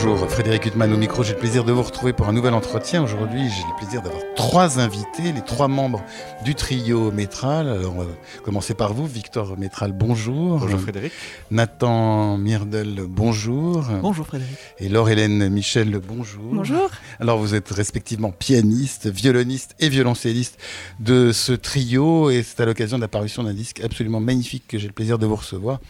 Bonjour, 0.00 0.30
Frédéric 0.30 0.64
Huttman 0.64 0.92
au 0.92 0.96
micro. 0.96 1.24
J'ai 1.24 1.32
le 1.32 1.40
plaisir 1.40 1.64
de 1.64 1.72
vous 1.72 1.82
retrouver 1.82 2.12
pour 2.12 2.28
un 2.28 2.32
nouvel 2.32 2.54
entretien. 2.54 3.02
Aujourd'hui, 3.02 3.40
j'ai 3.50 3.64
le 3.68 3.76
plaisir 3.80 4.00
d'avoir 4.00 4.22
trois 4.36 4.78
invités, 4.78 5.32
les 5.32 5.42
trois 5.42 5.66
membres 5.66 6.04
du 6.44 6.54
trio 6.54 7.10
Métral. 7.10 7.68
Alors, 7.68 7.96
on 7.96 8.04
va 8.04 8.06
commencer 8.44 8.74
par 8.74 8.94
vous, 8.94 9.08
Victor 9.08 9.58
Métral, 9.58 9.90
bonjour. 9.90 10.60
Bonjour 10.60 10.78
Frédéric. 10.78 11.12
Nathan 11.50 12.38
Mirdel, 12.38 13.06
bonjour. 13.08 13.86
Bonjour 14.00 14.24
Frédéric. 14.24 14.56
Et 14.78 14.88
Laure-Hélène 14.88 15.48
Michel, 15.48 15.98
bonjour. 15.98 16.54
Bonjour. 16.54 16.90
Alors, 17.18 17.38
vous 17.38 17.56
êtes 17.56 17.70
respectivement 17.70 18.30
pianiste, 18.30 19.08
violoniste 19.08 19.74
et 19.80 19.88
violoncelliste 19.88 20.60
de 21.00 21.32
ce 21.32 21.52
trio. 21.52 22.30
Et 22.30 22.44
c'est 22.44 22.60
à 22.60 22.66
l'occasion 22.66 22.98
de 22.98 23.02
la 23.02 23.08
parution 23.08 23.42
d'un 23.42 23.54
disque 23.54 23.80
absolument 23.80 24.20
magnifique 24.20 24.62
que 24.68 24.78
j'ai 24.78 24.86
le 24.86 24.92
plaisir 24.92 25.18
de 25.18 25.26
vous 25.26 25.36
recevoir. 25.36 25.80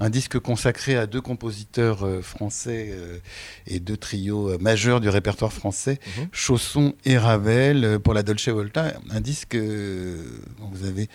Un 0.00 0.10
disque 0.10 0.40
consacré 0.40 0.96
à 0.96 1.06
deux 1.06 1.20
compositeurs 1.20 2.04
euh, 2.04 2.22
français 2.22 2.88
euh, 2.90 3.18
et 3.66 3.80
deux 3.80 3.96
trios 3.96 4.50
euh, 4.50 4.58
majeurs 4.58 5.00
du 5.00 5.08
répertoire 5.08 5.52
français, 5.52 5.98
Mhm. 6.18 6.28
Chausson 6.32 6.94
et 7.04 7.18
Ravel, 7.18 7.84
euh, 7.84 7.98
pour 7.98 8.14
la 8.14 8.22
Dolce 8.22 8.48
Volta. 8.48 8.94
Un 9.10 9.20
disque 9.20 9.54
euh, 9.54 10.22
dont 10.58 10.68
vous 10.72 10.84
avez 10.86 11.08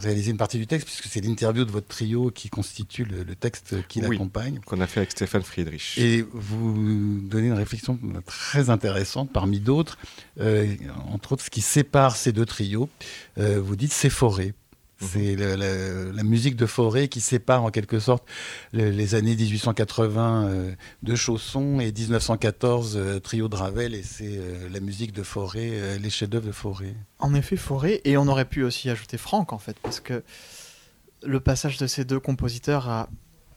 réalisé 0.00 0.30
une 0.30 0.36
partie 0.36 0.58
du 0.58 0.66
texte, 0.66 0.86
puisque 0.86 1.06
c'est 1.06 1.20
l'interview 1.20 1.64
de 1.64 1.70
votre 1.70 1.86
trio 1.86 2.30
qui 2.30 2.48
constitue 2.48 3.04
le, 3.04 3.22
le 3.22 3.34
texte 3.34 3.76
qui 3.88 4.00
Oui. 4.00 4.08
l'accompagne. 4.10 4.60
Qu'on 4.66 4.80
a 4.80 4.86
fait 4.86 5.00
avec 5.00 5.10
Stéphane 5.12 5.42
Friedrich. 5.42 5.94
Et 5.98 6.24
vous 6.32 7.20
donnez 7.22 7.48
une 7.48 7.52
réflexion 7.54 7.98
très 8.26 8.70
intéressante 8.70 9.30
parmi 9.32 9.60
d'autres, 9.60 9.98
entre 11.12 11.32
autres 11.32 11.44
ce 11.44 11.50
qui 11.50 11.60
sépare 11.60 12.16
ces 12.16 12.32
deux 12.32 12.46
trios. 12.46 12.88
Vous 13.36 13.76
dites 13.76 13.92
c'est 13.92 14.10
forêt. 14.10 14.54
C'est 15.00 15.34
la, 15.36 16.22
musique 16.22 16.56
de 16.56 16.66
forêt 16.66 17.08
qui 17.08 17.20
sépare 17.20 17.64
en 17.64 17.70
quelque 17.70 17.98
sorte 17.98 18.24
le- 18.72 18.90
les 18.90 19.14
années 19.14 19.34
1880 19.36 20.46
euh, 20.46 20.72
de 21.02 21.14
Chausson 21.14 21.80
et 21.80 21.92
1914 21.92 22.96
euh, 22.96 23.18
trio 23.20 23.48
de 23.48 23.56
Ravel 23.56 23.94
et 23.94 24.02
c'est 24.02 24.38
euh, 24.38 24.68
la 24.70 24.80
musique 24.80 25.12
de 25.12 25.22
forêt, 25.22 25.98
les 25.98 26.10
chefs-d'œuvre 26.10 26.46
de 26.46 26.52
forêt. 26.52 26.94
En 27.18 27.34
effet, 27.34 27.56
Forêt, 27.56 28.00
et 28.04 28.16
on 28.16 28.28
aurait 28.28 28.44
pu 28.44 28.62
aussi 28.62 28.88
ajouter 28.88 29.18
Franck 29.18 29.52
en 29.52 29.58
fait, 29.58 29.76
parce 29.82 30.00
que 30.00 30.22
le 31.22 31.40
passage 31.40 31.76
de 31.78 31.86
ces 31.86 32.04
deux 32.04 32.20
compositeurs 32.20 32.88
a 32.88 33.08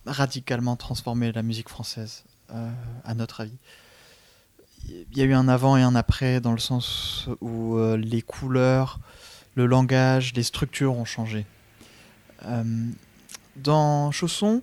radicalement 0.06 0.76
transformé 0.76 1.32
la 1.32 1.44
musique 1.44 1.70
française, 1.70 2.24
à 2.50 3.14
notre 3.14 3.42
avis. 3.42 3.58
Il 4.90 5.18
y 5.18 5.22
a 5.22 5.26
eu 5.26 5.34
un 5.34 5.50
avant 5.50 5.76
et 5.76 5.82
un 5.82 5.96
après 5.96 6.40
dans 6.40 6.54
le 6.54 6.60
sens 6.60 7.28
où 7.42 7.78
les 7.98 8.22
couleurs, 8.22 9.00
le 9.58 9.66
langage, 9.66 10.34
les 10.36 10.44
structures 10.44 10.96
ont 10.96 11.04
changé. 11.04 11.46
Euh, 12.46 12.64
dans 13.56 14.12
Chausson, 14.12 14.62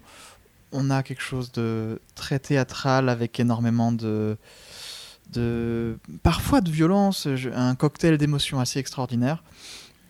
on 0.70 0.88
a 0.88 1.02
quelque 1.02 1.20
chose 1.20 1.50
de 1.50 2.00
très 2.14 2.38
théâtral 2.38 3.08
avec 3.08 3.40
énormément 3.40 3.90
de, 3.90 4.36
parfois 6.22 6.60
de 6.60 6.70
violence, 6.70 7.26
un 7.52 7.74
cocktail 7.74 8.18
d'émotions 8.18 8.60
assez 8.60 8.78
extraordinaire 8.78 9.42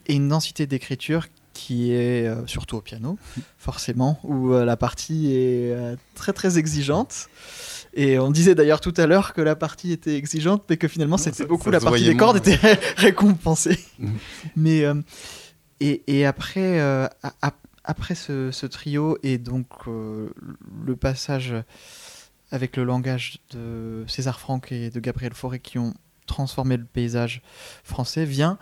et 0.07 0.15
une 0.15 0.29
densité 0.29 0.67
d'écriture 0.67 1.29
qui 1.55 1.93
est 1.93 2.27
euh, 2.27 2.47
surtout 2.47 2.77
au 2.77 2.83
piano, 2.83 3.17
forcément, 3.57 4.19
où 4.23 4.53
euh, 4.53 4.67
la 4.67 4.77
partie 4.77 5.33
est 5.33 5.97
très 6.15 6.35
très 6.35 6.59
exigeante. 6.59 7.31
Et 7.97 8.19
on 8.19 8.31
disait 8.31 8.57
d'ailleurs 8.57 8.81
tout 8.81 8.95
à 8.97 9.07
l'heure 9.07 9.33
que 9.33 9.41
la 9.41 9.55
partie 9.55 9.93
était 9.93 10.17
exigeante, 10.17 10.65
mais 10.69 10.77
que 10.77 10.89
finalement 10.89 11.17
c'était 11.17 11.47
beaucoup 11.47 11.65
ça 11.65 11.71
la 11.71 11.81
partie 11.81 12.05
des 12.05 12.17
cordes 12.17 12.37
était 12.37 12.59
récompensée. 12.97 13.79
Mhm. 13.99 14.15
mais 14.57 14.85
euh, 14.85 14.95
et, 15.81 16.03
et 16.09 16.27
après 16.27 16.81
euh, 16.81 17.07
après 17.85 18.17
ce, 18.17 18.51
ce 18.51 18.67
trio 18.67 19.17
et 19.23 19.39
donc 19.39 19.67
euh, 19.87 20.29
le 20.85 20.97
passage 20.97 21.55
avec 22.51 22.77
le 22.77 22.85
langage 22.85 23.39
de 23.53 24.05
César 24.09 24.41
Franck 24.41 24.73
et 24.73 24.91
de 24.91 24.99
Gabriel 24.99 25.35
Fauré 25.35 25.61
qui 25.61 25.79
ont 25.79 25.95
transformé 26.27 26.77
le 26.77 26.85
paysage 26.85 27.43
français 27.85 28.25
vient 28.25 28.59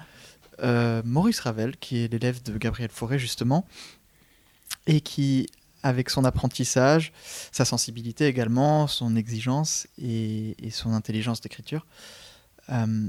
Maurice 1.05 1.41
Ravel, 1.41 1.77
qui 1.79 2.05
est 2.05 2.13
l'élève 2.13 2.41
de 2.43 2.57
Gabriel 2.57 2.91
Fauré 2.91 3.19
justement, 3.19 3.67
et 4.87 5.01
qui, 5.01 5.49
avec 5.83 6.11
son 6.11 6.25
apprentissage, 6.25 7.13
sa 7.51 7.65
sensibilité 7.65 8.27
également, 8.27 8.87
son 8.87 9.17
exigence 9.17 9.87
et, 9.99 10.55
son 10.71 10.93
intelligence 10.93 11.41
d'écriture, 11.41 11.87
euh, 12.71 13.09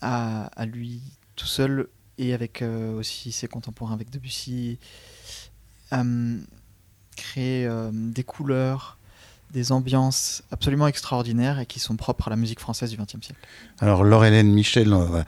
a 0.00 0.66
lui 0.66 1.00
tout 1.36 1.46
seul 1.46 1.88
et 2.18 2.32
avec 2.32 2.62
euh, 2.62 2.98
aussi 2.98 3.32
ses 3.32 3.48
contemporains 3.48 3.94
avec 3.94 4.10
Debussy, 4.10 4.78
euh, 5.92 6.38
créé 7.16 7.66
euh, 7.66 7.90
des 7.92 8.24
couleurs, 8.24 8.98
des 9.52 9.72
ambiances 9.72 10.42
absolument 10.50 10.86
extraordinaires 10.86 11.60
et 11.60 11.66
qui 11.66 11.80
sont 11.80 11.96
propres 11.96 12.28
à 12.28 12.30
la 12.30 12.36
musique 12.36 12.60
française 12.60 12.90
du 12.90 12.96
XXe 12.96 13.24
siècle. 13.24 13.40
Alors 13.78 14.04
Laure-Hélène 14.04 14.52
Michel, 14.52 14.90
va 14.90 15.24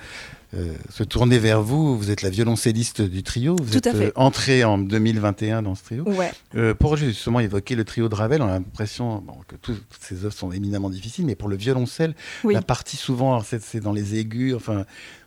euh, 0.57 0.73
se 0.91 1.03
tourner 1.05 1.39
vers 1.39 1.63
vous. 1.63 1.97
Vous 1.99 2.11
êtes 2.11 2.23
la 2.23 2.31
violoncelliste 2.31 3.03
du 3.03 3.23
trio. 3.23 3.57
Vous 3.63 3.79
Tout 3.79 3.89
êtes 3.89 3.95
euh, 3.95 4.11
entrée 4.17 4.65
en 4.65 4.79
2021 4.79 5.63
dans 5.63 5.75
ce 5.75 5.85
trio. 5.85 6.05
Ouais. 6.05 6.33
Euh, 6.55 6.75
pour 6.75 6.97
justement 6.97 7.41
évoquer 7.41 7.75
le 7.75 7.85
trio 7.85 8.09
de 8.09 8.15
Ravel, 8.15 8.41
on 8.43 8.47
a 8.49 8.53
l'impression 8.53 9.19
bon, 9.19 9.35
que 9.47 9.57
tout- 9.57 9.75
toutes 9.75 10.03
ces 10.03 10.25
œuvres 10.25 10.35
sont 10.35 10.53
éminemment 10.53 10.89
difficiles, 10.91 11.27
mais 11.27 11.35
pour 11.35 11.49
le 11.49 11.57
violoncelle, 11.57 12.15
Oui. 12.45 12.55
la 12.55 12.63
partie 12.63 12.97
souvent, 12.97 13.41
c'est 13.43 13.81
dans 13.81 13.93
les 13.93 14.17
aigus, 14.19 14.55
enfin, 14.55 14.85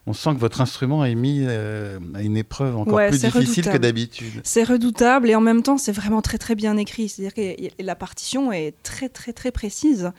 on 0.07 0.13
sent 0.13 0.31
que 0.33 0.39
votre 0.39 0.61
instrument 0.61 1.05
est 1.05 1.13
mis 1.13 1.41
euh, 1.43 1.99
à 2.15 2.23
une 2.23 2.35
épreuve 2.37 2.75
encore 2.77 2.95
Ouais, 2.95 3.09
plus 3.09 3.21
difficile 3.21 3.65
que 3.65 3.77
d'habitude. 3.77 4.41
C'est 4.43 4.63
redoutable 4.63 5.29
et 5.29 5.35
en 5.35 5.41
même 5.41 5.61
temps, 5.61 5.77
c'est 5.77 5.91
vraiment 5.91 6.21
très 6.23 6.39
très 6.39 6.55
bien 6.55 6.77
écrit. 6.77 7.09
C'est-à-dire 7.09 7.33
que 7.35 7.83
la 7.83 7.95
partition 7.95 8.51
est 8.51 8.73
très 8.81 9.09
très 9.09 9.33
très 9.33 9.51
précise. 9.51 10.11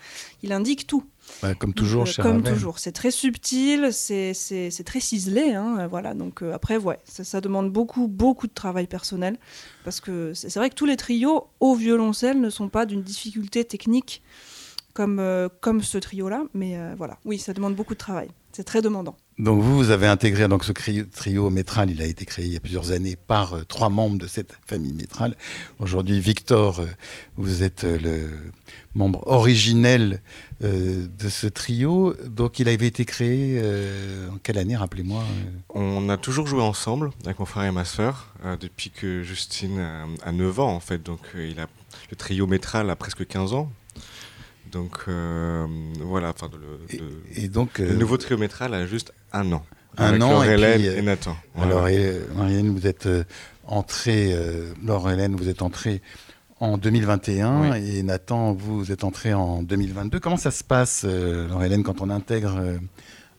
Il 0.45 0.53
indique 0.53 0.87
tout. 0.87 1.03
Bah, 1.43 1.55
comme 1.55 1.73
toujours 1.75 2.07
Euh, 2.07 2.23
Comme 2.23 2.37
Ravel. 2.39 2.53
toujours. 2.55 2.79
C'est 2.79 2.93
très 2.93 3.11
subtil, 3.11 3.91
c'est- 3.93 4.85
très 4.85 5.01
ciselé. 5.01 5.55
hein, 5.55 5.77
euh, 5.81 5.87
voilà. 5.87 6.15
Donc 6.15 6.43
euh, 6.43 6.53
après, 6.53 6.77
ouais, 6.77 6.99
ça, 7.05 7.25
ça 7.25 7.41
demande 7.41 7.71
beaucoup 7.73 8.09
beaucoup 8.09 8.47
de 8.47 8.53
travail 8.53 8.87
personnel. 8.87 9.39
Parce 9.85 10.01
que 10.01 10.33
c'est 10.35 10.51
c'est 10.51 10.59
vrai 10.59 10.69
que 10.71 10.75
tous 10.75 10.87
les 10.87 10.97
trios 10.97 11.49
au 11.61 11.75
violoncelle 11.75 12.41
ne 12.41 12.51
sont 12.51 12.69
pas 12.69 12.87
d'une 12.87 13.03
difficulté 13.03 13.65
technique 13.65 14.23
comme, 14.93 15.19
euh, 15.21 15.49
comme 15.61 15.83
ce 15.83 15.99
trio-là. 15.99 16.43
Mais 16.55 16.77
euh, 16.77 16.95
voilà, 16.97 17.19
oui, 17.25 17.39
ça 17.39 17.53
demande 17.53 17.75
beaucoup 17.75 17.95
de 17.95 17.99
travail. 17.99 18.29
C'est 18.53 18.65
très 18.65 18.83
demandant. 18.83 19.17
Donc 19.41 19.63
vous, 19.63 19.75
vous 19.77 19.91
avez 19.91 20.07
intégré 20.07 20.47
donc 20.49 20.65
ce 20.65 20.73
trio 20.73 21.49
métral. 21.49 21.91
Il 21.91 22.03
a 22.03 22.05
été 22.05 22.27
créé 22.27 22.45
il 22.45 22.53
y 22.53 22.57
a 22.57 22.61
plusieurs 22.61 22.91
années 22.91 23.17
par 23.17 23.55
euh, 23.55 23.65
trois 23.65 23.89
membres 23.89 24.19
de 24.19 24.27
cette 24.27 24.53
famille 24.67 24.93
métrale. 24.93 25.35
Aujourd'hui, 25.79 26.21
Victor, 26.21 26.81
euh, 26.81 26.87
vous 27.39 27.63
êtes 27.63 27.85
euh, 27.85 27.99
le 27.99 28.29
membre 28.95 29.23
originel 29.27 30.21
de 30.61 31.29
ce 31.31 31.47
trio. 31.47 32.15
Donc 32.27 32.59
il 32.59 32.69
avait 32.69 32.87
été 32.89 33.05
créé 33.07 33.63
en 34.31 34.37
quelle 34.43 34.59
année, 34.59 34.77
rappelez-moi 34.77 35.25
On 35.71 36.09
a 36.11 36.17
toujours 36.19 36.47
joué 36.47 36.61
ensemble 36.61 37.13
avec 37.25 37.39
mon 37.39 37.47
frère 37.47 37.65
et 37.65 37.71
ma 37.71 37.85
sœur 37.87 38.35
depuis 38.61 38.91
que 38.91 39.23
Justine 39.23 39.79
a, 39.79 40.07
a 40.23 40.33
9 40.33 40.61
ans 40.61 40.75
en 40.75 40.81
fait. 40.81 41.03
Donc 41.03 41.21
il 41.35 41.59
a, 41.61 41.67
le 42.11 42.17
trio 42.17 42.47
métral 42.49 42.91
a 42.91 42.97
presque 42.97 43.27
15 43.27 43.55
ans. 43.55 43.73
Donc 44.73 44.99
euh, 45.09 45.67
voilà, 46.01 46.31
enfin 46.31 46.51
le, 46.53 46.95
et, 46.95 46.99
le- 46.99 47.23
et 47.45 47.49
donc, 47.49 47.79
le 47.79 47.95
nouveau 47.95 48.17
trio 48.19 48.37
métral 48.37 48.75
a 48.75 48.87
juste 48.87 49.13
un 49.33 49.53
an. 49.53 49.63
Un 49.99 50.21
an, 50.21 50.43
et 50.43 50.57
Laure-Hélène 50.57 50.79
puis, 50.79 50.87
et, 50.87 50.99
euh, 50.99 51.03
Nathan. 51.03 51.37
Voilà. 51.55 51.73
alors, 51.73 51.89
et, 51.89 52.21
Marianne, 52.37 52.71
vous 52.71 52.87
êtes 52.87 53.07
euh, 53.07 53.25
entrée, 53.67 54.33
euh, 54.33 54.73
Laure-Hélène, 54.85 55.37
vous 55.37 55.49
êtes 55.49 55.63
entrée 55.63 56.01
en 56.61 56.77
2021 56.77 57.75
et 57.75 58.03
Nathan, 58.03 58.53
vous, 58.53 58.93
êtes 58.93 59.05
entré 59.05 59.33
en 59.33 59.63
2022. 59.63 60.21
Comment 60.21 60.37
ça 60.37 60.51
se 60.51 60.63
passe, 60.63 61.03
euh, 61.05 61.49
Laure-Hélène, 61.49 61.83
quand 61.83 62.03
on 62.03 62.11
intègre 62.11 62.57
euh, 62.59 62.79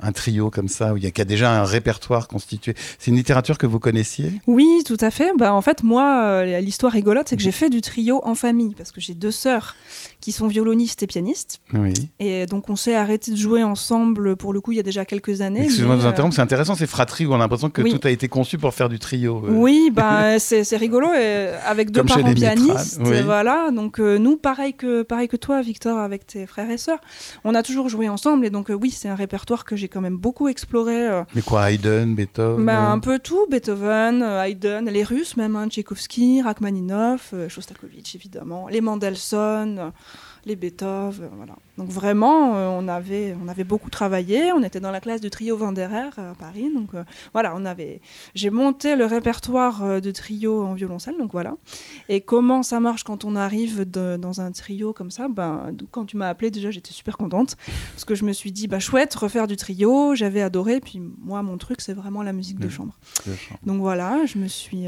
un 0.02 0.12
trio 0.12 0.50
comme 0.50 0.68
ça, 0.68 0.94
où 0.94 0.98
il 0.98 1.04
y 1.04 1.08
a, 1.08 1.12
qu'il 1.12 1.20
y 1.20 1.22
a 1.22 1.26
déjà 1.26 1.52
un 1.62 1.64
répertoire 1.64 2.28
constitué 2.28 2.74
C'est 3.00 3.12
une 3.12 3.18
littérature 3.18 3.58
que 3.58 3.68
vous 3.68 3.80
connaissiez? 3.80 4.34
Oui, 4.48 4.68
tout 4.86 4.98
à 5.00 5.12
fait. 5.12 5.32
Bah, 5.38 5.54
en 5.54 5.62
fait, 5.62 5.84
moi, 5.84 6.24
euh, 6.24 6.60
l'histoire 6.60 6.92
rigolote, 6.94 7.28
c'est 7.30 7.38
que 7.38 7.44
j'ai 7.44 7.52
fait 7.52 7.70
du 7.70 7.82
trio 7.82 8.22
en 8.24 8.36
famille, 8.36 8.74
parce 8.76 8.92
que 8.92 9.00
j'ai 9.02 9.14
deux 9.14 9.32
sœurs 9.32 9.76
qui 10.20 10.32
sont 10.32 10.48
violonistes 10.48 11.02
et 11.04 11.08
pianistes. 11.08 11.62
Oui. 11.74 11.94
Et 12.20 12.46
donc, 12.46 12.70
on 12.70 12.76
s'est 12.76 12.96
arrêté 12.96 13.32
de 13.32 13.36
jouer 13.38 13.64
ensemble, 13.64 14.36
pour 14.36 14.54
le 14.54 14.62
coup, 14.62 14.72
il 14.72 14.76
y 14.76 14.80
a 14.80 14.84
déjà 14.84 15.06
quelques 15.06 15.42
années. 15.42 15.64
Excusez-moi 15.64 15.96
de 15.96 16.02
vous 16.02 16.08
euh, 16.08 16.10
interrompre, 16.10 16.36
c'est 16.36 16.42
intéressant, 16.42 16.76
c'est 16.76 16.88
fratrie 16.88 17.26
où 17.26 17.32
on 17.32 17.36
a 17.36 17.40
l'impression 17.40 17.70
que 17.70 17.82
Oui. 17.82 17.92
tout 17.98 18.08
a 18.08 18.12
été 18.12 18.28
conçu 18.28 18.58
pour 18.58 18.74
faire 18.74 18.90
du 18.90 19.00
trio. 19.00 19.44
euh. 19.46 19.52
Oui, 19.54 19.90
bah, 19.94 20.40
c'est 20.40 20.78
rigolo, 20.78 21.08
et 21.14 21.50
avec 21.66 21.92
deux 21.92 22.02
Comme 22.02 22.08
parents 22.10 22.34
pianistes. 22.34 23.00
oui. 23.04 23.22
Voilà, 23.24 23.70
donc 23.72 24.00
euh, 24.00 24.18
nous, 24.18 24.38
pareil 24.38 24.74
que, 24.74 25.02
pareil 25.04 25.28
que 25.28 25.38
toi, 25.38 25.62
Victor, 25.62 25.98
avec 25.98 26.26
tes 26.28 26.46
frères 26.46 26.70
et 26.70 26.78
sœurs, 26.78 27.00
on 27.44 27.54
a 27.56 27.64
toujours 27.64 27.90
joué 27.90 28.10
ensemble. 28.10 28.46
Et 28.46 28.50
donc, 28.50 28.70
oui, 28.70 28.92
c'est 28.92 29.08
un 29.10 29.16
répertoire 29.16 29.66
que 29.66 29.76
j'ai 29.76 29.88
quand 29.92 30.02
même 30.02 30.18
beaucoup 30.18 30.48
exploré. 30.48 31.08
euh, 31.08 31.24
Mais 31.36 31.42
quoi, 31.44 31.70
Haydn, 31.72 32.16
Beethoven 32.16 32.66
bah, 32.66 32.90
euh, 32.90 32.94
un 32.94 33.00
peu 33.00 33.20
tout, 33.20 33.46
Beethoven, 33.50 34.24
euh, 34.24 34.44
Haydn, 34.44 34.90
les 34.90 35.04
Russes 35.04 35.38
même, 35.38 35.56
hein, 35.56 35.68
Tchaïkovski, 35.70 36.42
Rachmaninoff, 36.42 37.32
euh, 37.34 37.50
Shostakovich 37.50 38.16
évidemment, 38.16 38.68
les 38.68 38.82
Mendelssohn, 38.82 39.92
les 40.46 40.56
Beethoven, 40.56 41.30
voilà. 41.36 41.54
Donc 41.82 41.90
vraiment, 41.90 42.52
on, 42.78 42.88
avait, 42.88 43.36
on 43.44 43.48
avait 43.48 43.64
beaucoup 43.64 43.90
travaillé. 43.90 44.52
On 44.54 44.62
était 44.62 44.80
dans 44.80 44.92
la 44.92 45.00
classe 45.00 45.20
du 45.20 45.32
trio 45.32 45.58
Vanderer 45.58 46.10
à 46.16 46.36
Paris. 46.38 46.72
Donc 46.72 46.90
voilà, 47.34 47.54
on 47.56 47.66
avait. 47.66 48.02
J'ai 48.36 48.52
monté 48.52 48.96
le 48.96 49.06
répertoire 49.06 50.00
de 50.00 50.12
trio 50.12 50.64
en 50.64 50.76
violoncelle. 50.76 51.16
Donc 51.18 51.32
voilà. 51.32 51.56
Et 52.08 52.22
comment 52.22 52.62
ça 52.62 52.80
marche 52.80 53.04
quand 53.04 53.26
on 53.26 53.36
arrive 53.36 53.86
dans 53.86 54.42
un 54.42 54.52
trio 54.52 54.94
comme 54.94 55.10
ça? 55.10 55.28
Ben 55.28 55.74
quand 55.90 56.06
tu 56.06 56.18
m'as 56.18 56.30
appelé, 56.30 56.52
déjà, 56.52 56.70
j'étais 56.70 56.94
super 56.94 57.18
contente 57.18 57.58
parce 57.94 58.06
que 58.06 58.14
je 58.14 58.26
me 58.26 58.32
suis 58.32 58.52
dit, 58.52 58.68
bah 58.68 58.80
chouette, 58.80 59.16
refaire 59.16 59.48
du 59.48 59.56
trio. 59.56 60.14
J'avais 60.14 60.44
adoré. 60.44 60.82
Puis 60.82 61.02
moi, 61.20 61.42
mon 61.42 61.58
truc, 61.58 61.82
c'est 61.82 61.94
vraiment 61.94 62.22
la 62.22 62.32
musique 62.32 62.60
de 62.60 62.70
chambre. 62.70 62.96
Donc 63.66 63.80
voilà, 63.80 64.28
je 64.28 64.38
me 64.38 64.48
suis, 64.48 64.86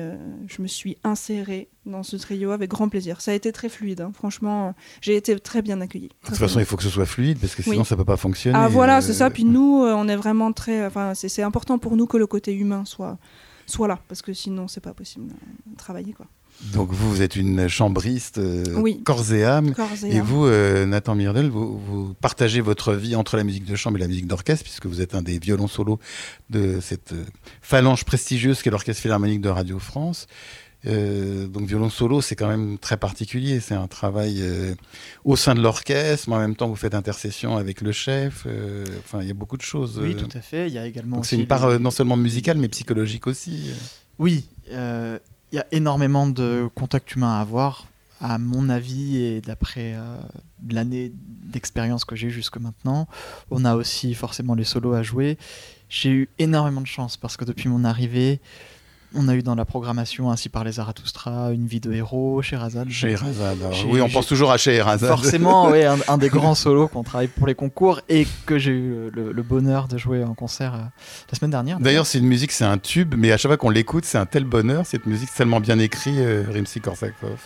je 0.47 0.61
me 0.61 0.67
suis 0.67 0.97
insérée 1.03 1.69
dans 1.85 2.03
ce 2.03 2.15
trio 2.15 2.51
avec 2.51 2.69
grand 2.69 2.89
plaisir. 2.89 3.21
Ça 3.21 3.31
a 3.31 3.33
été 3.33 3.51
très 3.51 3.69
fluide, 3.69 4.01
hein. 4.01 4.11
franchement, 4.13 4.73
j'ai 5.01 5.15
été 5.15 5.37
très 5.39 5.61
bien 5.61 5.81
accueillie. 5.81 6.09
De 6.23 6.27
toute 6.27 6.37
façon, 6.37 6.59
il 6.59 6.65
faut 6.65 6.77
que 6.77 6.82
ce 6.83 6.89
soit 6.89 7.05
fluide 7.05 7.39
parce 7.39 7.55
que 7.55 7.63
sinon 7.63 7.83
ça 7.83 7.95
peut 7.95 8.05
pas 8.05 8.17
fonctionner. 8.17 8.57
Ah 8.57 8.67
voilà, 8.67 9.01
c'est 9.01 9.13
ça. 9.13 9.29
Puis 9.29 9.45
nous, 9.45 9.83
euh, 9.83 9.93
on 9.95 10.07
est 10.07 10.15
vraiment 10.15 10.51
très, 10.51 10.85
enfin, 10.85 11.13
c'est 11.15 11.43
important 11.43 11.77
pour 11.77 11.95
nous 11.95 12.07
que 12.07 12.17
le 12.17 12.27
côté 12.27 12.53
humain 12.53 12.83
soit, 12.85 13.17
soit 13.65 13.87
là 13.87 13.99
parce 14.07 14.21
que 14.21 14.33
sinon 14.33 14.67
c'est 14.67 14.81
pas 14.81 14.93
possible 14.93 15.27
de 15.27 15.77
travailler 15.77 16.13
quoi. 16.13 16.27
Donc 16.73 16.91
vous, 16.91 17.09
vous 17.09 17.21
êtes 17.21 17.35
une 17.35 17.67
chambriste 17.67 18.37
euh, 18.37 18.63
corps 19.03 19.33
et 19.33 19.43
âme. 19.43 19.73
et, 20.05 20.21
vous, 20.21 20.45
euh, 20.45 20.85
Nathan 20.85 21.15
Mirdel, 21.15 21.49
vous, 21.49 21.79
vous, 21.79 22.13
partagez 22.13 22.61
votre 22.61 22.93
vie 22.93 23.15
entre 23.15 23.37
la 23.37 23.43
musique 23.43 23.65
de 23.65 23.75
chambre 23.75 23.97
et 23.97 24.01
la 24.01 24.07
musique 24.07 24.27
d'orchestre, 24.27 24.63
puisque 24.63 24.85
vous 24.85 25.01
êtes 25.01 25.15
un 25.15 25.23
des 25.23 25.39
violons 25.39 25.67
solos 25.67 25.99
de 26.51 26.79
cette 26.79 27.15
phalange 27.61 28.05
prestigieuse 28.05 28.61
qu'est 28.61 28.69
l'Orchestre 28.69 29.01
Philharmonique 29.01 29.41
de 29.41 29.49
Radio 29.49 29.79
France. 29.79 30.27
Euh, 30.85 31.47
donc 31.47 31.65
violon 31.67 31.89
solo, 31.89 32.21
c'est 32.21 32.35
quand 32.35 32.47
même 32.47 32.77
très 32.77 32.97
particulier. 32.97 33.59
C'est 33.59 33.75
un 33.75 33.87
travail 33.87 34.39
euh, 34.41 34.75
au 35.23 35.35
sein 35.35 35.55
de 35.55 35.61
l'orchestre, 35.61 36.29
mais 36.29 36.35
en 36.35 36.39
même 36.39 36.55
temps 36.55 36.67
vous 36.67 36.75
faites 36.75 36.95
intercession 36.95 37.57
avec 37.57 37.81
le 37.81 37.91
chef. 37.91 38.43
Euh, 38.45 38.85
enfin, 38.99 39.21
il 39.21 39.27
y 39.27 39.31
a 39.31 39.35
beaucoup 39.35 39.57
de 39.57 39.61
choses. 39.61 39.99
Oui, 39.99 40.15
tout 40.15 40.29
à 40.35 40.41
fait. 40.41 40.67
Il 40.67 40.73
y 40.73 40.77
a 40.77 40.85
également. 40.85 41.23
C'est 41.23 41.37
une 41.37 41.47
part 41.47 41.79
non 41.79 41.91
seulement 41.91 42.17
musicale, 42.17 42.57
mais 42.57 42.67
psychologique 42.67 43.27
aussi. 43.27 43.71
Oui, 44.19 44.45
il 44.69 45.19
y 45.51 45.59
a 45.59 45.65
énormément 45.71 46.27
de 46.27 46.69
contacts 46.75 47.15
humains 47.15 47.37
à 47.37 47.41
avoir. 47.41 47.87
À 48.21 48.37
mon 48.37 48.69
avis, 48.69 49.17
et 49.17 49.41
d'après 49.41 49.95
l'année 50.69 51.11
d'expérience 51.13 52.05
que 52.05 52.15
j'ai 52.15 52.29
jusque 52.29 52.57
maintenant, 52.57 53.07
on 53.51 53.65
a 53.65 53.75
aussi 53.75 54.13
forcément 54.13 54.55
les 54.55 54.63
solos 54.63 54.93
à 54.93 55.03
jouer. 55.03 55.37
J'ai 55.89 56.09
eu 56.09 56.29
énormément 56.39 56.79
de 56.79 56.87
chance 56.87 57.17
parce 57.17 57.35
que 57.35 57.43
depuis 57.43 57.67
mon 57.67 57.83
arrivée, 57.83 58.39
on 59.15 59.27
a 59.27 59.35
eu 59.35 59.43
dans 59.43 59.55
la 59.55 59.65
programmation 59.65 60.31
ainsi 60.31 60.49
par 60.49 60.63
les 60.63 60.73
Zarathustra 60.73 61.51
une 61.51 61.67
vie 61.67 61.79
de 61.79 61.93
héros, 61.93 62.41
Sherazade. 62.41 62.89
Sherazade, 62.89 63.59
oui, 63.87 64.01
on 64.01 64.09
pense 64.09 64.27
toujours 64.27 64.51
à 64.51 64.57
Sherazade. 64.57 65.09
Forcément, 65.09 65.67
oui, 65.71 65.83
un, 65.83 66.17
des 66.17 66.29
grands 66.29 66.55
solos 66.55 66.87
qu'on 66.87 67.03
travaille 67.03 67.27
pour 67.27 67.47
les 67.47 67.55
concours 67.55 68.01
et 68.09 68.27
que 68.45 68.57
j'ai 68.57 68.71
eu 68.71 69.09
le, 69.11 69.43
bonheur 69.43 69.87
de 69.87 69.97
jouer 69.97 70.23
en 70.23 70.33
concert 70.33 70.73
euh, 70.73 70.79
la 71.31 71.37
semaine 71.37 71.51
dernière. 71.51 71.79
D'ailleurs, 71.79 72.05
c'est 72.05 72.17
une 72.17 72.27
musique, 72.27 72.51
c'est 72.51 72.63
un 72.63 72.77
tube, 72.77 73.13
mais 73.17 73.31
à 73.31 73.37
chaque 73.37 73.49
fois 73.49 73.57
qu'on 73.57 73.69
l'écoute, 73.69 74.05
c'est 74.05 74.17
un 74.17 74.25
tel 74.25 74.45
bonheur, 74.45 74.85
cette 74.85 75.05
musique 75.05 75.29
tellement 75.33 75.59
bien 75.59 75.79
écrite, 75.79 76.17
euh, 76.17 76.45
Rimsky-Korsakov. 76.49 77.37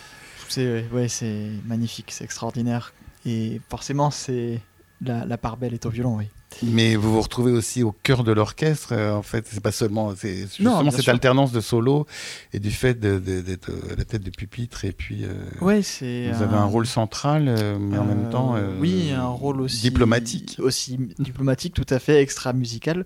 C'est 0.48 0.86
ouais, 0.92 1.08
c'est 1.08 1.50
magnifique, 1.66 2.10
c'est 2.10 2.24
extraordinaire. 2.24 2.92
Et 3.26 3.60
forcément, 3.68 4.10
c'est 4.10 4.60
la, 5.00 5.24
la 5.24 5.38
part 5.38 5.56
belle 5.56 5.74
est 5.74 5.86
au 5.86 5.90
violon, 5.90 6.16
oui. 6.16 6.26
Mais 6.62 6.96
vous 6.96 7.12
vous 7.12 7.20
retrouvez 7.20 7.52
aussi 7.52 7.82
au 7.82 7.92
cœur 7.92 8.24
de 8.24 8.32
l'orchestre, 8.32 8.92
euh, 8.92 9.14
en 9.14 9.22
fait. 9.22 9.46
C'est 9.48 9.60
pas 9.62 9.70
seulement, 9.70 10.14
c'est 10.16 10.42
justement 10.42 10.90
cette 10.90 11.08
alternance 11.08 11.52
de 11.52 11.60
solo 11.60 12.06
et 12.52 12.58
du 12.58 12.70
fait 12.70 12.98
d'être 12.98 13.70
à 13.92 13.96
la 13.96 14.04
tête 14.04 14.22
du 14.22 14.30
pupitre 14.30 14.84
et 14.84 14.92
puis. 14.92 15.24
Euh, 15.24 15.34
ouais, 15.60 15.82
c'est. 15.82 16.30
Vous 16.32 16.42
avez 16.42 16.56
un 16.56 16.64
rôle 16.64 16.86
central, 16.86 17.46
euh, 17.48 17.78
mais 17.78 17.98
en 17.98 18.04
même 18.04 18.30
temps. 18.30 18.56
oui, 18.80 19.12
un 19.12 19.28
rôle 19.28 19.60
aussi. 19.60 19.82
Diplomatique. 19.82 20.56
Aussi 20.58 20.98
diplomatique, 21.18 21.74
tout 21.74 21.86
à 21.88 21.98
fait, 21.98 22.20
extra 22.22 22.52
musical. 22.52 23.04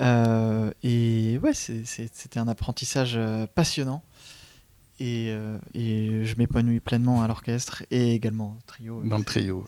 et 0.00 1.40
ouais, 1.42 1.52
c'était 1.54 2.40
un 2.40 2.48
apprentissage 2.48 3.18
passionnant. 3.54 4.02
Euh, 5.00 5.58
et, 5.74 6.24
je 6.24 6.36
m'épanouis 6.36 6.80
pleinement 6.80 7.22
à 7.22 7.28
l'orchestre 7.28 7.84
et 7.90 8.14
également 8.14 8.56
au 8.58 8.62
trio. 8.66 9.02
Dans 9.04 9.18
le 9.18 9.24
trio. 9.24 9.66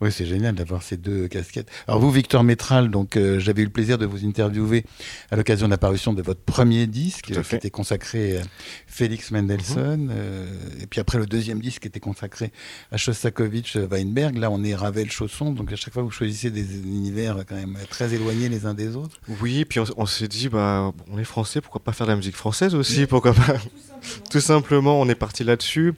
Oui, 0.00 0.10
c'est 0.10 0.26
génial 0.26 0.54
d'avoir 0.54 0.82
ces 0.82 0.96
deux 0.96 1.28
casquettes. 1.28 1.70
Alors 1.86 2.00
vous, 2.00 2.10
Victor 2.10 2.42
Métral, 2.42 2.90
donc 2.90 3.16
euh, 3.16 3.38
j'avais 3.38 3.62
eu 3.62 3.66
le 3.66 3.70
plaisir 3.70 3.96
de 3.96 4.06
vous 4.06 4.26
interviewer 4.26 4.84
à 5.30 5.36
l'occasion 5.36 5.66
de 5.66 5.70
l'apparition 5.70 6.12
de 6.12 6.22
votre 6.22 6.40
premier 6.40 6.86
disque 6.86 7.32
qui 7.32 7.54
était 7.56 7.70
consacré 7.70 8.38
à 8.38 8.42
Félix 8.86 9.30
Mendelssohn. 9.30 10.06
Mhm. 10.06 10.10
Euh, 10.12 10.46
et 10.80 10.86
puis 10.86 11.00
après 11.00 11.18
le 11.18 11.26
deuxième 11.26 11.60
disque 11.60 11.82
qui 11.82 11.88
était 11.88 12.00
consacré 12.00 12.50
à 12.90 12.96
Shostakovich 12.96 13.76
Weinberg. 13.76 14.36
Là, 14.36 14.50
on 14.50 14.64
est 14.64 14.74
Ravel 14.74 15.10
Chausson. 15.10 15.52
Donc 15.52 15.72
à 15.72 15.76
chaque 15.76 15.94
fois, 15.94 16.02
vous 16.02 16.10
choisissez 16.10 16.50
des 16.50 16.78
univers 16.78 17.44
quand 17.48 17.56
même 17.56 17.78
très 17.88 18.12
éloignés 18.14 18.48
les 18.48 18.66
uns 18.66 18.74
des 18.74 18.96
autres. 18.96 19.20
Oui, 19.40 19.64
puis 19.64 19.80
on, 19.96 20.06
s'est 20.06 20.28
dit, 20.28 20.48
bah, 20.48 20.92
on 21.10 21.18
est 21.18 21.24
français, 21.24 21.60
pourquoi 21.60 21.82
pas 21.82 21.92
faire 21.92 22.06
de 22.06 22.12
la 22.12 22.16
musique 22.16 22.36
française 22.36 22.74
aussi 22.74 23.06
Pourquoi 23.06 23.32
pas 23.32 23.56
tout 24.30 24.40
simplement, 24.40 24.55
on 24.70 25.08
est 25.08 25.14
parti 25.14 25.44
là-dessus. 25.44 25.94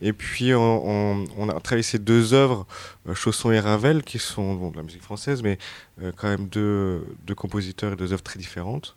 Et 0.00 0.12
puis, 0.12 0.54
on, 0.54 1.48
a 1.48 1.60
travaillé 1.60 1.82
ces 1.82 1.98
deux 1.98 2.34
œuvres, 2.34 2.66
euh, 3.08 3.14
Chausson 3.14 3.50
et 3.52 3.60
Ravel, 3.60 4.02
qui 4.02 4.18
sont 4.18 4.70
de 4.70 4.76
la 4.76 4.82
musique 4.82 5.02
française, 5.02 5.42
mais 5.42 5.58
euh, 6.02 6.12
quand 6.16 6.28
même 6.28 6.48
deux, 6.48 7.04
compositeurs 7.36 7.92
et 7.92 7.96
deux 7.96 8.12
œuvres 8.12 8.22
très 8.22 8.38
différentes. 8.38 8.96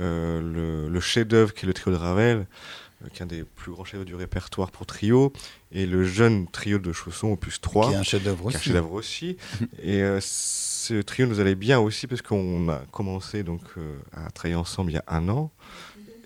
Euh, 0.00 0.88
le, 0.90 1.00
chef-d'œuvre 1.00 1.54
qui 1.54 1.64
est 1.64 1.68
le 1.68 1.74
trio 1.74 1.92
de 1.92 1.98
Ravel, 1.98 2.46
qui 3.12 3.20
est 3.20 3.22
un 3.22 3.26
des 3.26 3.44
plus 3.44 3.72
grands 3.72 3.84
chefs-d'œuvre 3.84 4.06
du 4.06 4.14
répertoire 4.14 4.70
pour 4.70 4.86
trio, 4.86 5.32
et 5.72 5.86
le 5.86 6.04
jeune 6.04 6.46
trio 6.48 6.78
de 6.78 6.92
Chausson, 6.92 7.32
opus 7.32 7.60
3, 7.60 7.88
qui 7.88 7.94
est 7.94 7.96
un 7.96 8.02
chef-d'œuvre 8.02 8.46
aussi. 8.46 8.58
Chef 8.58 8.84
aussi. 8.90 9.36
et 9.82 10.02
ce 10.20 11.00
trio 11.02 11.26
nous 11.26 11.40
allait 11.40 11.54
bien 11.54 11.80
aussi 11.80 12.06
parce 12.06 12.22
qu'on 12.22 12.68
a 12.68 12.82
commencé 12.90 13.42
donc 13.42 13.62
à 14.12 14.30
travailler 14.30 14.56
ensemble 14.56 14.90
il 14.90 14.94
y 14.94 14.98
a 14.98 15.04
un 15.08 15.28
an. 15.28 15.50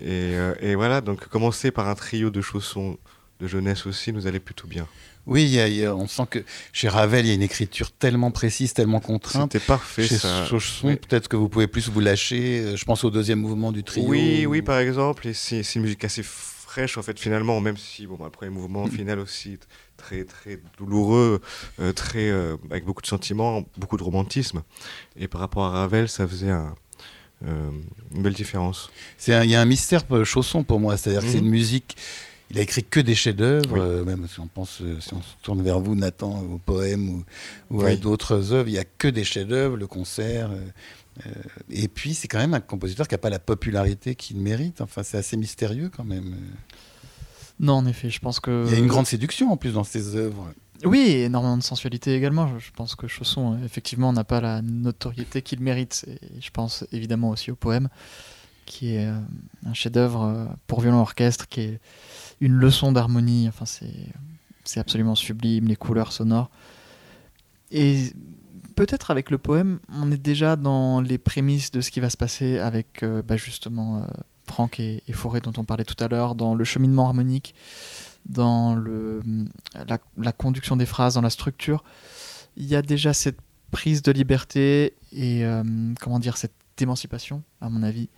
Euh, 0.03 0.55
et, 0.61 0.75
voilà, 0.75 1.01
donc 1.01 1.27
commencer 1.29 1.71
par 1.71 1.89
un 1.89 1.95
trio 1.95 2.31
de 2.31 2.41
chaussons 2.41 2.99
de 3.41 3.47
jeunesse 3.47 3.87
aussi 3.87 4.13
nous 4.13 4.27
allait 4.27 4.41
plutôt 4.41 4.67
bien. 4.67 4.87
Oui, 5.27 5.61
on 5.87 6.09
sent 6.09 6.23
que 6.31 6.39
chez 6.73 6.89
Ravel, 6.89 7.27
il 7.27 7.29
y 7.29 7.33
a 7.33 7.35
une 7.35 7.43
écriture 7.43 7.93
tellement 7.93 8.31
précise, 8.31 8.73
tellement 8.73 9.01
contrainte. 9.01 9.53
C'était 9.53 9.65
parfait. 9.65 10.07
Chez 10.07 10.19
Chausson, 10.49 10.97
peut-être 10.97 11.29
que 11.29 11.37
vous 11.37 11.51
pouvez 11.51 11.67
plus 11.67 11.91
vous 11.91 12.01
lâcher. 12.01 12.61
Euh, 12.61 12.77
je 12.77 12.85
pense 12.87 13.05
au 13.05 13.11
deuxième 13.11 13.41
mouvement 13.41 13.71
du 13.71 13.85
trio. 13.85 14.07
Oui, 14.07 14.47
oui, 14.47 14.63
par 14.63 14.79
exemple. 14.79 15.29
Et 15.29 15.35
c'est 15.35 15.61
une 15.75 15.83
musique 15.83 16.03
assez 16.03 16.23
fraîche, 16.23 16.97
en 16.97 17.03
fait, 17.03 17.21
finalement, 17.21 17.61
même 17.61 17.77
si, 17.77 18.07
bon, 18.07 18.25
après, 18.25 18.47
le 18.47 18.53
mouvement 18.53 18.87
mm. 18.87 18.91
final 18.91 19.19
aussi, 19.19 19.59
très, 19.99 20.25
très 20.25 20.61
douloureux, 20.79 21.43
euh, 21.79 21.93
très, 21.93 22.31
avec 22.71 22.87
beaucoup 22.87 23.03
de 23.03 23.07
sentiments, 23.07 23.65
beaucoup 23.77 23.99
de 23.99 24.05
romantisme. 24.05 24.63
Et 25.17 25.29
par 25.29 25.43
rapport 25.43 25.67
à 25.67 25.71
Ravel, 25.73 26.09
ça 26.09 26.27
faisait 26.27 26.51
un, 26.51 26.75
une 27.45 28.23
belle 28.23 28.35
différence. 28.35 28.91
Il 29.27 29.51
y 29.51 29.55
a 29.55 29.61
un 29.61 29.65
mystère 29.65 30.03
chausson 30.25 30.65
pour 30.65 30.81
moi, 30.81 30.97
c'est-à-dire 30.97 31.23
que 31.23 31.29
c'est 31.29 31.39
mhm. 31.39 31.45
une 31.45 31.51
musique. 31.51 31.97
Il 32.51 32.59
a 32.59 32.63
écrit 32.63 32.83
que 32.83 33.01
des 33.01 33.15
chefs-d'œuvre, 33.15 33.79
euh, 33.79 34.05
même 34.05 34.27
si 34.27 34.41
on 34.41 34.47
pense, 34.47 34.81
euh, 34.81 34.99
si 35.01 35.13
on 35.13 35.21
se 35.21 35.35
tourne 35.43 35.63
vers 35.63 35.81
vous, 35.81 35.95
Nathan, 35.95 36.41
au 36.41 36.57
poème 36.57 37.23
ou, 37.71 37.83
à 37.83 37.95
d'autres 37.95 38.53
œuvres, 38.53 38.69
il 38.69 38.73
n'y 38.73 38.79
a 38.79 38.85
que 38.85 39.09
des 39.09 39.25
chefs-d'œuvre, 39.25 39.77
le 39.77 39.87
concert. 39.87 40.51
et 41.71 41.89
puis, 41.89 42.15
c'est 42.15 42.27
quand 42.27 42.39
même 42.39 42.55
un 42.55 42.61
compositeur 42.61 43.07
qui 43.07 43.15
n'a 43.15 43.19
pas 43.19 43.29
la 43.29 43.39
popularité 43.39 44.15
qu'il 44.15 44.39
mérite. 44.39 44.81
Enfin, 44.81 45.03
c'est 45.03 45.19
assez 45.19 45.37
mystérieux 45.37 45.91
quand 45.95 46.05
même. 46.05 46.37
Non, 47.61 47.75
en 47.75 47.87
effet, 47.87 48.09
je 48.09 48.21
pense 48.21 48.41
que. 48.41 48.65
Il 48.67 48.73
y 48.73 48.77
a 48.77 48.79
une 48.79 48.87
grande 48.87 49.07
séduction 49.07 49.53
en 49.53 49.57
plus 49.57 49.73
dans 49.73 49.85
ses 49.85 50.17
œuvres. 50.17 50.53
Oui, 50.85 51.11
énormément 51.11 51.57
de 51.57 51.63
sensualité 51.63 52.15
également. 52.15 52.59
Je, 52.59 52.71
pense 52.71 52.95
que 52.95 53.09
Chausson, 53.09 53.59
effectivement, 53.65 54.13
n'a 54.13 54.25
pas 54.25 54.41
la 54.41 54.63
notoriété 54.63 55.43
qu'il 55.43 55.61
mérite. 55.61 56.07
Je 56.41 56.51
pense 56.51 56.85
évidemment 56.93 57.31
aussi 57.31 57.51
au 57.51 57.57
poème, 57.57 57.89
qui 58.65 58.95
est 58.95 59.07
euh, 59.07 59.19
un 59.67 59.75
chef-d'œuvre 59.75 60.23
euh, 60.23 60.47
pour 60.67 60.81
violon 60.81 60.99
orchestre, 60.99 61.49
qui 61.49 61.63
est 61.63 61.81
une 62.41 62.53
leçon 62.53 62.93
d'harmonie. 62.93 63.49
Enfin, 63.49 63.65
c'est 63.65 64.81
absolument 64.81 65.17
sublime, 65.17 65.67
les 65.67 65.77
couleurs 65.77 66.13
sonores. 66.13 66.51
Et 67.73 68.13
peut-être 68.77 69.11
avec 69.11 69.31
le 69.31 69.39
poème, 69.39 69.81
on 69.93 70.13
est 70.13 70.23
déjà 70.23 70.55
dans 70.55 71.01
les 71.01 71.19
prémices 71.19 71.73
de 71.73 71.81
ce 71.81 71.91
qui 71.91 71.99
va 71.99 72.09
se 72.09 72.17
passer 72.17 72.59
avec 72.59 73.03
euh, 73.03 73.21
bah, 73.23 73.37
justement 73.37 74.07
Franck 74.47 74.79
et, 74.79 75.03
et 75.09 75.41
dont 75.43 75.53
on 75.57 75.65
parlait 75.65 75.85
tout 75.85 76.03
à 76.03 76.07
l'heure, 76.07 76.37
dans 76.37 76.55
le 76.55 76.65
cheminement 76.65 77.07
harmonique 77.07 77.55
dans 78.27 78.75
le, 78.75 79.23
la, 80.17 80.33
conduction 80.33 80.77
des 80.77 80.87
phrases, 80.87 81.15
dans 81.15 81.23
la 81.23 81.31
structure, 81.31 81.83
il 82.57 82.67
y 82.67 82.77
a 82.77 82.83
déjà 82.83 83.13
cette 83.13 83.39
prise 83.71 84.03
de 84.03 84.13
liberté 84.13 84.95
et 85.13 85.45
euh, 85.45 85.63
comment 86.01 86.19
dire 86.19 86.37
cette 86.37 86.53
émancipation, 86.81 87.43
à 87.61 87.69
mon 87.69 87.83
avis, 87.83 88.09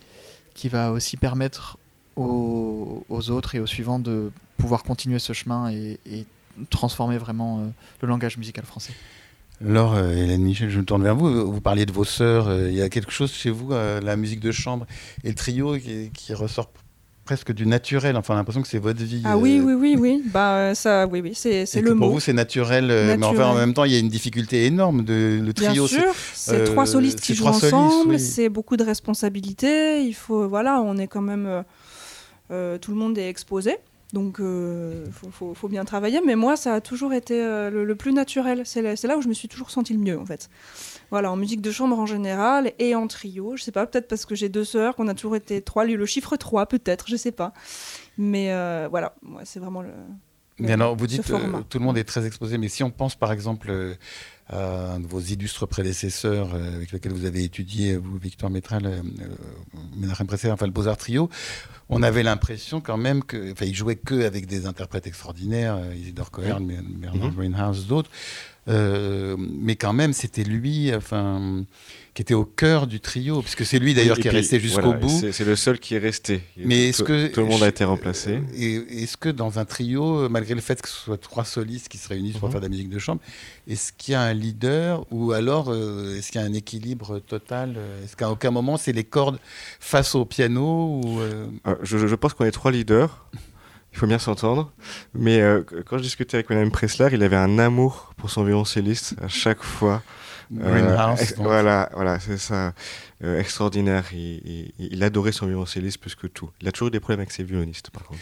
qui 0.54 0.68
va 0.68 0.92
aussi 0.92 1.16
permettre 1.16 1.78
aux, 2.16 3.04
autres 3.30 3.54
et 3.54 3.60
aux 3.60 3.66
suivants 3.66 3.98
de 3.98 4.30
pouvoir 4.58 4.82
continuer 4.82 5.18
ce 5.18 5.32
chemin 5.32 5.70
et, 5.70 5.98
transformer 6.68 7.16
vraiment 7.16 7.60
euh, 7.60 7.68
le 8.02 8.08
langage 8.08 8.36
musical 8.36 8.66
français. 8.66 8.92
Alors, 9.64 9.94
euh, 9.94 10.10
Hélène 10.10 10.42
Michel, 10.42 10.68
je 10.68 10.78
me 10.78 10.84
tourne 10.84 11.02
vers 11.02 11.16
vous. 11.16 11.50
Vous 11.50 11.60
parliez 11.60 11.86
de 11.86 11.92
vos 11.92 12.04
sœurs. 12.04 12.52
Il 12.66 12.74
y 12.74 12.82
a 12.82 12.90
quelque 12.90 13.12
chose 13.12 13.32
chez 13.32 13.50
vous, 13.50 13.70
la 13.70 14.16
musique 14.16 14.40
de 14.40 14.52
chambre 14.52 14.86
et 15.24 15.28
le 15.28 15.34
trio, 15.34 15.78
qui 15.78 16.34
ressort 16.34 16.70
presque 17.30 17.52
du 17.52 17.64
naturel. 17.64 18.16
Enfin, 18.16 18.34
on 18.34 18.36
a 18.38 18.40
l'impression 18.40 18.60
que 18.60 18.66
c'est 18.66 18.80
votre 18.80 19.04
vie. 19.04 19.22
Ah 19.24 19.38
oui, 19.38 19.60
oui, 19.64 19.74
oui, 19.74 19.96
oui. 19.96 20.22
Bah, 20.32 20.74
ça, 20.74 21.06
oui, 21.06 21.20
oui, 21.20 21.32
c'est 21.34 21.64
le 21.80 21.94
mot. 21.94 22.06
Pour 22.06 22.14
vous, 22.14 22.20
c'est 22.20 22.32
naturel, 22.32 22.86
Mais 22.86 23.24
enfin, 23.24 23.46
en 23.46 23.54
même 23.54 23.72
temps, 23.72 23.84
il 23.84 23.92
y 23.92 23.96
a 23.96 24.00
une 24.00 24.08
difficile 24.08 24.52
énorme. 24.52 25.04
De, 25.04 25.40
le 25.40 25.52
trio, 25.54 25.86
Bien 25.86 25.86
sûr, 25.86 26.12
c'est 26.34 26.64
trois 26.64 26.86
solistes 26.86 27.20
qui 27.20 27.34
jouent 27.34 27.46
ensemble. 27.46 28.18
C'est 28.18 28.48
beaucoup 28.48 28.76
de 28.76 28.82
responsabilités. 28.82 30.02
Il 30.02 30.14
faut, 30.14 30.48
voilà, 30.48 30.80
on 30.80 30.96
est 30.98 31.06
quand 31.06 31.22
même. 31.22 31.64
tout 32.48 32.90
le 32.90 32.96
monde 32.96 33.16
est 33.16 33.28
exposé. 33.28 33.78
Donc, 34.12 34.36
il 34.40 34.44
euh, 34.44 35.06
faut, 35.12 35.68
bien 35.68 35.84
travailler. 35.84 36.20
Mais 36.24 36.34
moi, 36.34 36.56
ça 36.56 36.74
a 36.74 36.80
toujours 36.80 37.12
été 37.12 37.40
euh, 37.40 37.70
le, 37.70 37.94
plus 37.94 38.12
naturel. 38.12 38.62
C'est 38.64 38.82
là, 38.82 39.16
où 39.16 39.22
je 39.22 39.28
me 39.28 39.34
suis 39.34 39.48
toujours 39.48 39.70
senti 39.70 39.92
le 39.92 40.00
mieux, 40.00 40.18
en 40.18 40.26
fait. 40.26 40.50
Voilà, 41.10 41.32
en 41.32 41.36
musique 41.36 41.60
de 41.60 41.70
chambre 41.70 41.98
en 41.98 42.06
général 42.06 42.72
et 42.78 42.94
en 42.94 43.06
trio. 43.06 43.56
Je 43.56 43.62
sais 43.64 43.72
pas, 43.72 43.86
peut-être 43.86 44.08
parce 44.08 44.26
que 44.26 44.34
j'ai 44.34 44.48
deux 44.48 44.64
sœurs, 44.64 44.94
qu'on 44.96 45.08
a 45.08 45.14
toujours 45.14 45.36
été 45.36 45.60
trois. 45.62 45.84
Le 45.84 46.06
chiffre 46.06 46.36
3, 46.36 46.66
peut-être, 46.66 47.08
je 47.08 47.16
sais 47.16 47.32
pas. 47.32 47.52
Mais 48.16 48.52
euh, 48.52 48.88
voilà, 48.90 49.14
c'est 49.44 49.60
vraiment 49.60 49.82
le. 49.82 49.90
Mais 50.58 50.72
alors, 50.72 50.94
vous 50.94 51.06
dites, 51.06 51.22
tout 51.24 51.78
le 51.78 51.84
monde 51.84 51.96
est 51.96 52.04
très 52.04 52.26
exposé. 52.26 52.58
Mais 52.58 52.68
si 52.68 52.84
on 52.84 52.90
pense, 52.90 53.14
par 53.14 53.32
exemple, 53.32 53.96
à 54.50 54.94
un 54.94 55.00
de 55.00 55.06
vos 55.06 55.20
illustres 55.20 55.66
prédécesseurs 55.66 56.54
avec 56.54 56.90
lesquels 56.92 57.12
vous 57.12 57.24
avez 57.24 57.44
étudié, 57.44 57.96
vous, 57.96 58.18
Victoire 58.18 58.50
Métral, 58.50 58.84
euh, 58.84 59.02
Ménachem 59.96 60.26
enfin 60.52 60.66
le 60.66 60.72
Beaux-Arts 60.72 60.96
Trio, 60.96 61.30
on 61.88 62.02
avait 62.02 62.22
l'impression 62.22 62.80
quand 62.80 62.96
même 62.96 63.22
que, 63.22 63.52
enfin, 63.52 63.66
il 63.66 63.74
jouait 63.74 63.96
que 63.96 64.24
avec 64.26 64.46
des 64.46 64.66
interprètes 64.66 65.06
extraordinaires, 65.06 65.76
euh, 65.76 65.94
Isidore 65.94 66.30
Cohen, 66.30 66.60
Bernard 66.60 67.30
mhm. 67.30 67.34
Greenhouse, 67.34 67.86
d'autres. 67.86 68.10
Euh, 68.68 69.36
mais 69.38 69.76
quand 69.76 69.92
même, 69.92 70.12
c'était 70.12 70.44
lui, 70.44 70.94
enfin, 70.94 71.64
qui 72.14 72.22
était 72.22 72.34
au 72.34 72.44
cœur 72.44 72.86
du 72.86 73.00
trio, 73.00 73.40
puisque 73.40 73.64
c'est 73.64 73.78
lui 73.78 73.94
d'ailleurs 73.94 74.18
qui 74.18 74.28
est 74.28 74.32
resté 74.32 74.60
jusqu'au 74.60 74.92
bout. 74.92 75.22
C'est 75.32 75.44
le 75.44 75.56
seul 75.56 75.78
qui 75.78 75.94
est 75.94 75.98
resté. 75.98 76.42
Mais 76.56 76.88
est-ce 76.88 77.02
que 77.02 77.28
tout 77.28 77.40
le 77.40 77.46
monde 77.46 77.62
a 77.62 77.68
été 77.68 77.84
remplacé 77.84 78.40
Est-ce 78.54 79.16
que 79.16 79.28
dans 79.28 79.58
un 79.58 79.64
trio, 79.64 80.28
malgré 80.28 80.54
le 80.54 80.60
fait 80.60 80.80
que 80.80 80.88
ce 80.88 80.94
soit 80.94 81.20
trois 81.20 81.44
solistes 81.44 81.88
qui 81.88 81.98
se 81.98 82.08
réunissent 82.08 82.38
pour 82.38 82.48
mhm. 82.48 82.52
faire 82.52 82.60
de 82.60 82.66
la 82.66 82.70
musique 82.70 82.90
de 82.90 82.98
chambre, 82.98 83.20
est-ce 83.68 83.92
qu'il 83.92 84.12
y 84.12 84.14
a 84.14 84.22
un 84.22 84.34
leader 84.34 85.06
ou 85.10 85.32
alors 85.32 85.68
euh, 85.68 86.16
est-ce 86.16 86.30
qu'il 86.30 86.40
y 86.40 86.44
a 86.44 86.46
un 86.46 86.52
équilibre 86.52 87.18
total 87.20 87.76
Est-ce 88.04 88.16
qu'à 88.16 88.30
aucun 88.30 88.50
moment 88.50 88.76
c'est 88.76 88.92
les 88.92 89.04
cordes 89.04 89.38
face 89.78 90.14
au 90.14 90.24
piano 90.24 91.00
ou, 91.02 91.20
euh? 91.20 91.46
je, 91.82 92.06
je 92.06 92.14
pense 92.14 92.34
qu'on 92.34 92.44
est 92.44 92.50
trois 92.50 92.70
leaders 92.70 93.26
il 93.92 93.98
faut 93.98 94.06
bien 94.06 94.18
s'entendre. 94.18 94.72
Mais 95.14 95.40
euh, 95.40 95.62
quand 95.86 95.98
je 95.98 96.02
discutais 96.02 96.36
avec 96.36 96.50
Mme 96.50 96.70
Pressler, 96.70 97.08
il 97.12 97.22
avait 97.22 97.36
un 97.36 97.58
amour 97.58 98.12
pour 98.16 98.30
son 98.30 98.44
violoncelliste 98.44 99.14
à 99.22 99.28
chaque 99.28 99.62
fois. 99.62 100.02
Greenhouse. 100.52 101.20
Euh, 101.20 101.34
voilà, 101.36 101.88
voilà, 101.94 102.18
c'est 102.18 102.36
ça. 102.36 102.72
Euh, 103.22 103.38
extraordinaire. 103.38 104.04
Il, 104.12 104.72
il, 104.78 105.02
adorait 105.04 105.30
son 105.30 105.46
violoncelliste 105.46 105.98
plus 105.98 106.14
que 106.14 106.26
tout. 106.26 106.50
Il 106.60 106.66
a 106.66 106.72
toujours 106.72 106.88
eu 106.88 106.90
des 106.90 106.98
problèmes 106.98 107.20
avec 107.20 107.30
ses 107.30 107.44
violonistes, 107.44 107.90
par 107.90 108.04
contre. 108.04 108.20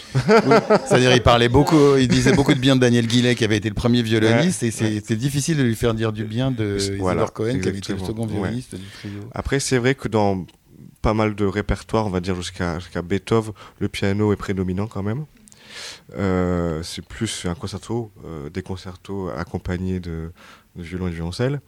C'est-à-dire, 0.87 1.15
il 1.15 1.23
parlait 1.23 1.49
beaucoup, 1.49 1.97
il 1.97 2.09
disait 2.09 2.33
beaucoup 2.33 2.53
de 2.53 2.59
bien 2.59 2.77
de 2.77 2.81
Daniel 2.81 3.07
Guillet, 3.07 3.35
qui 3.35 3.45
avait 3.45 3.57
été 3.57 3.69
le 3.69 3.75
premier 3.75 4.03
violoniste, 4.03 4.63
et 4.63 4.71
c'était 4.71 5.17
difficile 5.17 5.57
de 5.57 5.63
lui 5.63 5.77
faire 5.77 5.95
dire 5.95 6.13
du 6.13 6.25
bien 6.25 6.51
de 6.51 6.79
voilà, 6.99 7.27
Cohen, 7.29 7.61
qui 7.61 7.69
avait 7.69 7.79
été 7.79 7.93
le 7.93 8.01
second 8.01 8.27
violoniste 8.27 8.75
du 8.75 8.87
trio. 8.87 9.21
Après, 9.33 9.61
c'est 9.61 9.79
vrai 9.79 9.95
que 9.95 10.09
dans 10.09 10.45
pas 11.01 11.15
mal 11.15 11.35
de 11.35 11.45
répertoires, 11.45 12.07
on 12.07 12.11
va 12.11 12.21
dire 12.21 12.35
jusqu'à 12.35 12.79
jusqu'à 12.81 13.03
Beethoven, 13.03 13.53
le 13.79 13.89
piano 13.89 14.33
est 14.33 14.37
prédominant 14.37 14.89
quand 14.89 15.03
même. 15.03 15.25
Euh, 16.17 16.83
c'est 16.83 17.05
plus 17.05 17.45
un 17.47 17.55
concerto, 17.55 18.11
euh, 18.25 18.49
des 18.49 18.63
concertos 18.63 19.29
accompagnés 19.29 20.01
de, 20.01 20.33
violon 20.77 21.07
et 21.07 21.11
de 21.11 21.15
violoncelle. 21.15 21.61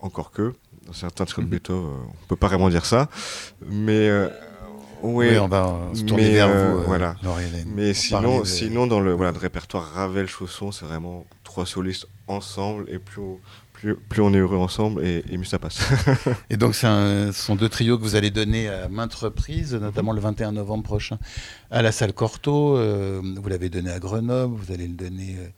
Encore 0.00 0.30
que, 0.30 0.54
dans 0.86 0.92
certains 0.92 1.24
trucs 1.24 1.44
de 1.44 1.50
mhm. 1.50 1.50
Beethoven, 1.50 1.90
euh, 1.90 2.04
on 2.22 2.26
peut 2.26 2.36
pas 2.36 2.48
vraiment 2.48 2.68
dire 2.68 2.86
ça. 2.86 3.08
Mais. 3.66 4.10
oui, 5.02 5.38
on 5.38 5.48
va 5.48 5.88
se 5.94 6.02
tourner 6.02 6.30
vers 6.30 6.48
vous, 6.48 6.82
voilà. 6.82 7.16
Mais 7.66 7.94
sinon, 7.94 8.44
sinon, 8.44 8.86
dans 8.86 9.00
le, 9.00 9.12
voilà, 9.12 9.32
le 9.32 9.38
répertoire 9.38 9.92
Ravel-Chausson, 9.94 10.72
c'est 10.72 10.84
vraiment 10.84 11.26
trois 11.42 11.66
solistes 11.66 12.06
ensemble 12.28 12.84
et 12.88 12.98
plus 12.98 13.22
plus, 13.80 14.22
on 14.22 14.32
est 14.34 14.38
heureux 14.38 14.58
ensemble 14.58 15.04
et, 15.04 15.24
mieux 15.36 15.44
ça 15.44 15.58
passe. 15.58 15.80
et 16.50 16.56
donc, 16.56 16.74
ce 16.74 17.30
sont 17.32 17.56
deux 17.56 17.68
trios 17.68 17.98
que 17.98 18.02
vous 18.02 18.16
allez 18.16 18.30
donner 18.30 18.68
à 18.68 18.88
maintes 18.88 19.14
reprises, 19.14 19.74
notamment 19.74 20.12
le 20.12 20.20
21 20.20 20.52
novembre 20.52 20.84
prochain 20.84 21.18
à 21.70 21.82
la 21.82 21.92
salle 21.92 22.12
Cortot. 22.12 22.76
Euh, 22.76 23.20
vous 23.22 23.48
l'avez 23.48 23.68
donné 23.68 23.90
à 23.90 23.98
Grenoble, 23.98 24.56
vous 24.56 24.72
allez 24.72 24.86
le 24.86 24.94
donner 24.94 25.36
euh, 25.38 25.48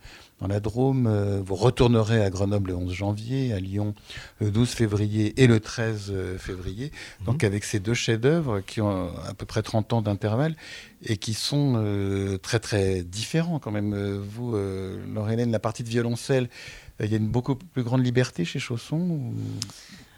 dans 0.41 0.47
la 0.47 0.61
Drôme. 0.61 1.07
Euh, 1.07 1.41
vous 1.45 1.55
retournerez 1.55 2.23
à 2.23 2.31
Grenoble 2.31 2.71
le 2.71 2.77
11 2.77 2.93
janvier, 2.93 3.53
à 3.53 3.61
Lyon 3.61 3.95
le 4.41 4.51
12 4.51 4.69
février 4.71 5.41
et 5.43 5.47
le 5.47 5.61
13 5.61 6.13
février. 6.39 6.93
Mhm. 7.21 7.27
Donc, 7.27 7.45
avec 7.45 7.65
ces 7.65 7.81
deux 7.81 7.95
chefs-d'œuvre 7.95 8.61
qui 8.61 8.81
ont 8.81 9.11
à 9.27 9.35
peu 9.35 9.47
près 9.47 9.63
30 9.63 9.93
ans 9.95 10.03
d'intervalle 10.03 10.57
et 11.05 11.17
qui 11.17 11.35
sont 11.35 12.39
très, 12.43 12.61
très 12.61 13.03
différents 13.03 13.59
quand 13.59 13.73
même. 13.73 13.95
vous, 14.19 14.57
Laure-Hélène, 15.13 15.51
la 15.51 15.59
partie 15.59 15.83
de 15.83 15.89
violoncelle 15.89 16.49
il 17.07 17.13
y 17.13 17.15
a 17.15 17.19
une 17.19 17.29
beaucoup 17.29 17.57
plus 17.57 17.83
grande 17.83 18.05
liberté 18.05 18.45
chez 18.45 18.59
Chausson 18.59 19.33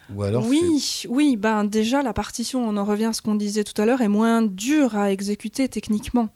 ou... 0.09 0.23
alors 0.23 0.45
oui, 0.45 1.05
oui, 1.09 1.35
ben 1.37 1.63
déjà 1.63 2.03
la 2.03 2.13
partition, 2.13 2.67
on 2.67 2.77
en 2.77 2.85
revient 2.85 3.05
à 3.05 3.13
ce 3.13 3.21
qu'on 3.21 3.35
disait 3.35 3.63
tout 3.63 3.79
à 3.81 3.85
l'heure, 3.85 4.01
est 4.01 4.07
moins 4.07 4.41
dure 4.41 4.95
à 4.95 5.11
exécuter 5.11 5.67
techniquement. 5.67 6.29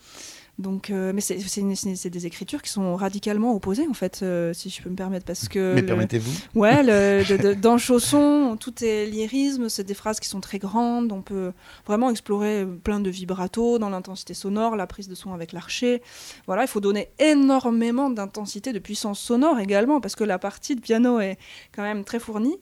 Donc, 0.59 0.89
euh, 0.89 1.13
mais 1.15 1.21
c'est 1.21 2.09
des 2.09 2.25
écritures 2.25 2.61
qui 2.61 2.69
sont 2.69 2.97
radicalement 2.97 3.55
opposées, 3.55 3.87
en 3.89 3.93
fait, 3.93 4.19
euh, 4.23 4.51
si 4.53 4.69
je 4.69 4.81
peux 4.81 4.89
me 4.89 4.95
permettre. 4.95 5.25
Parce 5.25 5.47
que 5.47 5.73
mais 5.73 5.83
permettez-vous 5.83 6.33
Ouais, 6.53 6.83
le, 6.83 7.55
dans 7.61 7.77
Chausson, 7.77 8.57
tout 8.59 8.83
est 8.83 9.05
lyrisme, 9.05 9.69
c'est 9.69 9.85
des 9.85 9.93
phrases 9.93 10.19
qui 10.19 10.27
sont 10.27 10.41
très 10.41 10.59
grandes. 10.59 11.13
On 11.13 11.21
peut 11.21 11.53
vraiment 11.87 12.09
explorer 12.09 12.67
plein 12.83 12.99
de 12.99 13.09
vibrato 13.09 13.79
dans 13.79 13.89
l'intensité 13.89 14.33
sonore, 14.33 14.75
la 14.75 14.85
prise 14.85 15.07
de 15.07 15.15
son 15.15 15.33
avec 15.33 15.53
l'archer. 15.53 16.01
Voilà, 16.45 16.63
il 16.63 16.67
faut 16.67 16.81
donner 16.81 17.07
énormément 17.19 18.09
d'intensité, 18.09 18.73
de 18.73 18.79
puissance 18.79 19.21
sonore 19.21 19.59
également, 19.59 20.01
parce 20.01 20.17
que 20.17 20.25
la 20.25 20.39
partie 20.39 20.75
de 20.75 20.81
piano 20.81 21.21
est 21.21 21.37
quand 21.73 21.83
même 21.83 22.03
très 22.03 22.19
fournie. 22.19 22.57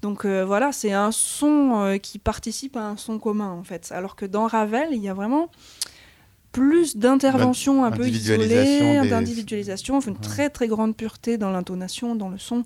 Donc 0.00 0.24
euh, 0.24 0.46
voilà, 0.46 0.72
c'est 0.72 0.92
un 0.92 1.12
son 1.12 1.98
qui 2.02 2.18
participe 2.18 2.78
à 2.78 2.88
un 2.88 2.96
son 2.96 3.18
commun, 3.18 3.50
en 3.50 3.64
fait. 3.64 3.92
Alors 3.92 4.16
que 4.16 4.24
dans 4.24 4.46
Ravel, 4.46 4.88
il 4.92 5.02
y 5.02 5.10
a 5.10 5.14
vraiment 5.14 5.50
plus 6.54 6.96
d'intervention 6.96 7.84
un 7.84 7.90
peu 7.90 8.08
isolée, 8.08 9.00
d'individualisation, 9.10 9.98
une 10.00 10.16
très 10.16 10.48
très 10.50 10.68
grande 10.68 10.96
pureté 10.96 11.36
dans 11.36 11.50
l'intonation, 11.50 12.14
dans 12.14 12.28
le 12.28 12.38
son. 12.38 12.62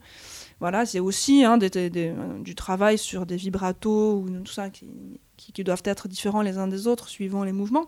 Voilà, 0.61 0.85
c'est 0.85 1.00
aussi 1.00 1.42
hein, 1.42 1.57
du 1.59 2.54
travail 2.54 2.99
sur 2.99 3.25
des 3.25 3.37
vibratos 3.37 4.23
ou 4.23 4.28
tout 4.45 4.52
ça 4.52 4.68
qui, 4.68 4.88
qui, 5.37 5.64
doivent 5.64 5.83
être 5.85 6.07
différents 6.07 6.42
les 6.42 6.59
uns 6.59 6.68
des 6.68 6.87
autres 6.87 7.09
suivant 7.09 7.45
les 7.45 7.52
mouvements 7.52 7.87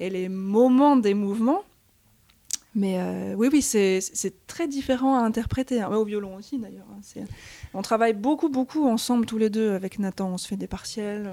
et 0.00 0.08
les 0.08 0.30
moments 0.30 0.96
des 0.96 1.12
mouvements. 1.14 1.62
Mais 2.74 2.98
euh, 2.98 3.34
oui, 3.36 3.48
oui, 3.52 3.60
c'est 3.60 4.00
très 4.46 4.68
différent 4.68 5.18
à 5.18 5.22
interpréter. 5.22 5.82
Hein. 5.82 5.90
au 5.90 6.04
violon 6.04 6.36
aussi 6.36 6.58
d'ailleurs. 6.58 6.86
Hein. 6.92 7.24
On 7.74 7.82
travaille 7.82 8.14
beaucoup, 8.14 8.48
beaucoup 8.48 8.88
ensemble 8.88 9.26
tous 9.26 9.38
les 9.38 9.50
deux 9.50 9.72
avec 9.72 9.98
Nathan. 9.98 10.30
On 10.30 10.38
se 10.38 10.48
fait 10.48 10.56
des 10.56 10.66
partiels 10.66 11.30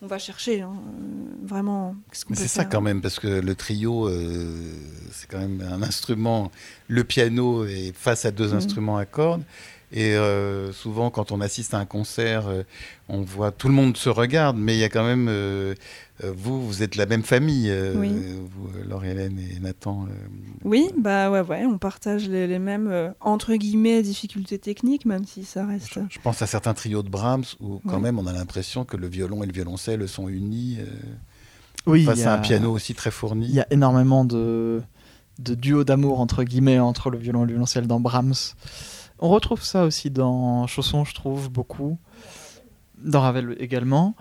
on 0.00 0.06
va 0.06 0.18
chercher 0.18 0.60
hein, 0.60 0.72
euh, 0.74 1.46
vraiment. 1.46 1.96
C'est 2.12 2.48
ça 2.48 2.64
quand 2.64 2.80
même, 2.80 3.00
parce 3.00 3.18
que 3.18 3.26
le 3.26 3.54
trio, 3.54 4.08
euh, 4.08 4.72
c'est 5.12 5.28
quand 5.28 5.38
même 5.38 5.60
un 5.60 5.82
instrument. 5.82 6.50
Le 6.86 7.04
piano 7.04 7.64
est 7.64 7.92
face 7.94 8.24
à 8.24 8.30
deux 8.30 8.48
mhm. 8.48 8.56
instruments 8.56 8.96
à 8.96 9.06
cordes. 9.06 9.42
Et 9.90 10.14
euh, 10.14 10.72
souvent, 10.72 11.10
quand 11.10 11.32
on 11.32 11.40
assiste 11.40 11.74
à 11.74 11.78
un 11.78 11.86
concert, 11.86 12.44
on 13.08 13.22
voit 13.22 13.52
tout 13.52 13.68
le 13.68 13.74
monde 13.74 13.96
se 13.96 14.08
regarde, 14.08 14.56
mais 14.58 14.76
il 14.76 14.80
y 14.80 14.84
a 14.84 14.88
quand 14.88 15.04
même 15.04 15.28
euh, 16.24 16.32
vous, 16.36 16.66
vous 16.66 16.82
êtes 16.82 16.96
la 16.96 17.06
même 17.06 17.22
famille, 17.22 17.70
euh, 17.70 17.92
vous, 17.94 18.68
Laure-Hélène 18.88 19.38
et 19.38 19.60
Nathan. 19.60 20.06
Euh, 20.06 20.14
oui, 20.64 20.90
bah 20.98 21.30
ouais, 21.30 21.42
ouais, 21.42 21.64
on 21.64 21.78
partage 21.78 22.28
les, 22.28 22.58
mêmes 22.58 23.14
entre 23.20 23.54
guillemets 23.54 24.02
difficultés 24.02 24.58
techniques, 24.58 25.04
même 25.04 25.24
si 25.24 25.44
ça 25.44 25.64
reste. 25.64 26.00
Je, 26.10 26.18
pense 26.18 26.42
à 26.42 26.46
certains 26.46 26.74
trios 26.74 27.02
de 27.02 27.08
Brahms 27.08 27.44
où 27.60 27.80
quand 27.86 28.00
même 28.00 28.18
on 28.18 28.26
a 28.26 28.32
l'impression 28.32 28.84
que 28.84 28.96
le 28.96 29.06
violon 29.06 29.44
et 29.44 29.46
le 29.46 29.52
violoncelle 29.52 30.08
sont 30.08 30.28
unis. 30.28 30.78
oui, 31.86 32.04
face 32.04 32.26
à 32.26 32.34
un 32.34 32.38
piano 32.38 32.72
aussi 32.72 32.94
très 32.94 33.12
fourni. 33.12 33.46
Il 33.48 33.54
y 33.54 33.60
a 33.60 33.66
énormément 33.70 34.24
de, 34.24 34.82
de 35.38 35.54
duos 35.54 35.84
d'amour 35.84 36.18
entre 36.18 36.42
guillemets 36.42 36.80
entre 36.80 37.10
le 37.10 37.18
violon 37.18 37.44
et 37.44 37.46
le 37.46 37.52
violoncelle 37.52 37.86
dans 37.86 38.00
Brahms. 38.00 38.34
On 39.18 39.28
retrouve 39.28 39.62
ça 39.62 39.84
aussi 39.84 40.10
dans 40.10 40.66
Chausson, 40.66 41.04
je 41.04 41.14
trouve 41.14 41.50
beaucoup, 41.50 41.98
dans 42.96 43.20
Ravel 43.20 43.56
également. 43.58 44.14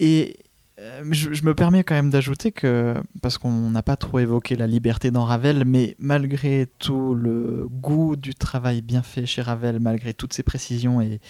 Et 0.00 0.38
euh, 0.80 1.02
je, 1.10 1.44
me 1.44 1.54
permets 1.54 1.82
quand 1.82 1.94
même 1.94 2.10
d'ajouter 2.10 2.52
que, 2.52 2.94
parce 3.20 3.36
qu'on 3.36 3.70
n'a 3.70 3.82
pas 3.82 3.96
trop 3.96 4.20
évoqué 4.20 4.54
la 4.54 4.68
liberté 4.68 5.10
dans 5.10 5.24
Ravel, 5.24 5.64
mais 5.66 5.96
malgré 5.98 6.68
tout 6.78 7.14
le 7.14 7.66
goût 7.68 8.14
du 8.14 8.34
travail 8.34 8.80
bien 8.80 9.02
fait 9.02 9.26
chez 9.26 9.42
Ravel, 9.42 9.80
malgré 9.80 10.14
toutes 10.14 10.32
ses 10.32 10.44
précisions 10.44 11.00
et, 11.00 11.20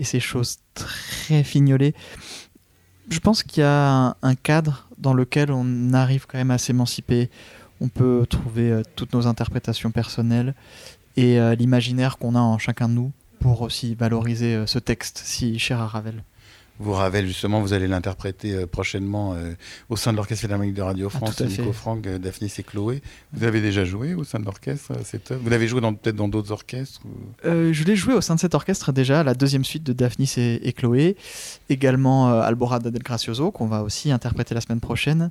ces 0.00 0.18
choses 0.18 0.58
très 0.74 1.44
fignolées, 1.44 1.94
je 3.08 3.20
pense 3.20 3.44
qu'il 3.44 3.60
y 3.60 3.66
a 3.66 4.16
un, 4.20 4.34
cadre 4.34 4.88
dans 4.98 5.14
lequel 5.14 5.52
on 5.52 5.92
arrive 5.92 6.26
quand 6.26 6.38
même 6.38 6.50
à 6.50 6.58
s'émanciper. 6.58 7.30
On 7.80 7.88
peut 7.88 8.26
trouver 8.28 8.72
euh, 8.72 8.82
toutes 8.96 9.12
nos 9.12 9.28
interprétations 9.28 9.92
personnelles 9.92 10.54
et 11.16 11.38
euh, 11.40 11.54
l'imaginaire 11.54 12.18
qu'on 12.18 12.34
a 12.34 12.40
en 12.40 12.58
chacun 12.58 12.88
de 12.88 12.94
nous 12.94 13.12
pour 13.40 13.62
aussi 13.62 13.94
valoriser 13.94 14.64
ce 14.66 14.78
texte 14.78 15.20
si 15.24 15.58
cher 15.58 15.80
à 15.80 15.86
Ravel. 15.86 16.24
Vous, 16.78 16.92
Ravel, 16.92 17.26
justement, 17.26 17.62
vous 17.62 17.72
allez 17.72 17.86
l'interpréter 17.88 18.52
euh, 18.54 18.66
prochainement 18.66 19.32
euh, 19.32 19.54
au 19.88 19.96
sein 19.96 20.12
de 20.12 20.16
l'Orchestre 20.18 20.42
Philharmonique 20.42 20.74
de 20.74 20.82
Radio 20.82 21.08
Ah, 21.10 21.16
France, 21.16 21.40
à 21.40 21.46
Nico. 21.46 21.72
Franck, 21.72 22.06
euh, 22.06 22.18
Daphnis 22.18 22.52
et 22.58 22.62
Chloé. 22.62 23.00
Vous 23.32 23.44
avez 23.44 23.62
déjà 23.62 23.86
joué 23.86 24.12
au 24.12 24.24
sein 24.24 24.40
de 24.40 24.44
l'orchestre 24.44 24.92
euh, 24.92 25.00
cette 25.02 25.30
œuvre? 25.30 25.40
Vous 25.42 25.48
l'avez 25.48 25.68
joué 25.68 25.80
peut-être 25.80 26.16
dans 26.16 26.28
d'autres 26.28 26.52
orchestres 26.52 27.00
ou- 27.06 27.48
Euh, 27.48 27.72
je 27.72 27.82
l'ai 27.84 27.96
joué 27.96 28.12
au 28.12 28.20
sein 28.20 28.34
de 28.34 28.40
cet 28.40 28.54
orchestre 28.54 28.92
déjà, 28.92 29.24
la 29.24 29.32
deuxième 29.32 29.64
suite 29.64 29.84
de 29.84 29.94
Daphnis 29.94 30.34
et, 30.36 30.68
et 30.68 30.72
Chloé, 30.74 31.16
également 31.70 32.30
euh, 32.30 32.42
Alborada 32.42 32.90
del 32.90 33.02
Gracioso, 33.02 33.50
qu'on 33.50 33.68
va 33.68 33.82
aussi 33.82 34.10
interpréter 34.12 34.54
la 34.54 34.60
semaine 34.60 34.80
prochaine. 34.80 35.30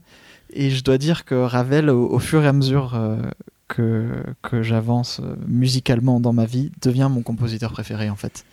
Et 0.52 0.72
je 0.72 0.84
dois 0.84 0.98
dire 0.98 1.26
que 1.26 1.36
Ravel, 1.36 1.92
au, 1.92 2.08
au 2.10 2.18
fur 2.20 2.44
et 2.44 2.48
à 2.48 2.54
mesure 2.54 2.94
euh, 2.96 3.18
que, 3.68 4.24
que 4.42 4.62
j'avance 4.62 5.20
euh, 5.24 5.36
musicalement 5.48 6.20
dans 6.20 6.34
ma 6.34 6.46
vie, 6.46 6.72
devient 6.82 7.10
mon 7.12 7.22
compositeur 7.22 7.72
préféré 7.72 8.10
en 8.10 8.16
fait. 8.16 8.46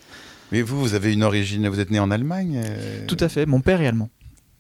Mais 0.53 0.63
vous, 0.63 0.79
vous 0.79 0.95
avez 0.95 1.13
une 1.13 1.23
origine, 1.23 1.67
vous 1.69 1.81
êtes 1.81 1.91
né 1.91 1.99
en 1.99 2.11
Allemagne 2.11 2.61
euh, 2.65 3.07
Tout 3.07 3.17
à 3.21 3.29
fait, 3.29 3.47
mon 3.47 3.61
père 3.61 3.81
est 3.81 3.87
allemand. 3.87 4.11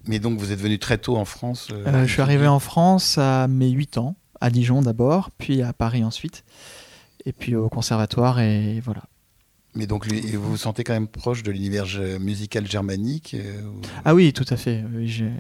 Mais 0.06 0.18
donc 0.18 0.38
vous 0.38 0.50
êtes 0.52 0.61
venu 0.61 0.78
très 0.78 0.99
tôt 0.99 1.16
en 1.16 1.25
France 1.25 1.68
euh, 1.71 1.85
Euh, 1.87 2.06
je 2.06 2.12
suis 2.12 2.23
arrivé 2.23 2.47
en 2.47 2.59
France 2.59 3.18
à 3.18 3.47
mes 3.47 3.71
8 3.71 3.99
ans, 3.99 4.16
à 4.40 4.50
Dijon 4.50 4.82
d'abord, 4.82 5.30
puis 5.37 5.62
à 5.62 5.73
Paris 5.73 6.02
ensuite, 6.02 6.44
et 7.25 7.32
puis 7.32 7.54
au 7.54 7.68
conservatoire, 7.68 8.40
et 8.40 8.80
voilà. 8.80 9.02
Mais 9.75 9.87
donc 9.87 10.07
vous 10.07 10.50
vous 10.50 10.57
sentez 10.59 10.85
quand 10.85 10.93
même 10.93 11.07
proche 11.09 11.43
de 11.43 11.50
l'univers 11.50 11.87
musical 12.19 12.67
germanique 12.67 13.35
euh, 13.38 13.62
ou- 13.62 13.81
Ah 14.05 14.14
oui, 14.14 14.33
tout 14.35 14.45
à 14.50 14.57
fait. 14.59 14.85
J'ai 15.05 15.31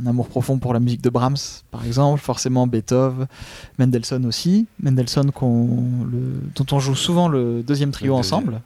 un 0.00 0.06
amour 0.06 0.28
profond 0.28 0.58
pour 0.58 0.72
la 0.72 0.78
musique 0.78 1.02
de 1.02 1.10
Brahms, 1.10 1.36
par 1.72 1.84
exemple, 1.84 2.20
forcément 2.20 2.68
Beethoven, 2.68 3.26
Mendelssohn 3.78 4.24
aussi. 4.26 4.66
Mendelssohn 4.80 5.32
le- 6.10 6.40
dont 6.54 6.66
on 6.70 6.78
joue 6.78 6.94
souvent 6.94 7.26
le 7.28 7.64
deuxième 7.64 7.90
trio 7.90 8.14
Le 8.16 8.22
deuxième. 8.22 8.38
ensemble. 8.38 8.60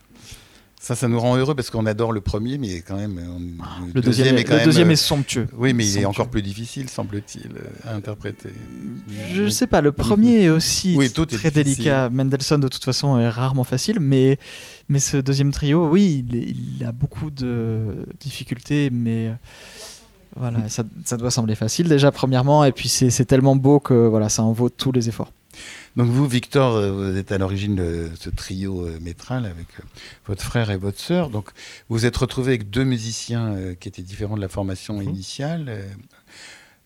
Ça, 0.85 0.95
ça 0.95 1.09
nous 1.09 1.19
rend 1.19 1.35
heureux 1.39 1.55
parce 1.55 1.71
qu'on 1.71 1.87
adore 1.87 2.13
le 2.13 2.21
premier, 2.21 2.59
mais 2.59 2.83
quand 2.83 2.97
même. 2.97 3.19
on- 3.27 3.87
Le 3.95 4.03
deuxième, 4.03 4.37
est, 4.37 4.45
quand 4.45 4.53
le 4.53 4.57
même, 4.59 4.65
deuxième 4.67 4.89
euh, 4.91 4.93
est 4.93 4.97
somptueux. 4.97 5.47
Oui, 5.57 5.73
mais 5.73 5.87
il 5.89 6.01
est 6.01 6.05
encore 6.05 6.29
plus 6.29 6.43
difficile, 6.43 6.91
semble-t-il, 6.91 7.53
euh, 7.57 7.91
à 7.91 7.95
interpréter. 7.95 8.51
Je 9.33 9.49
sais 9.49 9.67
pas, 9.67 9.81
le 9.81 9.93
premier 9.93 10.43
est 10.43 10.51
aussi 10.51 10.95
Oui, 10.95 11.11
tout 11.11 11.23
est 11.35 11.39
très 11.39 11.51
délicat. 11.51 12.11
Mendelssohn, 12.11 12.61
de 12.61 12.69
toute 12.69 12.85
façon, 12.85 13.19
est 13.19 13.31
rarement 13.31 13.65
facile, 13.65 13.99
mais, 13.99 14.39
mais 14.91 14.99
ce 14.99 15.17
deuxième 15.17 15.53
trio, 15.53 15.89
oui, 15.89 16.23
il, 16.31 16.85
a 16.85 16.93
beaucoup 16.93 17.31
de 17.31 18.05
difficultés, 18.21 18.91
mais 18.93 19.29
euh, 19.29 19.33
voilà, 20.37 20.69
ça, 20.69 20.83
ça 21.07 21.17
doit 21.17 21.31
sembler 21.31 21.55
facile 21.55 21.89
déjà, 21.89 22.13
premièrement, 22.13 22.63
et 22.63 22.73
puis 22.73 22.91
c'est 22.91 23.09
c'est 23.09 23.25
tellement 23.25 23.57
beau 23.57 23.81
que 23.81 23.95
voilà, 23.95 24.29
ça 24.29 24.43
en 24.43 24.53
vaut 24.53 24.69
tous 24.69 24.93
les 24.93 25.09
efforts. 25.09 25.33
Donc 25.97 26.09
vous, 26.09 26.27
Victor, 26.27 26.75
euh, 26.75 26.91
vous 26.91 27.17
êtes 27.17 27.31
à 27.31 27.39
l'origine 27.39 27.77
de 27.77 28.11
ce 28.19 28.29
trio 28.31 28.85
euh, 28.87 28.99
métral 29.01 29.47
avec 29.47 29.67
euh, 29.79 29.85
votre 30.27 30.43
frère 30.43 30.71
et 30.71 30.77
votre 30.77 30.99
sœur. 30.99 31.31
Donc 31.31 31.51
vous 31.89 31.97
vous 31.97 32.07
êtes 32.07 32.17
retrouvé 32.17 32.49
avec 32.55 32.69
deux 32.71 32.85
musiciens 32.85 33.75
qui 33.79 33.89
étaient 33.89 34.03
différents 34.03 34.37
de 34.37 34.41
la 34.41 34.49
formation 34.49 34.99
Mhm. 34.99 35.09
initiale. 35.09 35.85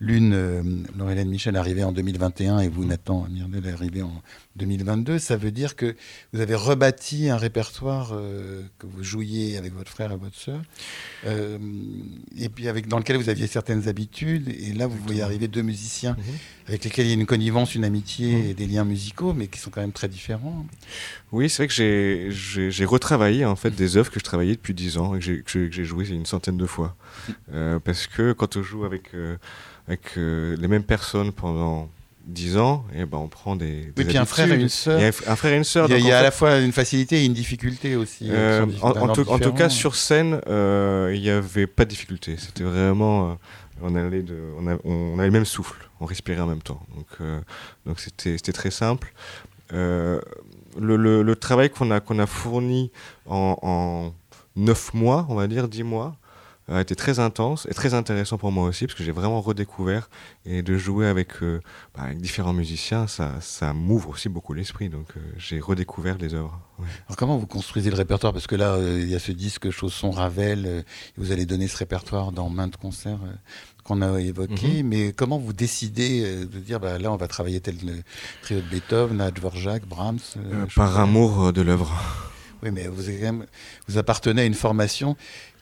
L'une, 0.01 0.85
Laurelène 0.97 1.29
Michel, 1.29 1.57
arrivée 1.57 1.83
en 1.83 1.91
2021 1.91 2.61
et 2.61 2.69
vous, 2.69 2.85
Nathan 2.85 3.27
Mirdel, 3.31 3.67
est 3.67 3.73
arrivé 3.73 4.03
en 4.03 4.23
2022. 4.59 5.19
Ça 5.19 5.37
veut 5.37 5.51
dire 5.51 5.77
que 5.77 5.97
vous 6.33 6.41
avez 6.41 6.55
rebâti 6.55 7.31
un 7.31 7.37
répertoire 7.39 8.11
euh, 8.13 8.63
que 8.79 8.87
vous 8.87 9.03
jouiez 9.03 9.57
avec 9.57 9.73
votre 9.75 9.91
frère 9.91 10.13
et 10.13 10.17
votre 10.17 10.37
sœur, 10.37 10.61
euh, 11.27 11.59
et 12.37 12.49
puis 12.51 12.69
avec, 12.69 12.89
dans 12.89 12.99
lequel 12.99 13.17
vous 13.17 13.29
aviez 13.31 13.47
certaines 13.47 13.89
habitudes. 13.89 14.49
Et 14.49 14.73
là, 14.75 14.87
vous 14.87 14.97
voyez 15.07 15.23
arriver 15.23 15.49
deux 15.49 15.63
musiciens 15.63 16.17
Mhm. 16.19 16.35
avec 16.69 16.85
lesquels 16.85 17.07
il 17.07 17.09
y 17.09 17.13
a 17.13 17.15
une 17.15 17.27
connivence, 17.27 17.75
une 17.75 17.85
amitié 17.85 18.35
Mhm. 18.35 18.45
et 18.51 18.55
des 18.55 18.67
liens 18.67 18.85
musicaux, 18.85 19.33
mais 19.33 19.47
qui 19.47 19.59
sont 19.59 19.71
quand 19.71 19.81
même 19.81 19.93
très 19.93 20.09
différents. 20.09 20.67
Oui, 21.33 21.49
c'est 21.49 21.65
vrai 21.65 21.69
que 21.69 22.31
j'ai- 22.31 22.85
retravaillé 22.85 23.45
en 23.45 23.57
fait 23.57 23.71
des 23.71 23.97
œuvres 23.97 24.11
que 24.11 24.19
je 24.19 24.25
travaillais 24.25 24.55
depuis 24.55 24.75
10 24.75 24.97
ans 24.99 25.15
et 25.15 25.21
que 25.21 25.71
j'ai- 25.71 25.85
jouées 25.85 26.09
une 26.09 26.27
centaine 26.27 26.57
de 26.57 26.67
fois. 26.67 26.97
Euh, 27.53 27.79
parce 27.79 28.07
que 28.07 28.33
quand 28.33 28.57
on 28.57 28.63
joue 28.63 28.85
avec, 28.85 29.11
avec 29.87 30.17
les 30.17 30.69
mêmes 30.69 30.83
personnes 30.85 31.33
pendant 31.33 31.91
10 32.29 32.59
ans, 32.59 32.85
et 32.95 33.05
ben 33.07 33.19
on 33.19 33.27
prend 33.29 33.57
des, 33.57 33.67
Et 33.67 33.93
des 33.97 34.05
puis 34.05 34.17
un 34.19 34.25
frère 34.27 34.53
et 34.53 34.61
une 34.61 34.69
sœur. 34.69 34.99
Il 34.99 35.03
y 35.03 35.07
a 35.07 35.09
un, 35.33 35.37
frère 35.37 35.53
et 35.55 35.57
une 35.57 35.65
sœur. 35.65 35.87
Il 35.89 35.93
y 35.93 35.95
a, 35.95 35.97
donc, 35.97 36.05
il 36.07 36.09
y 36.09 36.13
a 36.13 36.17
en 36.17 36.21
à 36.21 36.23
la 36.23 36.31
fois 36.31 36.59
une 36.59 36.73
facilité 36.73 37.23
et 37.23 37.25
une 37.25 37.33
difficulté 37.33 37.97
aussi. 37.97 38.29
euh, 38.31 38.67
euh, 38.67 38.67
en, 38.83 39.09
tout, 39.15 39.29
en 39.31 39.39
tout 39.39 39.53
cas, 39.55 39.69
sur 39.71 39.95
scène, 39.97 40.41
euh, 40.47 41.11
il 41.15 41.23
n'y 41.23 41.31
avait 41.31 41.67
pas 41.67 41.85
de 41.87 41.91
difficulté. 41.91 42.37
C'était 42.39 42.65
vraiment. 42.65 43.31
euh, 43.31 43.35
on, 43.81 43.95
allait 43.95 44.23
de, 44.23 44.37
on, 44.59 44.67
a- 44.67 44.77
on 44.85 45.19
avait 45.19 45.29
le 45.29 45.33
même 45.33 45.45
souffle, 45.47 45.89
on 46.01 46.05
respirait 46.05 46.41
en 46.41 46.47
même 46.47 46.63
temps. 46.63 46.81
Donc 46.95 47.29
donc 47.87 47.99
c'était 48.01 48.53
très 48.53 48.71
simple. 48.71 49.13
Le, 49.73 50.97
le- 50.97 51.23
le 51.23 51.37
travail 51.37 51.71
qu'on 51.71 51.91
a, 51.91 52.01
qu'on 52.01 52.19
a 52.19 52.27
fourni 52.27 52.91
en, 53.27 53.57
en 53.63 54.13
9 54.57 54.95
mois, 54.95 55.27
on 55.29 55.35
va 55.35 55.47
dire 55.47 55.67
10 55.69 55.83
mois, 55.83 56.17
a 56.71 56.81
été 56.81 56.95
très 56.95 57.19
intense 57.19 57.67
et 57.71 57.75
très 57.75 57.95
intéressant 57.95 58.37
pour 58.39 58.53
moi 58.53 58.69
aussi, 58.69 58.87
parce 58.87 58.97
que 58.99 59.05
j'ai 59.05 59.13
vraiment 59.13 59.41
redécouvert 59.41 60.11
et 60.45 60.63
de 60.63 60.77
jouer 60.77 61.07
avec, 61.07 61.43
euh, 61.43 61.61
bah, 61.95 62.03
avec 62.05 62.21
différents 62.21 62.53
musiciens, 62.53 63.07
ça, 63.07 63.33
ça 63.41 63.73
m'ouvre 63.73 64.11
aussi 64.11 64.29
beaucoup 64.29 64.53
l'esprit. 64.53 64.89
Donc 64.89 65.07
euh, 65.17 65.21
j'ai 65.39 65.61
redécouvert 65.61 66.19
les 66.19 66.35
œuvres. 66.35 66.61
Ouais. 66.79 66.87
Alors 67.07 67.17
comment 67.17 67.39
vous 67.39 67.47
construisez 67.47 67.91
le 67.91 67.97
répertoire? 67.97 68.33
Parce 68.33 68.47
que 68.47 68.55
là, 68.57 68.73
euh, 68.75 68.99
il 69.01 69.09
y 69.09 69.15
a 69.15 69.19
ce 69.19 69.33
disque 69.33 69.71
Chausson 69.71 70.11
Ravel, 70.11 70.85
vous 71.17 71.33
allez 71.33 71.47
donner 71.47 71.69
ce 71.69 71.77
répertoire 71.79 72.33
dans 72.33 72.51
maintes 72.51 72.77
concerts 72.77 73.19
qu'on 73.85 74.03
a 74.03 74.21
évoqués, 74.21 74.83
Mhm. 74.83 74.89
mais 74.89 75.13
comment 75.13 75.39
vous 75.39 75.55
décidez 75.55 76.45
de 76.45 76.59
dire, 76.61 76.79
bah, 76.81 76.99
là, 76.99 77.11
on 77.11 77.17
va 77.17 77.27
travailler 77.29 77.61
tel 77.61 77.77
le 77.83 77.95
trio 78.43 78.61
de 78.61 78.67
Beethoven, 78.69 79.31
Dvorak, 79.31 79.87
Brahms 79.87 80.19
par 80.77 80.99
amour 81.01 81.53
de 81.55 81.63
l'œuvre. 81.63 81.91
Oui, 82.63 82.71
mais 82.73 82.89
vous, 82.89 83.03
vous 83.87 83.99
appartenez 83.99 84.43
à 84.43 84.45
une 84.45 84.53
formation 84.55 85.17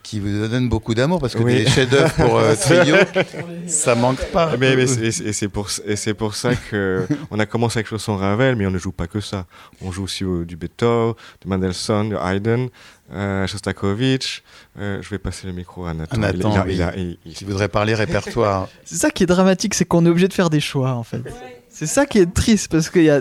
qui 0.06 0.20
vous 0.20 0.46
donne 0.48 0.68
beaucoup 0.68 0.94
d'amour, 0.94 1.18
parce 1.20 1.34
que 1.34 1.42
Oui. 1.42 1.64
des 1.64 1.66
chefs-d'œuvre 1.74 2.12
pour 2.14 2.38
euh, 2.38 2.54
trio, 2.54 2.94
ça 3.66 3.94
manque 3.96 4.24
pas. 4.30 4.50
Ah, 4.52 4.56
Mais, 4.58 4.72
et 4.74 4.86
c'est- 4.86 5.48
pour, 5.48 5.68
et 5.84 5.96
c'est 5.96 6.14
pour 6.14 6.34
ça 6.36 6.54
que 6.54 7.06
on 7.32 7.38
a 7.40 7.46
commencé 7.46 7.78
avec 7.80 7.88
Chausson 7.88 8.16
Ravel, 8.16 8.54
mais 8.54 8.66
on 8.66 8.70
ne 8.70 8.78
joue 8.78 8.92
pas 8.92 9.08
que 9.08 9.20
ça. 9.20 9.46
On 9.82 9.90
joue 9.90 10.04
aussi 10.04 10.24
au- 10.24 10.44
du 10.44 10.56
Beethoven, 10.56 11.14
du 11.42 11.48
Mendelssohn, 11.48 12.08
du 12.10 12.14
Haydn, 12.16 12.68
euh, 13.12 13.46
Shostakovich. 13.48 14.42
Euh, 14.78 15.02
je 15.02 15.08
vais 15.10 15.18
passer 15.18 15.48
le 15.48 15.52
micro 15.52 15.86
à 15.86 15.94
Nathan. 15.94 16.16
Il- 16.16 16.20
Nathan, 16.20 16.50
il 16.52 16.56
a- 16.58 16.64
oui. 16.64 16.74
il 16.74 16.82
a- 16.82 16.96
il- 16.96 17.18
il- 17.26 17.34
Qui 17.34 17.44
voudrait 17.44 17.68
parler 17.68 17.94
répertoire. 17.94 18.68
C'est 18.84 18.96
ça 18.96 19.10
qui 19.10 19.24
est 19.24 19.26
dramatique, 19.26 19.74
c'est 19.74 19.84
qu'on 19.86 20.06
est 20.06 20.08
obligé 20.08 20.28
de 20.28 20.32
faire 20.34 20.50
des 20.50 20.60
choix 20.60 20.92
en 20.92 21.02
fait. 21.02 21.22
C'est 21.68 21.86
ça 21.86 22.06
qui 22.06 22.18
est 22.20 22.32
triste 22.32 22.70
parce 22.70 22.88
qu'il 22.90 23.02
y 23.04 23.10
a 23.10 23.20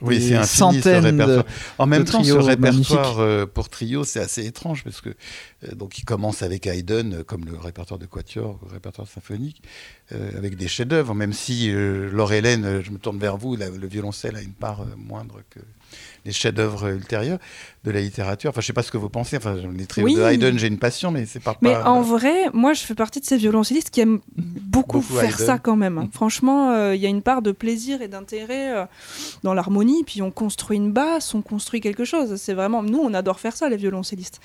Oui, 0.00 0.20
c'est 0.20 0.34
un 0.34 0.42
centaines 0.44 1.16
de- 1.26 1.42
En 1.78 1.86
même 1.86 2.04
temps, 2.04 2.18
ce 2.24 2.32
répertoire 2.46 3.18
euh, 3.20 3.46
pour 3.46 3.68
trio, 3.68 4.04
c'est 4.04 4.20
assez 4.20 4.44
étrange 4.46 4.84
parce 4.84 5.00
que 5.00 5.10
euh, 5.10 5.74
donc 5.74 5.98
il 5.98 6.04
commence 6.04 6.42
avec 6.42 6.66
Haydn, 6.66 7.12
euh, 7.14 7.22
comme 7.24 7.44
le 7.44 7.56
répertoire 7.56 7.98
de 7.98 8.06
quatuor, 8.06 8.58
le 8.66 8.72
répertoire 8.72 9.08
symphonique, 9.08 9.62
euh, 10.12 10.30
avec 10.36 10.56
des 10.56 10.68
chefs-d'œuvre. 10.68 11.14
Même 11.14 11.32
si 11.32 11.70
euh, 11.70 12.10
Laure 12.10 12.32
Hélène, 12.32 12.64
euh, 12.64 12.82
je 12.82 12.90
me 12.90 12.98
tourne 12.98 13.18
vers 13.18 13.36
vous, 13.36 13.56
la- 13.56 13.70
le 13.70 13.86
violoncelle 13.86 14.36
a 14.36 14.42
une 14.42 14.52
part 14.52 14.82
euh, 14.82 14.86
moindre 14.96 15.40
que 15.50 15.60
les 16.24 16.32
chefs-d'œuvre 16.32 16.88
ultérieurs 16.88 17.38
de 17.84 17.90
la 17.90 18.00
littérature. 18.00 18.48
Enfin, 18.50 18.62
je 18.62 18.66
sais 18.66 18.72
pas 18.72 18.82
ce 18.82 18.90
que 18.90 18.96
vous 18.96 19.10
pensez. 19.10 19.36
Enfin, 19.36 19.56
les 19.76 19.84
trios 19.86 20.06
Oui. 20.06 20.14
de 20.16 20.22
Haydn, 20.22 20.56
j'ai 20.56 20.66
une 20.68 20.78
passion, 20.78 21.10
mais 21.10 21.26
c'est 21.26 21.38
pas. 21.40 21.54
Mais 21.60 21.72
pas- 21.74 21.84
en 21.88 22.00
vrai, 22.00 22.48
moi, 22.54 22.72
je 22.72 22.80
fais 22.82 22.94
partie 22.94 23.20
de 23.20 23.26
ces 23.26 23.36
violoncellistes 23.36 23.90
qui 23.90 24.00
aiment 24.00 24.20
beaucoup, 24.36 25.00
Beaucoup 25.00 25.14
faire 25.14 25.34
Haydn. 25.36 25.46
ça 25.46 25.58
quand 25.58 25.76
même. 25.76 25.94
Mm. 25.96 26.08
Franchement, 26.12 26.70
euh, 26.72 26.94
il 26.94 27.02
y 27.02 27.06
a 27.06 27.10
une 27.10 27.20
part 27.22 27.42
de 27.42 27.52
plaisir 27.52 28.00
et 28.00 28.08
d'intérêt 28.08 28.74
euh, 28.74 28.84
dans 29.42 29.52
l'harmonie. 29.52 30.02
Puis 30.04 30.22
on 30.22 30.30
construit 30.30 30.78
une 30.78 30.92
basse, 30.92 31.34
on 31.34 31.42
construit 31.42 31.80
quelque 31.82 32.04
chose. 32.06 32.36
C'est 32.36 32.54
vraiment, 32.54 32.82
nous, 32.82 32.98
on 32.98 33.12
adore 33.12 33.38
faire 33.38 33.54
ça, 33.54 33.68
les 33.68 33.76
violoncellistes. 33.76 34.40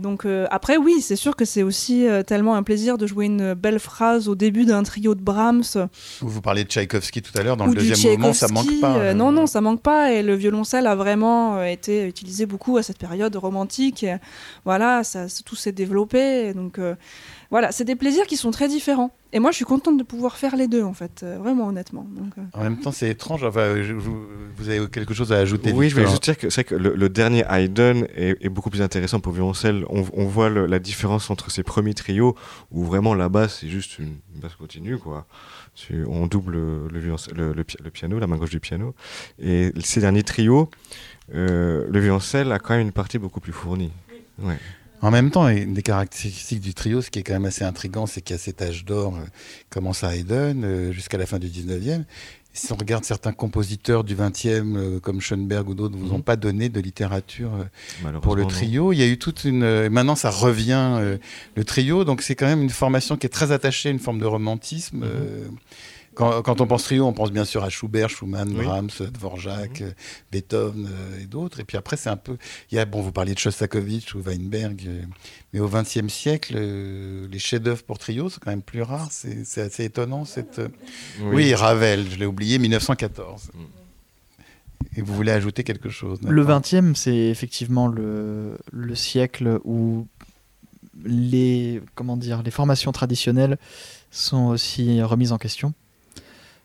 Donc 0.00 0.26
euh, 0.26 0.46
après, 0.50 0.76
oui, 0.76 1.00
c'est 1.00 1.16
sûr 1.16 1.36
que 1.36 1.44
c'est 1.44 1.62
aussi 1.62 2.04
tellement 2.26 2.56
un 2.56 2.64
plaisir 2.64 2.98
de 2.98 3.06
jouer 3.06 3.26
une 3.26 3.54
belle 3.54 3.78
phrase 3.78 4.28
au 4.28 4.34
début 4.34 4.64
d'un 4.64 4.82
trio 4.92 5.14
de 5.14 5.22
Brahms 5.22 5.88
Vous 6.20 6.42
parliez 6.42 6.64
de 6.64 6.68
Tchaïkovski 6.68 7.22
tout 7.22 7.32
à 7.38 7.42
l'heure. 7.42 7.56
Dans 7.56 7.66
le 7.66 7.74
deuxième 7.74 8.20
moment, 8.20 8.34
ça 8.34 8.48
manque 8.48 8.78
pas. 8.78 8.96
Euh, 8.96 9.10
euh, 9.10 9.14
non, 9.14 9.32
non, 9.32 9.46
ça 9.46 9.62
manque 9.62 9.80
pas. 9.80 10.12
Et 10.12 10.22
le 10.22 10.34
violoncelle 10.34 10.86
a 10.86 10.94
vraiment 10.94 11.56
euh, 11.56 11.64
été 11.64 12.06
utilisé 12.06 12.44
beaucoup 12.44 12.76
à 12.76 12.82
cette 12.82 12.98
période 12.98 13.34
romantique. 13.34 14.04
Et, 14.04 14.16
voilà, 14.66 15.02
ça, 15.02 15.26
tout 15.46 15.56
s'est 15.56 15.72
développé. 15.72 16.52
Donc 16.52 16.78
euh, 16.78 16.94
voilà, 17.52 17.70
c'est 17.70 17.84
des 17.84 17.94
plaisirs 17.94 18.26
qui 18.26 18.36
sont 18.36 18.50
très 18.50 18.66
différents. 18.66 19.14
Et 19.34 19.38
moi, 19.38 19.50
je 19.50 19.56
suis 19.56 19.64
contente 19.64 19.96
de 19.96 20.02
pouvoir 20.02 20.36
faire 20.36 20.56
les 20.56 20.66
deux, 20.68 20.82
en 20.82 20.92
fait, 20.92 21.22
euh, 21.22 21.38
vraiment 21.38 21.68
honnêtement. 21.68 22.04
Donc, 22.16 22.32
euh, 22.36 22.42
En 22.54 22.62
même 22.64 22.78
temps, 22.80 22.92
c'est 22.92 23.08
étrange. 23.08 23.44
Enfin, 23.44 23.80
je- 23.82 23.92
vous, 23.94 24.26
vous 24.56 24.68
avez 24.68 24.86
quelque 24.88 25.14
chose 25.14 25.32
à 25.32 25.36
ajouter 25.38 25.70
Oui, 25.72 25.88
je 25.88 25.94
vais 25.94 26.02
Victor 26.02 26.10
juste 26.10 26.24
dire 26.24 26.36
que 26.36 26.50
c'est 26.50 26.62
vrai 26.62 26.64
que 26.64 26.74
le, 26.74 26.94
le 26.96 27.08
dernier 27.08 27.44
Haydn 27.48 28.06
est, 28.16 28.36
est 28.44 28.48
beaucoup 28.50 28.68
plus 28.70 28.82
intéressant 28.82 29.20
pour 29.20 29.32
violoncelle. 29.32 29.84
On, 29.88 30.04
on 30.12 30.26
voit 30.26 30.48
le- 30.50 30.66
la 30.66 30.78
différence 30.80 31.30
entre 31.30 31.50
ces 31.50 31.62
premiers 31.62 31.94
trios 31.94 32.34
où 32.72 32.84
vraiment 32.84 33.14
la 33.14 33.28
basse 33.28 33.58
c'est 33.60 33.68
juste 33.68 33.98
une 34.00 34.16
basse 34.42 34.54
continue 34.56 34.98
quoi. 34.98 35.26
Tu- 35.74 36.04
on 36.06 36.26
double 36.26 36.56
le, 36.90 36.98
violoncelle- 37.00 37.34
le, 37.36 37.52
le 37.54 37.64
pi- 37.64 37.76
le 37.82 37.90
piano, 37.90 38.18
la 38.18 38.26
main 38.26 38.36
gauche 38.36 38.50
du 38.50 38.60
piano. 38.60 38.94
Et 39.38 39.72
ces 39.82 40.00
derniers 40.00 40.24
trios, 40.24 40.68
euh, 41.34 41.86
le 41.90 42.00
violoncelle 42.00 42.50
a 42.52 42.58
quand 42.58 42.74
même 42.74 42.82
une 42.86 42.92
partie 42.92 43.18
beaucoup 43.18 43.40
plus 43.40 43.52
fournie. 43.52 43.92
Ouais. 44.38 44.58
En 45.02 45.10
même 45.10 45.30
temps, 45.30 45.48
une 45.48 45.74
des 45.74 45.82
caractéristiques 45.82 46.60
du 46.60 46.74
trio, 46.74 47.02
ce 47.02 47.10
qui 47.10 47.18
est 47.18 47.22
quand 47.22 47.32
même 47.34 47.44
assez 47.44 47.64
intriguant, 47.64 48.06
c'est 48.06 48.20
qu'il 48.22 48.34
y 48.34 48.38
a 48.38 48.42
cet 48.42 48.62
âge 48.62 48.84
d'or, 48.84 49.16
euh, 49.16 49.24
commence 49.68 50.04
à 50.04 50.14
Haydn 50.16 50.62
euh, 50.64 50.92
jusqu'à 50.92 51.18
la 51.18 51.26
fin 51.26 51.38
du 51.40 51.48
19e, 51.48 52.04
si 52.54 52.70
on 52.70 52.76
regarde 52.76 53.04
certains 53.04 53.32
compositeurs 53.32 54.04
du 54.04 54.14
20e, 54.14 54.76
euh, 54.76 55.00
comme 55.00 55.20
Schoenberg 55.20 55.68
ou 55.68 55.74
d'autres, 55.74 55.96
vous 55.96 56.06
Mhm. 56.06 56.12
ont 56.12 56.20
pas 56.20 56.36
donné 56.36 56.68
de 56.68 56.78
littérature 56.80 57.50
euh, 58.04 58.12
pour 58.20 58.36
le 58.36 58.42
non. 58.42 58.48
trio. 58.48 58.92
Il 58.92 58.98
y 58.98 59.02
a 59.02 59.06
eu 59.06 59.18
toute 59.18 59.44
une. 59.44 59.88
maintenant, 59.88 60.14
ça 60.16 60.30
revient, 60.30 61.18
le 61.56 61.64
trio. 61.64 62.04
Donc, 62.04 62.22
c'est 62.22 62.34
quand 62.36 62.46
même 62.46 62.62
une 62.62 62.70
formation 62.70 63.16
qui 63.16 63.26
est 63.26 63.30
très 63.30 63.52
attachée 63.52 63.88
à 63.88 63.92
une 63.92 63.98
forme 63.98 64.18
de 64.20 64.26
romantisme. 64.26 64.98
Mhm. 64.98 65.56
Quand, 66.14 66.42
quand 66.42 66.60
on 66.60 66.66
pense 66.66 66.84
trio, 66.84 67.06
on 67.06 67.12
pense 67.12 67.30
bien 67.32 67.44
sûr 67.44 67.62
à 67.64 67.70
Schubert, 67.70 68.10
Schumann, 68.10 68.48
Oui. 68.56 68.64
Brahms, 68.64 68.90
Dvorak, 69.12 69.80
Mhm. 69.80 69.86
euh, 69.86 69.92
Beethoven 70.30 70.86
euh, 70.90 71.20
et 71.22 71.26
d'autres. 71.26 71.60
Et 71.60 71.64
puis 71.64 71.76
après, 71.76 71.96
c'est 71.96 72.10
un 72.10 72.16
peu. 72.16 72.36
Il 72.70 72.76
y 72.76 72.78
a, 72.78 72.84
bon, 72.84 73.00
vous 73.02 73.12
parliez 73.12 73.34
de 73.34 73.38
Shostakovich 73.38 74.14
ou 74.14 74.20
Weinberg, 74.22 74.82
euh, 74.86 75.02
mais 75.52 75.60
au 75.60 75.68
XXe 75.68 76.08
siècle, 76.12 76.54
euh, 76.56 77.26
les 77.30 77.38
chefs-d'œuvre 77.38 77.82
pour 77.84 77.98
trio, 77.98 78.28
c'est 78.30 78.40
quand 78.40 78.50
même 78.50 78.62
plus 78.62 78.82
rare. 78.82 79.08
C'est 79.10 79.60
assez 79.62 79.84
étonnant. 79.84 80.24
Cette... 80.24 80.60
Oui. 81.20 81.54
Ravel, 81.54 82.10
je 82.10 82.16
l'ai 82.16 82.26
oublié, 82.26 82.58
1914. 82.58 83.50
Mm. 83.54 83.58
Et 84.96 85.00
vous 85.02 85.14
voulez 85.14 85.32
ajouter 85.32 85.64
quelque 85.64 85.88
chose 85.88 86.18
Le 86.22 86.44
20e, 86.44 86.94
c'est 86.94 87.14
effectivement 87.16 87.86
le, 87.88 88.58
le 88.72 88.94
siècle 88.94 89.58
où 89.64 90.06
les, 91.04 91.80
comment 91.94 92.16
dire, 92.16 92.42
les 92.42 92.50
formations 92.50 92.92
traditionnelles 92.92 93.56
sont 94.10 94.46
aussi 94.48 95.00
remises 95.02 95.32
en 95.32 95.38
question. 95.38 95.72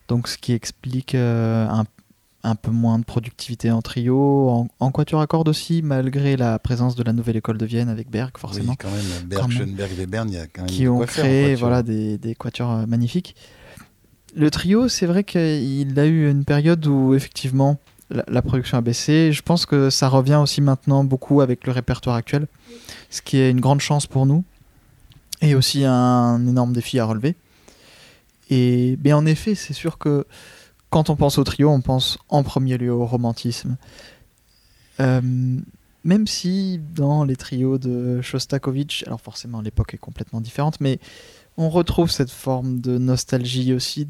Donc, 0.08 0.28
ce 0.28 0.38
qui 0.38 0.54
explique 0.54 1.16
euh, 1.16 1.68
un, 1.68 1.84
un 2.44 2.56
peu 2.56 2.72
moins 2.72 2.98
de 3.00 3.04
productivité 3.04 3.72
en 3.72 3.82
trio, 3.82 4.50
en, 4.50 4.68
en 4.80 4.92
quatuor 4.92 5.22
à 5.22 5.28
cordes 5.28 5.50
aussi, 5.50 5.82
malgré 5.82 6.38
la 6.38 6.60
présence 6.60 6.96
de 6.96 7.04
la 7.04 7.12
nouvelle 7.14 7.36
école 7.36 7.58
de 7.58 7.66
Vienne 7.66 7.90
avec 7.90 8.10
Berg, 8.10 8.32
forcément? 8.38 8.72
Oui, 8.72 8.78
quand 8.80 8.90
même, 8.90 9.28
Berg, 9.28 9.42
Quand 9.42 9.48
même. 9.50 9.58
Schoenberg, 9.58 9.92
Webern, 10.00 10.30
il 10.30 10.36
y 10.36 10.38
a 10.38 10.48
quand 10.48 10.62
même 10.62 10.70
qui 10.70 10.88
ont 10.88 11.00
créé 11.00 11.56
voilà, 11.56 11.84
des, 11.84 12.18
des 12.18 12.36
quatuors 12.36 12.72
euh, 12.72 12.86
magnifiques. 12.86 13.36
Le 14.36 14.52
trio, 14.52 14.88
c'est 14.88 15.08
vrai 15.08 15.24
qu'il 15.24 16.00
a 16.00 16.06
eu 16.06 16.30
une 16.30 16.46
période 16.46 16.86
où 16.86 17.14
effectivement 17.14 17.80
la, 18.10 18.24
la 18.28 18.42
production 18.42 18.78
a 18.78 18.82
baissé. 18.82 19.32
Je 19.34 19.42
pense 19.42 19.66
que 19.66 19.90
ça 19.90 20.08
revient 20.10 20.36
aussi 20.36 20.62
maintenant 20.62 21.04
beaucoup 21.04 21.42
avec 21.42 21.66
le 21.66 21.74
répertoire 21.74 22.16
actuel, 22.16 22.48
ce 23.10 23.22
qui 23.22 23.38
est 23.38 23.50
une 23.50 23.62
grande 23.62 23.82
chance 23.82 24.06
pour 24.06 24.26
nous 24.26 24.44
et 25.42 25.56
aussi 25.56 25.86
un 25.86 26.46
énorme 26.48 26.72
défi 26.74 27.00
à 27.00 27.06
relever. 27.06 27.36
Et 28.50 28.96
bien 28.98 29.18
en 29.18 29.26
effet, 29.26 29.56
c'est 29.56 29.74
sûr 29.74 29.98
que 29.98 30.26
quand 30.90 31.10
on 31.10 31.16
pense 31.16 31.38
au 31.38 31.44
trio, 31.44 31.70
on 31.70 31.82
pense 31.82 32.18
en 32.30 32.44
premier 32.44 32.78
lieu 32.78 32.92
au 32.92 33.06
romantisme. 33.06 33.78
Euh, 35.00 35.22
même 36.04 36.28
si 36.28 36.80
dans 36.96 37.26
les 37.26 37.36
trios 37.36 37.78
de 37.78 38.22
Shostakovich, 38.22 39.04
alors 39.06 39.20
forcément 39.20 39.62
l'époque 39.62 39.94
est 39.94 40.00
complètement 40.00 40.40
différente, 40.40 40.80
mais 40.80 41.00
on 41.58 41.70
retrouve 41.70 42.10
cette 42.10 42.32
forme 42.32 42.80
de 42.80 42.98
nostalgie 42.98 43.74
aussi, 43.74 44.08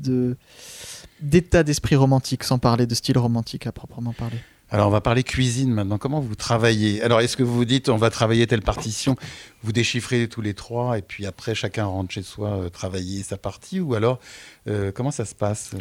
d'état 1.22 1.64
d'esprit 1.64 1.96
romantique, 1.96 2.44
sans 2.44 2.60
parler 2.60 2.86
de 2.86 2.94
style 2.94 3.18
romantique 3.18 3.66
à 3.66 3.72
proprement 3.72 4.14
parler. 4.14 4.38
Alors, 4.70 4.88
on 4.88 4.92
va 4.92 5.00
parler 5.00 5.24
cuisine 5.24 5.72
maintenant. 5.74 5.98
Comment 5.98 6.20
vous 6.20 6.36
travaillez? 6.36 7.02
Alors, 7.02 7.22
est-ce 7.22 7.38
que 7.38 7.44
vous 7.44 7.54
vous 7.56 7.64
dites, 7.66 7.88
on 7.88 7.96
va 7.96 8.10
travailler 8.10 8.46
telle 8.48 8.62
partition, 8.62 9.16
vous 9.64 9.72
déchiffrez 9.72 10.28
tous 10.28 10.42
les 10.42 10.54
trois, 10.54 10.98
et 10.98 11.02
puis 11.02 11.26
après, 11.26 11.56
chacun 11.56 11.86
rentre 11.86 12.12
chez 12.14 12.22
soi 12.22 12.50
euh, 12.50 12.70
travailler 12.70 13.24
sa 13.24 13.38
partie? 13.38 13.80
Ou 13.80 13.96
alors, 13.96 14.20
euh, 14.68 14.92
comment 14.94 15.12
ça 15.12 15.24
se 15.24 15.36
passe? 15.36 15.72
Euh, 15.74 15.78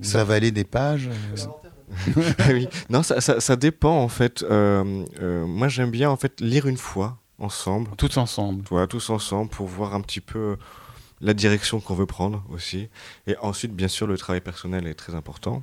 Vous 0.00 0.16
avalez 0.16 0.50
des 0.50 0.64
pages? 0.64 1.08
Oui. 2.50 2.66
Non, 2.90 3.04
ça, 3.04 3.20
ça- 3.20 3.38
ça 3.40 3.54
dépend 3.54 3.96
en 4.02 4.08
fait. 4.08 4.42
Euh, 4.42 5.04
moi, 5.46 5.68
j'aime 5.68 5.92
bien 5.92 6.10
en 6.10 6.16
fait 6.16 6.40
lire 6.40 6.66
une 6.66 6.76
fois 6.76 7.16
ensemble, 7.38 7.90
Tous 7.96 8.16
ensemble 8.16 8.64
voilà, 8.70 8.86
tous 8.88 9.08
ensemble, 9.10 9.50
pour 9.50 9.66
voir 9.68 9.94
un 9.94 10.00
petit 10.00 10.20
peu 10.20 10.56
la 11.20 11.32
direction 11.32 11.78
qu'on 11.80 11.94
veut 11.94 12.04
prendre 12.06 12.42
aussi. 12.50 12.88
Et 13.28 13.36
ensuite, 13.40 13.72
bien 13.72 13.86
sûr, 13.88 14.06
le 14.08 14.18
travail 14.18 14.40
personnel 14.40 14.86
est 14.88 14.94
très 14.94 15.14
important. 15.14 15.62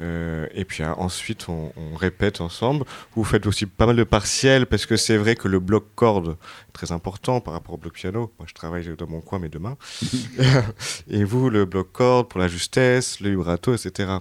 Euh, 0.00 0.46
et 0.52 0.64
puis 0.64 0.82
hein, 0.84 0.94
ensuite, 0.98 1.48
on, 1.48 1.72
on 1.76 1.96
répète 1.96 2.40
ensemble. 2.40 2.84
Vous 3.16 3.24
faites 3.24 3.46
aussi 3.46 3.66
pas 3.66 3.84
mal 3.86 3.96
de 3.96 4.04
partiels 4.04 4.66
parce 4.66 4.86
que 4.86 4.96
c'est 4.96 5.16
vrai 5.16 5.34
que 5.34 5.48
le 5.48 5.58
bloc 5.58 5.86
corde 5.96 6.36
est 6.68 6.72
très 6.72 6.92
important 6.92 7.40
par 7.40 7.54
rapport 7.54 7.74
au 7.74 7.78
bloc 7.78 7.94
piano. 7.94 8.32
Moi, 8.38 8.46
je 8.48 8.54
travaille 8.54 8.88
dans 8.96 9.08
mon 9.08 9.20
coin 9.20 9.38
mes 9.38 9.48
deux 9.48 9.58
mains. 9.58 9.76
et 11.10 11.24
vous, 11.24 11.50
le 11.50 11.64
bloc 11.64 11.92
corde 11.92 12.28
pour 12.28 12.40
la 12.40 12.48
justesse, 12.48 13.20
le 13.20 13.30
vibrato, 13.30 13.74
etc. 13.74 14.18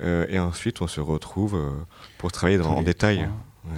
Euh, 0.00 0.26
et 0.28 0.38
ensuite, 0.38 0.82
on 0.82 0.86
se 0.86 1.00
retrouve 1.00 1.54
euh, 1.54 1.70
pour 2.18 2.30
travailler 2.32 2.58
dans- 2.58 2.76
en 2.76 2.82
détail. 2.82 3.28
Ouais. 3.64 3.70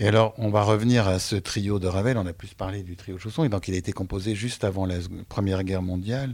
Et 0.00 0.06
alors, 0.06 0.32
on 0.38 0.48
va 0.50 0.62
revenir 0.62 1.08
à 1.08 1.18
ce 1.18 1.34
trio 1.34 1.80
de 1.80 1.88
Ravel. 1.88 2.16
On 2.18 2.26
a 2.26 2.32
plus 2.32 2.54
parlé 2.54 2.82
du 2.84 2.94
trio 2.94 3.18
Chausson. 3.18 3.42
Et 3.42 3.48
donc, 3.48 3.66
il 3.66 3.74
a 3.74 3.76
été 3.76 3.90
composé 3.92 4.36
juste 4.36 4.62
avant 4.62 4.86
la 4.86 4.94
Première 5.28 5.64
Guerre 5.64 5.82
mondiale, 5.82 6.30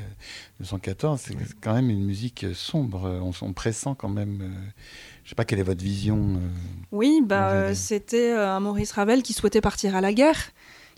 1914. 0.61 1.19
C'est 1.21 1.33
c'est 1.47 1.59
quand 1.63 1.73
même 1.73 1.89
une 1.89 2.05
musique 2.05 2.45
sombre. 2.55 3.09
On, 3.23 3.31
on 3.47 3.53
pressent 3.55 3.95
quand 3.97 4.11
même. 4.11 4.41
euh, 4.43 4.71
je 5.25 5.31
sais 5.31 5.35
pas 5.35 5.47
quelle 5.47 5.61
est 5.61 5.65
votre 5.65 5.83
vision. 5.83 6.19
euh, 6.37 6.49
Oui, 6.93 7.21
bah, 7.25 7.53
euh, 7.53 7.75
c'était 7.75 8.33
euh, 8.33 8.51
un 8.53 8.61
Maurice 8.61 8.93
Ravel 8.93 9.23
qui 9.23 9.33
souhaitait 9.33 9.63
partir 9.63 9.97
à 9.97 10.03
la 10.03 10.13
guerre, 10.13 10.51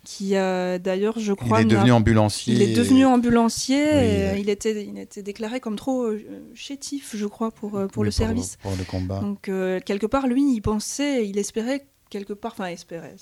qui 0.02 0.34
euh, 0.34 0.78
d'ailleurs, 0.80 1.20
je 1.20 1.32
il 1.32 1.36
crois, 1.36 1.60
est 1.60 1.64
n'a- 1.64 1.74
devenu 1.76 1.92
ambulancier. 1.92 2.52
il 2.54 2.62
est 2.62 2.74
devenu 2.74 3.06
ambulancier. 3.06 3.76
Oui, 3.76 4.02
et, 4.04 4.16
il 4.18 4.24
a- 4.24 4.30
euh, 4.32 4.38
il, 4.38 4.48
était, 4.50 4.84
il 4.84 4.98
était 4.98 5.22
déclaré 5.22 5.60
comme 5.60 5.76
trop 5.76 6.02
euh, 6.06 6.20
chétif, 6.54 7.14
je 7.16 7.26
crois, 7.26 7.52
pour, 7.52 7.76
euh, 7.78 7.86
pour 7.86 8.00
Oui, 8.00 8.06
le 8.08 8.10
service. 8.10 8.56
Pour, 8.60 8.72
le 8.76 8.82
combat. 8.82 9.20
Donc 9.20 9.48
euh, 9.48 9.78
quelque 9.78 10.06
part, 10.06 10.26
lui, 10.26 10.52
il 10.52 10.60
pensait, 10.62 11.28
il 11.28 11.38
espérait 11.38 11.86
quelque 12.10 12.32
part, 12.32 12.52
enfin 12.52 12.66
espérait, 12.66 13.16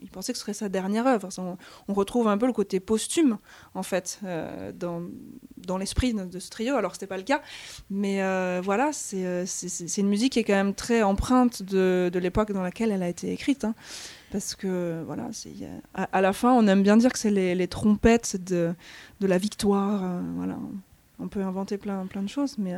il, 0.00 0.10
pensait 0.10 0.32
que 0.32 0.38
ce 0.38 0.42
serait 0.42 0.54
sa 0.54 0.68
dernière 0.68 1.06
œuvre. 1.06 1.28
On, 1.88 1.94
retrouve 1.94 2.28
un 2.28 2.38
peu 2.38 2.46
le 2.46 2.52
côté 2.52 2.80
posthume, 2.80 3.38
en 3.74 3.82
fait, 3.82 4.20
euh, 4.24 4.72
dans, 4.72 5.02
dans 5.58 5.76
l'esprit 5.78 6.14
de, 6.14 6.38
ce 6.38 6.50
trio. 6.50 6.76
Alors 6.76 6.94
c'était 6.94 7.06
pas 7.06 7.18
le 7.18 7.22
cas, 7.22 7.42
mais 7.90 8.22
euh, 8.22 8.60
voilà, 8.64 8.92
c'est 8.92 9.26
euh, 9.26 9.44
c'est- 9.46 9.98
une 9.98 10.08
musique 10.08 10.32
qui 10.32 10.38
est 10.38 10.44
quand 10.44 10.54
même 10.54 10.74
très 10.74 11.02
empreinte 11.02 11.62
de, 11.62 12.10
de 12.12 12.18
l'époque 12.18 12.52
dans 12.52 12.62
laquelle 12.62 12.90
elle 12.90 13.02
a 13.02 13.08
été 13.08 13.32
écrite. 13.32 13.64
hein. 13.64 13.74
parce 14.30 14.54
que 14.54 15.02
voilà, 15.06 15.28
à, 15.94 16.20
la 16.20 16.32
fin, 16.32 16.52
on 16.52 16.66
aime 16.66 16.82
bien 16.82 16.96
dire 16.96 17.12
que 17.12 17.18
c'est 17.18 17.30
les, 17.30 17.68
trompettes 17.68 18.42
de, 18.42 18.74
de 19.20 19.26
la 19.26 19.38
victoire. 19.38 20.22
voilà, 20.36 20.58
on 21.18 21.28
peut 21.28 21.42
inventer 21.42 21.76
plein, 21.76 22.06
plein 22.06 22.22
de 22.22 22.28
choses, 22.28 22.56
mais 22.58 22.74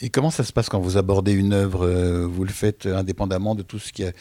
Et 0.00 0.10
comment 0.10 0.30
ça 0.30 0.42
se 0.42 0.52
passe 0.52 0.68
quand 0.68 0.80
vous 0.80 0.96
abordez 0.96 1.32
une 1.32 1.52
œuvre 1.52 1.86
Vous 2.26 2.42
le 2.42 2.50
faites 2.50 2.86
indépendamment 2.86 3.54
de 3.54 3.62
tout 3.62 3.78
ce 3.78 3.92
qui 3.92 4.04
a. 4.04 4.12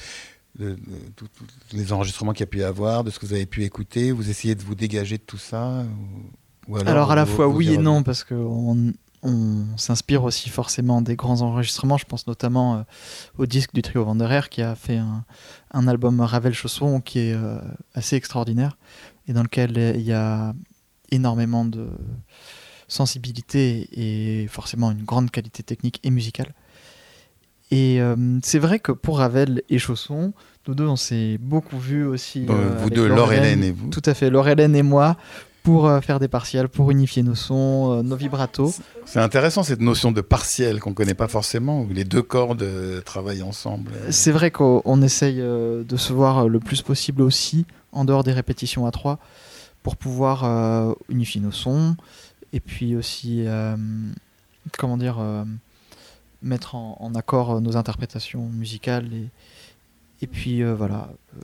de- 0.60 0.78
tout- 1.16 1.28
les 1.72 1.92
enregistrements 1.94 2.34
qu'il 2.34 2.42
y 2.42 2.44
a 2.44 2.48
pu 2.48 2.60
y 2.60 2.64
avoir, 2.64 3.04
de 3.04 3.10
ce 3.10 3.20
que 3.20 3.26
vous 3.26 3.34
avez 3.34 3.46
pu 3.46 3.64
écouter, 3.64 4.12
vous 4.12 4.30
essayez 4.30 4.56
de 4.56 4.62
vous 4.64 4.76
dégager 4.76 5.18
de 5.18 5.24
tout 5.24 5.38
ça 5.38 5.84
ou, 6.68 6.74
ou 6.74 6.78
Alors, 6.78 7.12
à 7.12 7.16
la 7.16 7.24
vous- 7.24 7.36
fois 7.36 7.48
vous 7.48 7.58
oui 7.58 7.74
et 7.74 7.78
non, 7.78 8.04
parce 8.04 8.24
qu'on 8.24 8.94
on, 9.24 9.66
s'inspire 9.78 10.24
aussi 10.26 10.50
forcément 10.50 11.02
des 11.02 11.16
grands 11.16 11.42
enregistrements. 11.42 11.98
Je 11.98 12.06
pense 12.06 12.28
notamment 12.28 12.76
euh, 12.76 12.82
au 13.38 13.46
disque 13.46 13.74
du 13.74 13.82
trio 13.82 14.04
Vanderer 14.04 14.42
qui 14.52 14.62
a 14.62 14.76
fait 14.76 14.98
un, 14.98 15.24
un 15.72 15.88
album 15.88 16.20
Ravel 16.22 16.54
Chausson 16.54 17.00
qui 17.02 17.20
est 17.20 17.34
euh, 17.34 17.60
assez 17.94 18.16
extraordinaire 18.18 18.78
et 19.28 19.34
dans 19.34 19.44
lequel 19.44 19.78
euh, 19.78 19.94
il 19.96 20.02
y 20.04 20.12
a 20.14 20.54
énormément 21.12 21.64
de 21.66 21.88
sensibilité 22.88 23.88
et 23.94 24.48
forcément 24.48 24.92
une 24.92 25.04
grande 25.04 25.32
qualité 25.32 25.64
technique 25.64 26.00
et 26.04 26.10
musicale. 26.12 26.54
Et 27.72 28.02
euh, 28.02 28.16
c'est 28.44 28.60
vrai 28.60 28.80
que 28.80 28.92
pour 28.92 29.18
Ravel 29.18 29.64
et 29.70 29.80
Chausson, 29.80 30.34
nous 30.68 30.76
deux 30.76 30.88
on 30.88 30.96
s'est 30.96 31.38
beaucoup 31.42 31.78
vus 31.78 32.06
aussi. 32.06 32.46
Euh, 32.50 32.78
vous 32.80 32.90
deux, 32.90 33.08
Laure 33.08 33.18
Laure 33.18 33.34
Hélène. 33.34 33.60
Hélène 33.60 33.64
et 33.64 33.72
vous. 33.72 33.90
Tout 33.90 34.02
à 34.06 34.14
fait, 34.14 34.30
Laure 34.30 34.48
Hélène 34.48 34.76
et 34.76 34.84
moi, 34.84 35.18
pour 35.62 35.88
euh, 35.88 36.00
faire 36.00 36.20
des 36.20 36.30
partiels, 36.30 36.70
pour 36.70 36.90
unifier 36.90 37.22
nos 37.22 37.36
sons, 37.36 37.92
euh, 37.92 38.02
nos 38.02 38.16
vibratos. 38.16 38.80
C'est 39.06 39.20
intéressant 39.20 39.64
cette 39.64 39.82
notion 39.82 40.14
de 40.14 40.22
partiel 40.22 40.80
qu'on 40.80 40.92
ne 40.92 40.96
connaît 40.96 41.16
pas 41.16 41.28
forcément, 41.28 41.82
où 41.82 41.90
les 41.90 42.06
deux 42.06 42.22
cordes 42.22 42.66
travaillent 43.04 43.44
ensemble. 43.44 43.92
C'est 44.10 44.32
vrai 44.32 44.52
qu'on 44.52 44.82
on 44.86 45.02
essaye 45.02 45.38
de 45.38 45.98
se 45.98 46.14
voir 46.14 46.48
le 46.48 46.60
plus 46.60 46.82
possible 46.82 47.22
aussi, 47.22 47.66
en 47.92 48.06
dehors 48.06 48.24
des 48.24 48.34
répétitions 48.34 48.86
à 48.86 48.92
trois, 48.92 49.20
pour 49.82 49.98
pouvoir 49.98 50.96
unifier 51.10 51.42
nos 51.42 51.52
sons, 51.52 51.98
et 52.54 52.62
puis 52.62 52.96
aussi, 52.96 53.46
comment 54.78 54.98
dire, 54.98 55.18
mettre 56.44 56.76
en, 56.76 56.98
en 57.00 57.16
accord 57.16 57.60
nos 57.62 57.76
interprétations 57.78 58.46
musicales. 58.48 59.08
Et, 59.14 59.30
et 60.22 60.28
puis 60.28 60.64
euh, 60.64 60.74
voilà, 60.74 61.10
euh, 61.36 61.42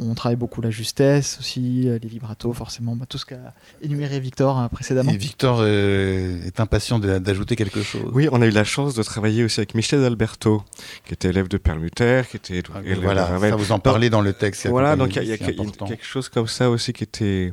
on, 0.00 0.10
on 0.10 0.14
travaille 0.14 0.34
beaucoup 0.36 0.60
la 0.60 0.70
justesse 0.70 1.36
aussi, 1.38 1.88
euh, 1.88 1.98
les 2.02 2.08
vibratos 2.08 2.52
forcément, 2.52 2.96
bah, 2.96 3.06
tout 3.08 3.18
ce 3.18 3.24
qu'a 3.26 3.54
énuméré 3.80 4.18
Victor 4.18 4.58
hein, 4.58 4.68
précédemment. 4.68 5.12
Et 5.12 5.16
Victor 5.16 5.58
euh, 5.60 6.42
est 6.44 6.58
impatient 6.58 6.98
de- 6.98 7.18
d'ajouter 7.18 7.54
quelque 7.54 7.80
chose. 7.82 8.10
Oui, 8.12 8.28
on 8.32 8.42
a 8.42 8.46
eu 8.46 8.50
la 8.50 8.64
chance 8.64 8.94
de 8.94 9.02
travailler 9.04 9.44
aussi 9.44 9.60
avec 9.60 9.74
Michel 9.74 10.02
Alberto, 10.02 10.64
qui 11.04 11.12
était 11.14 11.28
élève 11.28 11.46
de 11.46 11.58
Perlmutter, 11.58 12.22
qui 12.28 12.38
était 12.38 12.62
Ah, 12.74 12.80
élève 12.80 12.96
de 12.98 13.02
voilà, 13.04 13.26
Ravel. 13.26 13.50
ça 13.50 13.56
vous 13.56 13.70
en 13.70 13.78
parlez 13.78 14.10
dans 14.10 14.20
le 14.22 14.32
texte. 14.32 14.66
Voilà, 14.66 14.96
donc 14.96 15.14
il 15.14 15.22
y 15.22 15.26
y 15.28 15.32
a 15.32 15.38
quelque 15.38 16.04
chose 16.04 16.28
comme 16.28 16.48
ça 16.48 16.70
aussi 16.70 16.92
qui 16.92 17.04
était, 17.04 17.52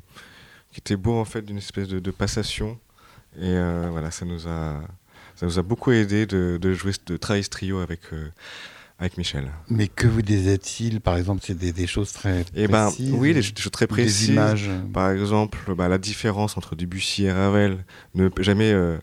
qui 0.71 0.80
était 0.80 0.95
beau 0.95 1.19
en 1.19 1.26
fait, 1.26 1.43
d'une 1.43 1.58
espèce 1.60 1.88
de, 1.89 2.00
de 2.00 2.12
passation. 2.12 2.80
Et 3.38 3.41
euh, 3.43 3.89
voilà, 3.91 4.10
ça 4.10 4.26
nous 4.26 4.48
a, 4.48 4.80
ça 5.36 5.45
nous 5.45 5.60
a 5.60 5.62
beaucoup 5.63 5.91
aidé 5.91 6.26
de, 6.26 6.58
de 6.62 6.74
jouer, 6.74 6.91
de 7.06 7.17
travailler 7.17 7.43
ce 7.43 7.50
trio 7.50 7.80
avec, 7.80 8.02
euh, 8.13 8.30
avec 9.00 9.17
Michel. 9.17 9.52
Mais 9.69 9.88
que 9.88 10.08
vous 10.08 10.21
disait-il 10.21 11.02
Par 11.02 11.17
exemple, 11.17 11.41
c'est 11.45 11.58
des, 11.58 11.71
des 11.71 11.88
choses 11.88 12.12
très 12.13 12.45
Et 12.56 12.67
ben, 12.67 12.86
précises 12.88 13.12
oui, 13.12 13.34
des, 13.34 13.41
choses 13.41 13.71
très 13.71 13.86
des 13.86 13.91
précises. 13.91 14.30
images. 14.30 14.69
Par 14.93 15.12
exemple, 15.12 15.58
bah, 15.76 15.88
la 15.88 15.98
différence 15.98 16.58
entre 16.58 16.76
Debussy 16.76 17.26
et 17.26 17.32
Ravel, 17.32 17.84
ne 18.13 18.30
jamais 18.39 18.71
euh, 18.71 18.98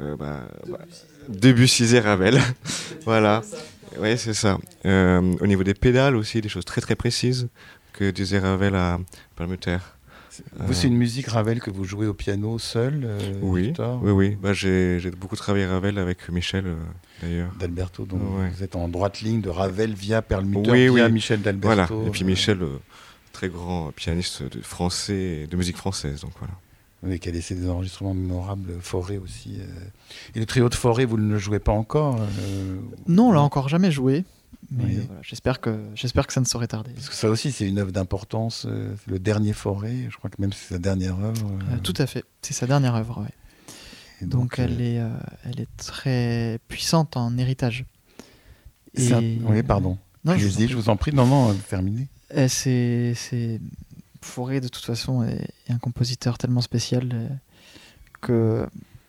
euh, 0.00 0.16
bah, 0.16 0.48
bah, 0.68 0.78
Debussy 1.28 1.94
et 1.94 2.00
Ravel. 2.00 2.40
voilà. 3.04 3.42
Oui, 3.98 4.18
c'est 4.18 4.34
ça. 4.34 4.58
Euh, 4.84 5.34
au 5.40 5.46
niveau 5.46 5.62
des 5.62 5.74
pédales 5.74 6.16
aussi, 6.16 6.40
des 6.40 6.48
choses 6.48 6.64
très 6.64 6.80
très 6.80 6.96
précises 6.96 7.48
que 7.92 8.10
disait 8.10 8.38
Ravel 8.40 8.74
à 8.74 8.98
Permuter. 9.36 9.78
Vous, 10.58 10.72
c'est 10.72 10.86
une 10.88 10.96
musique 10.96 11.26
Ravel 11.28 11.60
que 11.60 11.70
vous 11.70 11.84
jouez 11.84 12.06
au 12.06 12.14
piano 12.14 12.58
seul 12.58 13.02
euh, 13.04 13.18
Oui, 13.42 13.62
Victor 13.62 14.00
oui, 14.02 14.10
oui. 14.12 14.36
Bah, 14.40 14.52
j'ai 14.52 15.00
beaucoup 15.18 15.36
travaillé 15.36 15.66
Ravel 15.66 15.98
avec 15.98 16.28
Michel, 16.30 16.66
euh, 16.66 16.76
d'ailleurs. 17.22 17.52
D'Alberto, 17.58 18.04
donc 18.04 18.20
Ouais. 18.38 18.50
vous 18.54 18.62
êtes 18.62 18.76
en 18.76 18.88
droite 18.88 19.20
ligne 19.20 19.40
de 19.40 19.48
Ravel 19.50 19.92
via 19.94 20.22
Perlmutter, 20.22 20.70
Oui, 20.70 20.88
via 20.94 21.06
oui. 21.06 21.12
Michel 21.12 21.42
d'Alberto. 21.42 21.94
Voilà. 21.94 22.06
Et 22.08 22.10
puis 22.10 22.22
euh, 22.24 22.26
Michel, 22.26 22.62
euh, 22.62 22.78
très 23.32 23.48
grand 23.48 23.92
pianiste 23.94 24.42
de 24.42 24.60
français 24.62 25.42
et 25.42 25.46
de 25.46 25.56
musique 25.56 25.76
française. 25.76 26.20
Donc 26.22 26.32
voilà. 26.38 26.54
Oui, 27.02 27.20
qui 27.20 27.28
a 27.28 27.32
laissé 27.32 27.54
des 27.54 27.68
enregistrements 27.68 28.14
mémorables, 28.14 28.72
Forêt 28.80 29.18
aussi. 29.18 29.58
euh. 29.60 29.64
Et 30.34 30.40
le 30.40 30.46
trio 30.46 30.68
de 30.68 30.74
Forêt, 30.74 31.04
vous 31.04 31.18
ne 31.18 31.32
le 31.34 31.38
jouez 31.38 31.58
pas 31.58 31.72
encore 31.72 32.16
euh, 32.20 32.76
Non, 33.06 33.28
on 33.28 33.32
l'a 33.32 33.42
encore 33.42 33.68
jamais 33.68 33.90
joué. 33.92 34.24
Mais 34.70 34.84
Oui. 34.84 34.94
voilà, 35.06 35.20
j'espère 35.22 35.60
que 35.60 35.78
j'espère 35.94 36.26
que 36.26 36.32
ça 36.32 36.40
ne 36.40 36.44
saurait 36.46 36.66
tarder. 36.66 36.90
Parce 36.92 37.08
que 37.08 37.14
ça 37.14 37.28
aussi, 37.30 37.52
c'est 37.52 37.68
une 37.68 37.78
œuvre 37.78 37.92
d'importance. 37.92 38.66
euh, 38.66 38.94
c'est 39.04 39.10
le 39.10 39.18
dernier 39.18 39.52
Forêt, 39.52 40.06
je 40.10 40.16
crois 40.16 40.28
que 40.30 40.40
même 40.40 40.52
c'est 40.52 40.74
sa 40.74 40.78
dernière 40.78 41.18
œuvre. 41.20 41.46
euh. 41.46 41.74
Euh, 41.74 41.78
tout 41.82 41.94
à 41.98 42.06
fait. 42.06 42.24
C'est 42.42 42.54
sa 42.54 42.66
dernière 42.66 42.94
œuvre. 42.96 43.24
Et 44.22 44.24
Donc, 44.26 44.58
elle 44.58 44.80
est 44.80 44.98
euh, 44.98 45.08
elle 45.44 45.60
est 45.60 45.68
très 45.76 46.58
puissante 46.68 47.16
en 47.16 47.36
héritage. 47.38 47.84
un- 48.98 49.20
Oui, 49.44 49.62
pardon. 49.62 49.98
Non, 50.24 50.36
je 50.36 50.46
vous 50.46 50.62
en 50.64 50.66
je 50.66 50.74
vous 50.76 50.88
en 50.88 50.96
prie. 50.96 51.12
Non, 51.14 51.26
non, 51.26 51.54
terminé. 51.68 52.08
Euh, 52.34 52.48
c'est 52.48 53.12
c'est 53.14 53.60
Fauré 54.22 54.60
de 54.60 54.66
toute 54.68 54.84
façon 54.84 55.22
est, 55.22 55.46
un 55.68 55.78
compositeur 55.78 56.36
tellement 56.38 56.60
spécial 56.62 57.38
que 58.20 58.66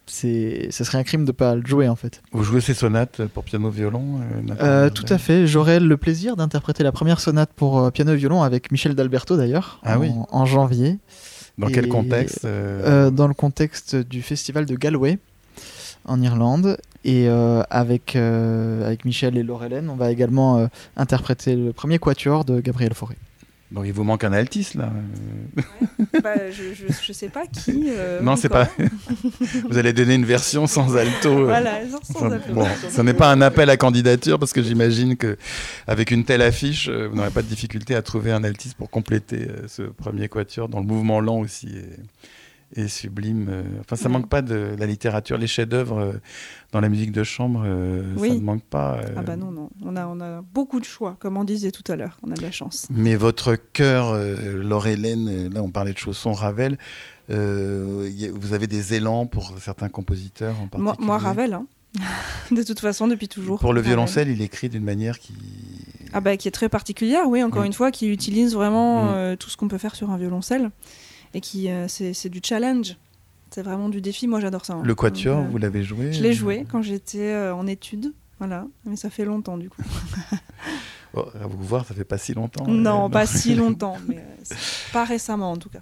c'est 0.08 0.68
ce 0.72 0.84
serait 0.84 0.98
un 0.98 1.04
crime 1.04 1.26
de 1.26 1.32
pas 1.32 1.56
le 1.56 1.66
jouer 1.66 1.88
en 1.88 1.96
fait. 1.96 2.22
Vous 2.32 2.44
jouez 2.44 2.62
ces 2.62 2.74
sonates 2.74 3.26
pour 3.28 3.44
piano 3.44 3.70
violon 3.70 4.20
euh, 4.22 4.54
Euh, 4.62 4.90
tout 4.90 5.06
à 5.10 5.18
fait. 5.18 5.48
J'aurai 5.48 5.80
le 5.80 5.98
plaisir 5.98 6.36
d'interpréter 6.36 6.84
la 6.84 6.92
première 6.92 7.20
sonate 7.20 7.52
pour 7.56 7.80
euh, 7.80 7.92
piano 7.92 8.14
violon 8.16 8.42
avec 8.44 8.72
Michel 8.72 8.96
d'Alberto 8.96 9.38
d'ailleurs 9.38 9.80
Ah 9.84 9.98
en, 9.98 10.02
oui. 10.02 10.12
en 10.32 10.46
janvier 10.46 10.98
Dans 11.58 11.68
quel 11.68 11.88
contexte 11.88 12.46
euh, 12.46 13.10
dans 13.12 13.28
le 13.28 13.34
contexte 13.34 13.96
du 13.96 14.22
festival 14.22 14.66
de 14.66 14.76
Galway 14.76 15.20
en 16.06 16.22
Irlande 16.22 16.78
et 17.04 17.28
euh, 17.28 17.64
avec 17.70 18.16
euh, 18.16 18.86
avec 18.86 19.04
Michel 19.06 19.38
et 19.38 19.44
Laurelène 19.44 19.90
on 19.90 19.96
va 19.96 20.10
également 20.12 20.58
euh, 20.58 20.68
interpréter 20.96 21.56
le 21.56 21.74
premier 21.74 22.00
quatuor 22.00 22.46
de 22.46 22.60
Gabriel 22.62 22.94
Fauré. 22.94 23.16
Donc 23.70 23.84
il 23.86 23.92
vous 23.92 24.06
manque 24.06 24.24
un 24.24 24.32
altis 24.32 24.70
là. 24.76 24.90
euh. 25.58 25.62
Bah, 26.24 26.36
je, 26.52 26.74
je, 26.74 26.94
je 27.06 27.12
sais 27.14 27.28
pas 27.28 27.46
qui. 27.48 27.88
euh, 27.90 28.22
non, 28.22 28.38
c'est 28.38 28.48
pas. 28.50 28.70
vous 29.70 29.78
allez 29.78 29.92
donner 29.92 30.16
une 30.16 30.24
version 30.26 30.68
sans 30.68 30.96
alto. 30.96 31.30
euh. 31.30 31.44
Voilà, 31.46 31.82
sans, 31.90 32.20
sans 32.20 32.32
appeler. 32.32 32.54
bon, 32.54 32.66
ce 32.90 33.02
n'est 33.02 33.14
pas 33.14 33.30
un 33.32 33.42
appel 33.42 33.70
à 33.70 33.76
candidature 33.76 34.40
parce 34.40 34.54
que 34.54 34.64
j'imagine 34.64 35.18
que 35.18 35.38
avec 35.86 36.12
une 36.12 36.24
telle 36.24 36.42
affiche, 36.44 36.88
euh, 36.88 37.08
vous 37.10 37.18
n'aurez 37.18 37.30
pas 37.32 37.42
de 37.42 37.48
difficulté 37.48 37.94
à 37.96 38.02
trouver 38.02 38.32
un 38.32 38.44
altis 38.46 38.72
pour 38.78 38.90
compléter 38.90 39.48
euh, 39.50 39.68
ce 39.68 39.82
premier 39.84 40.30
quatuor 40.30 40.70
dont 40.70 40.80
le 40.80 40.86
mouvement 40.88 41.20
lent 41.20 41.40
aussi 41.40 41.68
est, 41.68 42.00
est 42.76 42.88
sublime. 42.88 43.48
euh. 43.50 43.64
Enfin, 43.82 43.96
ça 43.96 44.06
Ouais. 44.08 44.12
manque 44.14 44.28
pas 44.30 44.42
de 44.42 44.76
la 44.78 44.86
littérature, 44.86 45.38
les 45.38 45.48
chefs-d'œuvre 45.48 45.98
euh, 46.00 46.14
dans 46.74 46.82
la 46.82 46.90
musique 46.90 47.12
de 47.12 47.24
chambre, 47.24 47.64
euh, 47.66 48.04
ça 48.18 48.34
ne 48.34 48.40
manque 48.42 48.64
pas. 48.64 49.00
Ah 49.16 49.22
bah 49.22 49.36
non, 49.38 49.52
non. 49.52 49.70
On 49.86 49.96
a, 49.96 50.06
on 50.08 50.20
a 50.20 50.42
beaucoup 50.42 50.80
de 50.80 50.86
choix, 50.86 51.16
comme 51.20 51.38
on 51.38 51.44
disait 51.46 51.72
tout 51.72 51.90
à 51.92 51.96
l'heure. 51.96 52.18
On 52.24 52.32
a 52.32 52.36
de 52.36 52.42
la 52.42 52.52
chance. 52.52 52.88
Mais 52.90 53.16
votre 53.16 53.56
cœur, 53.56 54.14
Laure-Hélène, 54.54 55.28
euh, 55.30 55.50
là 55.50 55.64
on 55.64 55.70
parlait 55.72 55.94
de 55.94 55.98
chaussons 55.98 56.34
Ravel, 56.34 56.78
euh, 57.30 58.08
a- 58.10 58.32
vous 58.34 58.54
avez 58.54 58.68
des 58.68 58.94
élans 58.94 59.26
pour 59.26 59.54
certains 59.60 59.90
compositeurs 59.90 60.56
en 60.62 60.68
particulier 60.68 60.84
Moi, 60.84 60.96
moi, 61.00 61.18
Ravel, 61.18 61.54
hein. 61.54 61.66
de 62.52 62.64
toute 62.64 62.80
façon, 62.80 63.08
depuis 63.08 63.28
toujours. 63.28 63.60
Pour 63.60 63.74
le 63.74 63.80
Ravel. 63.80 63.92
violoncelle, 63.94 64.30
il 64.30 64.42
écrit 64.42 64.70
d'une 64.70 64.84
manière 64.84 65.20
qui... 65.20 65.34
Ah 66.14 66.22
bah, 66.22 66.38
qui 66.38 66.48
est 66.48 66.52
très 66.52 66.70
particulière, 66.70 67.24
oui, 67.28 67.44
encore 67.44 67.64
Mm. 67.64 67.68
une 67.68 67.74
fois, 67.74 67.92
qui 67.92 68.08
utilise 68.10 68.54
vraiment 68.54 69.06
Mm. 69.06 69.08
euh, 69.14 69.36
tout 69.36 69.50
ce 69.50 69.58
qu'on 69.58 69.68
peut 69.68 69.78
faire 69.78 69.96
sur 69.96 70.10
un 70.12 70.18
violoncelle. 70.18 70.70
Et 71.34 71.42
qui, 71.42 71.70
euh, 71.70 71.88
c'est 71.88 72.30
du 72.30 72.40
challenge. 72.44 72.96
C'est 73.52 73.62
vraiment 73.64 73.88
du 73.90 74.02
défi. 74.02 74.28
Moi, 74.28 74.40
j'adore 74.42 74.66
ça. 74.66 74.74
hein. 74.74 74.82
Le 74.84 74.94
quatuor, 74.96 75.38
Donc, 75.38 75.48
euh, 75.48 75.52
vous 75.52 75.58
l'avez 75.58 75.84
joué 75.84 76.12
Je 76.12 76.22
l'ai 76.22 76.34
joué 76.34 76.66
quand 76.70 76.82
j'étais 76.82 77.32
euh, 77.34 77.56
en 77.56 77.66
études. 77.68 78.14
Voilà, 78.40 78.68
mais 78.86 78.96
ça 78.96 79.10
fait 79.10 79.26
longtemps 79.26 79.58
du 79.58 79.70
coup. 79.70 79.82
Oh, 81.14 81.26
à 81.42 81.48
vous 81.48 81.64
voir, 81.64 81.86
ça 81.86 81.96
fait 81.96 82.04
pas 82.04 82.18
si 82.18 82.34
longtemps. 82.34 82.68
non, 82.68 83.06
euh, 83.06 83.10
pas 83.10 83.26
si 83.26 83.56
longtemps, 83.56 83.96
mais 84.08 84.18
euh, 84.18 84.56
pas 84.92 85.06
récemment 85.06 85.52
en 85.54 85.58
tout 85.58 85.70
cas. 85.70 85.80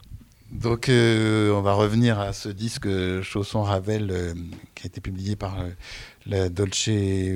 Donc, 0.52 0.88
euh, 0.88 1.52
on 1.52 1.62
va 1.62 1.74
revenir 1.74 2.20
à 2.20 2.32
ce 2.32 2.48
disque 2.48 2.86
euh, 2.86 3.22
Chausson 3.24 3.64
Ravel 3.64 4.12
euh, 4.12 4.34
qui 4.76 4.84
a 4.84 4.88
été 4.88 5.02
publié 5.02 5.36
par 5.36 5.60
euh, 5.60 5.70
la 6.28 6.50
Dolce 6.50 6.90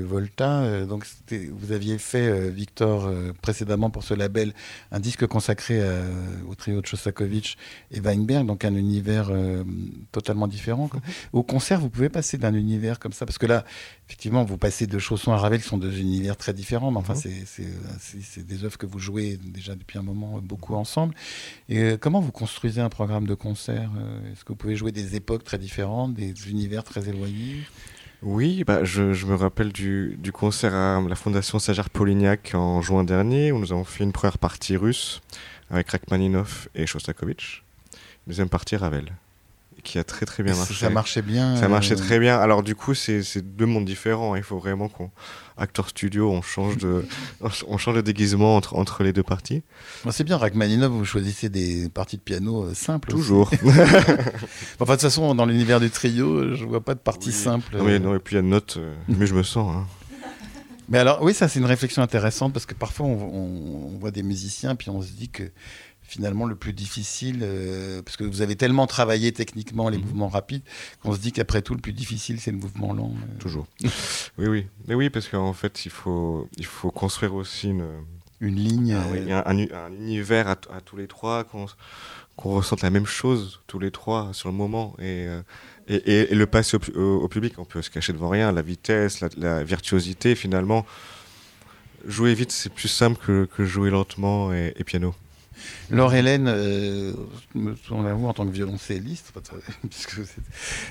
Volta. 0.04 0.62
Euh, 0.64 0.86
donc, 0.86 1.06
vous 1.52 1.72
aviez 1.72 1.98
fait, 1.98 2.28
euh, 2.28 2.50
Victor, 2.50 3.06
euh, 3.06 3.34
précédemment 3.42 3.90
pour 3.90 4.04
ce 4.04 4.14
label, 4.14 4.54
un 4.92 5.00
disque 5.00 5.26
consacré 5.28 5.82
à- 5.88 6.02
au 6.48 6.56
trio 6.56 6.82
de 6.82 6.86
Shostakovich 6.88 7.58
et 7.92 8.00
Weinberg, 8.00 8.46
donc 8.48 8.66
un 8.66 8.74
univers 8.76 9.30
euh, 9.30 9.64
totalement 10.12 10.48
différent. 10.48 10.88
quoi. 10.88 11.02
Au 11.34 11.44
concert, 11.44 11.80
vous 11.80 11.90
pouvez 11.90 12.10
passer 12.10 12.38
d'un 12.38 12.54
univers 12.54 13.00
comme 13.00 13.14
ça, 13.14 13.26
parce 13.26 13.38
que 13.38 13.46
là, 13.46 13.64
effectivement, 14.08 14.44
vous 14.44 14.58
passez 14.58 14.88
de 14.88 14.98
Chausson 14.98 15.32
à 15.34 15.38
Ravel, 15.38 15.62
qui 15.62 15.68
sont 15.68 15.78
deux 15.78 16.00
univers 16.00 16.36
très 16.36 16.54
différents, 16.54 16.92
mais 16.92 16.98
enfin, 16.98 17.14
Mhm. 17.14 17.44
c'est- 17.46 18.40
des 18.48 18.64
œuvres 18.64 18.78
que 18.78 18.86
vous 18.88 19.00
jouez 19.00 19.38
déjà 19.38 19.76
depuis 19.76 20.00
un 20.00 20.04
moment 20.04 20.40
beaucoup 20.42 20.74
ensemble. 20.76 21.14
Et 21.68 21.80
euh, 21.80 21.98
comment 21.98 22.22
vous 22.22 22.32
construisez 22.32 22.82
un 22.82 22.90
programme 22.90 23.28
de 23.28 23.36
concert 23.36 23.92
Est-ce 24.32 24.44
que 24.44 24.50
vous 24.50 24.56
pouvez 24.56 24.76
jouer 24.76 24.92
des 24.92 25.16
époques 25.16 25.44
très 25.44 25.58
différentes, 25.60 26.14
des 26.16 26.34
univers 26.50 26.84
très 26.84 27.08
éloignés? 27.08 27.62
Oui, 28.22 28.66
bah, 28.66 28.84
je, 28.84 29.26
me 29.26 29.36
rappelle 29.36 29.72
du, 29.72 30.20
concert 30.34 30.74
à 30.74 31.02
la 31.08 31.16
Fondation 31.16 31.58
Sajar 31.58 31.90
Polignac 31.90 32.52
en 32.54 32.82
juin 32.82 33.06
dernier, 33.06 33.54
où 33.54 33.60
nous 33.60 33.72
avons 33.72 33.86
fait 33.86 34.04
une 34.04 34.12
première 34.12 34.38
partie 34.38 34.76
russe 34.76 35.22
avec 35.70 35.90
Rachmaninov 35.90 36.68
et 36.76 36.86
Shostakovich. 36.86 37.64
Deuxième 38.28 38.50
partie 38.50 38.76
Ravel, 38.76 39.14
qui 39.84 39.98
a 40.00 40.04
très 40.04 40.26
très 40.26 40.44
bien 40.44 40.56
marché. 40.56 40.74
Ça 40.74 40.90
marchait 40.90 41.22
bien. 41.22 41.56
Ça 41.56 41.68
marchait 41.68 41.94
euh, 41.94 41.98
très 41.98 42.20
bien. 42.20 42.38
Alors 42.40 42.64
du 42.64 42.76
coup, 42.76 42.94
c'est 42.94 43.22
deux 43.38 43.66
mondes 43.66 43.86
différents. 43.86 44.36
Il 44.36 44.44
faut 44.44 44.58
vraiment 44.58 44.88
qu'on, 44.90 45.10
acteur 45.58 45.90
studio, 45.90 46.30
on 46.32 46.42
change 46.42 46.78
de, 46.78 47.06
on 47.68 47.78
change 47.78 47.96
de 47.96 48.02
déguisement 48.02 48.56
entre, 48.56 48.76
entre 48.76 49.04
les 49.04 49.14
deux 49.14 49.24
parties. 49.24 49.64
bon, 50.04 50.12
c'est 50.12 50.24
bien, 50.24 50.38
Rachmaninov, 50.38 50.92
vous 50.92 51.06
choisissez 51.06 51.50
des 51.50 51.90
parties 51.90 52.18
de 52.18 52.22
piano 52.22 52.64
euh, 52.66 52.74
simples. 52.74 53.10
Toujours. 53.10 53.50
Enfin, 54.80 54.94
de 54.94 54.98
toute 54.98 55.02
façon, 55.02 55.36
dans 55.36 55.46
l'univers 55.46 55.80
du 55.80 55.90
trio, 55.90 56.28
euh, 56.38 56.56
je 56.56 56.66
vois 56.66 56.82
pas 56.82 56.94
de 56.96 57.00
partie 57.00 57.30
Oui. 57.30 57.34
simple. 57.36 57.78
non, 57.78 57.84
mais, 57.84 58.00
non, 58.00 58.16
et 58.16 58.20
puis 58.20 58.36
il 58.36 58.38
y 58.38 58.42
a 58.42 58.44
une 58.44 58.50
note, 58.50 58.76
euh, 58.78 58.94
mieux 59.10 59.26
je 59.26 59.34
me 59.36 59.44
sens. 59.44 59.76
hein. 59.76 59.86
Mais 60.92 60.98
alors, 60.98 61.22
oui, 61.22 61.36
ça, 61.36 61.48
c'est 61.48 61.60
une 61.60 61.66
réflexion 61.68 62.02
intéressante 62.02 62.52
parce 62.52 62.66
que 62.66 62.74
parfois, 62.74 63.06
on, 63.06 63.14
on- 63.14 63.94
on 63.96 63.98
voit 64.00 64.10
des 64.12 64.24
musiciens, 64.24 64.76
puis 64.76 64.90
on 64.90 65.02
se 65.04 65.12
dit 65.12 65.30
que 65.30 65.44
finalement, 66.10 66.46
le 66.46 66.56
plus 66.56 66.74
difficile, 66.74 67.40
euh, 67.44 68.02
parce 68.02 68.18
que 68.18 68.24
vous 68.24 68.42
avez 68.42 68.56
tellement 68.56 68.88
travaillé 68.88 69.32
techniquement 69.32 69.88
les 69.90 69.98
Mhm. 69.98 70.04
mouvements 70.06 70.28
rapides, 70.28 70.64
qu'on 71.02 71.14
se 71.14 71.20
dit 71.20 71.32
qu'après 71.32 71.62
tout, 71.62 71.76
le 71.76 71.82
plus 71.82 71.94
difficile, 71.94 72.42
c'est 72.42 72.52
le 72.52 72.58
mouvement 72.58 72.94
lent. 72.94 73.14
euh. 73.16 73.40
Toujours. 73.40 73.68
oui, 74.38 74.48
oui. 74.48 74.66
Mais 74.88 74.96
oui, 74.96 75.10
parce 75.10 75.28
qu'en 75.28 75.54
fait, 75.54 75.86
il 75.86 75.92
faut, 75.92 76.50
il 76.58 76.66
faut 76.66 76.92
construire 76.92 77.36
aussi 77.36 77.70
une, 77.70 77.86
Une 78.42 78.56
ligne. 78.56 78.94
Ah 78.98 79.06
oui, 79.12 79.20
euh, 79.30 79.42
un, 79.46 79.58
un- 79.58 79.86
un 79.88 79.94
univers 79.94 80.48
à, 80.48 80.56
tous 80.56 80.98
les 80.98 81.08
trois, 81.08 81.44
qu'on 81.44 81.68
qu'on 82.38 82.56
ressente 82.56 82.82
la 82.84 82.90
même 82.90 83.06
chose 83.06 83.60
tous 83.68 83.80
les 83.80 83.92
trois 83.92 84.30
sur 84.32 84.48
le 84.48 84.56
moment. 84.56 84.96
Et, 85.02 85.26
et, 85.90 85.96
et- 85.96 86.32
et 86.32 86.36
le 86.36 86.46
passer 86.46 86.78
au, 86.78 86.80
pu- 86.80 86.92
au- 86.94 87.20
au 87.22 87.28
public, 87.28 87.60
on 87.60 87.66
peut 87.66 87.82
se 87.82 87.90
cacher 87.90 88.14
devant 88.14 88.30
rien, 88.30 88.54
la 88.54 88.62
vitesse, 88.62 89.20
la, 89.20 89.28
la 89.36 89.62
virtuosité, 89.66 90.36
finalement. 90.36 90.86
Jouer 92.08 92.34
vite, 92.34 92.54
c'est 92.54 92.72
plus 92.74 92.88
simple 92.88 93.20
que, 93.26 93.44
que 93.54 93.66
jouer 93.66 93.90
lentement 93.90 94.54
et 94.54 94.84
piano. 94.86 95.14
Laure 95.92 96.14
Hélène, 96.14 96.46
euh, 96.48 97.14
me 97.56 97.74
tourne 97.74 98.06
à 98.08 98.14
vous 98.14 98.28
en 98.28 98.34
tant 98.34 98.46
que 98.46 98.52
violoncelliste, 98.52 99.32
puisque 99.90 100.20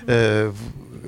euh, 0.08 0.50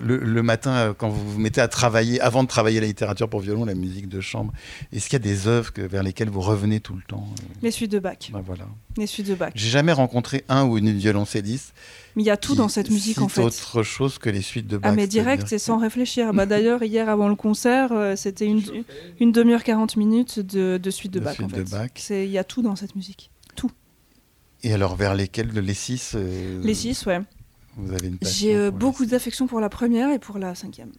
le, 0.00 0.18
le 0.18 0.42
matin, 0.42 0.70
euh, 0.72 0.94
quand 0.96 1.08
vous 1.08 1.32
vous 1.32 1.38
mettez 1.38 1.60
à 1.60 1.68
travailler, 1.68 2.20
avant 2.20 2.42
de 2.42 2.48
travailler 2.48 2.80
la 2.80 2.86
littérature 2.86 3.28
pour 3.28 3.40
violon, 3.40 3.64
la 3.64 3.74
musique 3.74 4.08
de 4.08 4.20
chambre, 4.20 4.52
est-ce 4.92 5.04
qu'il 5.08 5.14
y 5.14 5.16
a 5.16 5.18
des 5.20 5.46
œuvres 5.48 5.72
que- 5.72 5.82
vers 5.82 6.02
lesquelles 6.02 6.30
vous 6.30 6.40
revenez 6.40 6.80
tout 6.80 6.94
le 6.94 7.02
temps 7.02 7.26
euh? 7.40 7.44
Les 7.62 7.70
suites 7.70 7.92
de 7.92 7.98
Bach. 7.98 8.30
Ben 8.32 8.42
voilà. 8.44 8.64
Les 8.96 9.06
suites 9.06 9.28
de 9.28 9.34
Bach. 9.34 9.52
J'ai 9.54 9.70
jamais 9.70 9.92
rencontré 9.92 10.44
un 10.48 10.64
ou 10.64 10.76
une 10.78 10.90
violoncelliste 10.92 11.72
Mais 12.16 12.22
il 12.22 12.26
y 12.26 12.30
a 12.30 12.36
tout 12.36 12.54
dans 12.54 12.68
cette 12.68 12.90
musique 12.90 13.20
en 13.20 13.28
fait. 13.28 13.42
autre 13.42 13.82
chose 13.82 14.18
que 14.18 14.28
les 14.28 14.42
suites 14.42 14.66
de 14.66 14.76
Bach. 14.76 14.90
Ah 14.92 14.94
mais 14.96 15.06
direct 15.06 15.52
et 15.52 15.58
sans 15.58 15.78
réfléchir. 15.78 16.32
Bah 16.32 16.46
d'ailleurs 16.46 16.82
hier 16.82 17.08
avant 17.08 17.28
le 17.28 17.36
concert, 17.36 17.92
euh, 17.92 18.16
c'était 18.16 18.46
une, 18.46 18.62
une 19.20 19.32
demi-heure 19.32 19.62
40 19.62 19.96
minutes 19.96 20.40
de, 20.40 20.78
de 20.82 20.90
suite 20.90 21.12
de 21.12 21.20
De 21.20 21.24
Bach 21.24 21.34
suite 21.34 21.46
en 21.46 21.48
de 21.48 21.64
fait. 21.64 21.70
Bach. 21.70 21.90
C'est 21.94 22.24
il 22.26 22.30
y 22.32 22.38
a 22.38 22.44
tout 22.44 22.62
dans 22.62 22.76
cette 22.76 22.96
musique. 22.96 23.30
Et 24.62 24.72
alors 24.72 24.96
vers 24.96 25.14
lesquelles 25.14 25.48
les 25.48 25.74
six 25.74 26.12
euh, 26.14 26.60
Les 26.62 26.74
six, 26.74 27.06
ouais. 27.06 27.20
Vous 27.76 27.92
avez 27.92 28.08
une 28.08 28.18
passion 28.18 28.48
J'ai 28.48 28.56
euh, 28.56 28.70
beaucoup 28.70 29.06
d'affection 29.06 29.46
pour 29.46 29.60
la 29.60 29.68
première 29.68 30.10
et 30.10 30.18
pour 30.18 30.38
la 30.38 30.54
cinquième. 30.54 30.92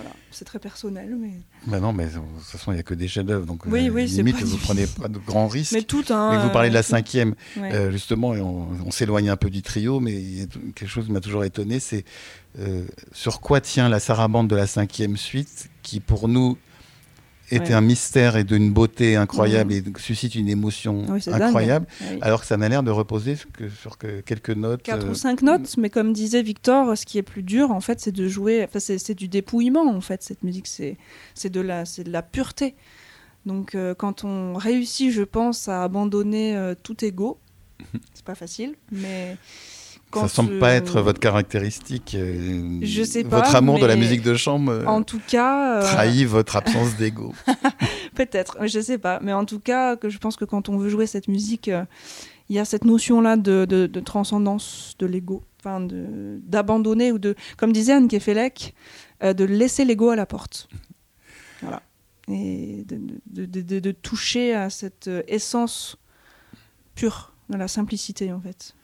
Voilà, 0.00 0.14
c'est 0.30 0.44
très 0.44 0.60
personnel, 0.60 1.16
mais. 1.20 1.32
Bah 1.66 1.80
non, 1.80 1.92
mais 1.92 2.06
de 2.06 2.12
toute 2.12 2.44
façon, 2.44 2.70
il 2.70 2.74
n'y 2.74 2.80
a 2.80 2.84
que 2.84 2.94
des 2.94 3.08
chefs-d'œuvre, 3.08 3.46
donc 3.46 3.64
Oui, 3.66 3.88
euh, 3.88 3.92
oui, 3.92 4.06
limite, 4.06 4.38
pas 4.38 4.44
vous 4.44 4.56
prenez 4.58 4.86
pas 4.86 5.08
de 5.08 5.18
grands 5.18 5.48
risques. 5.48 5.72
Mais 5.72 5.82
tout, 5.82 6.04
hein. 6.10 6.30
Mais 6.32 6.42
vous 6.42 6.50
parlez 6.50 6.68
de 6.68 6.74
la 6.74 6.84
cinquième, 6.84 7.34
ouais. 7.56 7.72
euh, 7.74 7.90
justement, 7.90 8.32
et 8.34 8.40
on, 8.40 8.68
on 8.86 8.90
s'éloigne 8.92 9.28
un 9.28 9.36
peu 9.36 9.50
du 9.50 9.62
trio, 9.62 9.98
mais 9.98 10.46
quelque 10.76 10.88
chose 10.88 11.06
qui 11.06 11.12
m'a 11.12 11.20
toujours 11.20 11.42
étonné, 11.44 11.80
c'est 11.80 12.04
euh, 12.60 12.84
sur 13.12 13.40
quoi 13.40 13.60
tient 13.60 13.88
la 13.88 13.98
sarabande 13.98 14.48
de 14.48 14.54
la 14.56 14.68
cinquième 14.68 15.16
suite, 15.16 15.68
qui 15.82 15.98
pour 15.98 16.28
nous 16.28 16.56
était 17.50 17.68
Ouais. 17.68 17.72
un 17.74 17.80
mystère 17.80 18.36
et 18.36 18.44
d'une 18.44 18.72
beauté 18.72 19.16
incroyable 19.16 19.72
et 19.72 19.82
suscite 19.98 20.34
une 20.34 20.48
émotion 20.48 21.04
Oui, 21.08 21.20
c'est 21.22 21.30
dingue. 21.30 21.42
incroyable, 21.42 21.86
Oui. 22.02 22.18
alors 22.20 22.40
que 22.42 22.46
ça 22.46 22.56
n'a 22.56 22.68
l'air 22.68 22.82
de 22.82 22.90
reposer 22.90 23.36
que, 23.52 23.68
sur 23.68 23.98
que 23.98 24.20
quelques 24.20 24.50
notes. 24.50 24.82
Quatre 24.82 25.06
euh, 25.06 25.10
ou 25.10 25.14
cinq 25.14 25.42
notes, 25.42 25.76
mais 25.78 25.90
comme 25.90 26.12
disait 26.12 26.42
Victor, 26.42 26.96
ce 26.96 27.06
qui 27.06 27.18
est 27.18 27.22
plus 27.22 27.42
dur, 27.42 27.70
en 27.70 27.80
fait, 27.80 28.00
c'est 28.00 28.12
de 28.12 28.28
jouer. 28.28 28.64
Enfin, 28.64 28.78
c'est 28.80 29.14
du 29.14 29.28
dépouillement, 29.28 29.88
en 29.88 30.00
fait. 30.00 30.22
Cette 30.22 30.42
musique, 30.42 30.66
c'est 30.66 30.96
de 31.50 31.60
la, 31.60 31.84
de 31.84 32.10
la 32.10 32.22
pureté. 32.22 32.74
Donc, 33.46 33.74
euh, 33.74 33.94
quand 33.94 34.24
on 34.24 34.54
réussit, 34.54 35.10
je 35.10 35.22
pense, 35.22 35.68
à 35.68 35.82
abandonner 35.84 36.54
euh, 36.56 36.74
tout 36.82 37.02
ego, 37.04 37.38
c'est 38.12 38.24
pas 38.24 38.34
facile, 38.34 38.74
mais 38.92 39.36
quand 40.10 40.22
ça 40.22 40.28
semble 40.28 40.54
euh, 40.54 40.60
pas 40.60 40.72
être 40.72 41.00
votre 41.00 41.20
caractéristique. 41.20 42.14
euh, 42.14 42.78
Je 42.82 43.02
sais 43.02 43.24
pas, 43.24 43.36
Votre 43.40 43.56
amour 43.56 43.78
de 43.78 43.86
la 43.86 43.96
musique 43.96 44.22
de 44.22 44.34
chambre 44.34 44.72
euh, 44.72 44.84
En 44.86 45.02
tout 45.02 45.20
cas, 45.26 45.78
euh, 45.78 45.82
trahit 45.82 46.26
votre 46.26 46.56
absence 46.56 46.96
d'ego. 46.96 47.34
Peut-être, 48.14 48.56
je 48.66 48.80
sais 48.80 48.98
pas. 48.98 49.20
Mais 49.22 49.32
en 49.32 49.44
tout 49.44 49.60
cas, 49.60 49.96
que 49.96 50.08
je 50.08 50.18
pense 50.18 50.36
que 50.36 50.44
quand 50.44 50.68
on 50.68 50.78
veut 50.78 50.88
jouer 50.88 51.06
cette 51.06 51.28
musique, 51.28 51.68
euh, 51.68 51.84
il 52.48 52.56
y 52.56 52.58
a 52.58 52.64
cette 52.64 52.84
notion-là 52.84 53.36
de, 53.36 53.66
de- 53.68 53.86
de 53.86 54.00
transcendance 54.00 54.94
de 54.98 55.06
l'ego. 55.06 55.42
Enfin, 55.60 55.80
de- 55.80 56.38
d'abandonner 56.46 57.12
ou 57.12 57.18
de, 57.18 57.34
comme 57.56 57.72
disait 57.72 57.92
Anne 57.92 58.08
Kefelec, 58.08 58.74
de 59.22 59.44
laisser 59.44 59.84
l'ego 59.84 60.08
à 60.10 60.16
la 60.16 60.24
porte. 60.26 60.68
Voilà. 61.60 61.82
Et 62.30 62.84
de, 62.86 62.96
de- 63.26 63.44
de- 63.46 63.62
de- 63.62 63.80
de 63.80 63.90
toucher 63.90 64.54
à 64.54 64.70
cette 64.70 65.10
essence 65.26 65.96
pure, 66.94 67.32
dans 67.48 67.58
la 67.58 67.68
simplicité, 67.68 68.32
en 68.32 68.40
fait. 68.40 68.74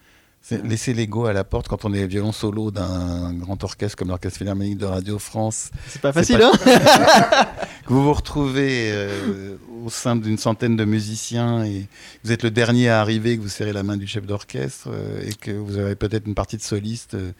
Laisser 0.50 0.92
l'ego 0.92 1.24
à 1.24 1.32
la 1.32 1.42
porte 1.42 1.68
quand 1.68 1.86
on 1.86 1.94
est 1.94 2.06
violon 2.06 2.32
solo 2.32 2.70
d'un 2.70 3.32
grand 3.32 3.64
orchestre 3.64 3.96
comme 3.96 4.08
l'Orchestre 4.08 4.38
Philharmonique 4.38 4.76
de 4.76 4.84
Radio 4.84 5.18
France. 5.18 5.70
C'est 5.88 6.02
pas 6.02 6.12
facile, 6.12 6.38
pas- 6.38 6.52
hein 6.52 7.46
vous 7.86 8.02
vous 8.02 8.12
retrouvez 8.12 8.90
euh, 8.92 9.56
au 9.84 9.90
sein 9.90 10.16
d'une 10.16 10.36
centaine 10.38 10.76
de 10.76 10.84
musiciens 10.84 11.64
et 11.64 11.86
vous 12.24 12.32
êtes 12.32 12.42
le 12.42 12.50
dernier 12.50 12.88
à 12.90 13.00
arriver, 13.00 13.36
que 13.36 13.42
vous 13.42 13.48
serrez 13.48 13.72
la 13.72 13.82
main 13.82 13.96
du 13.96 14.06
chef 14.06 14.26
d'orchestre 14.26 14.88
euh, 14.90 15.22
et 15.26 15.32
que 15.32 15.50
vous 15.50 15.78
avez 15.78 15.94
peut-être 15.94 16.26
une 16.26 16.34
partie 16.34 16.56
de 16.56 16.62
soliste 16.62 17.14
euh, 17.14 17.32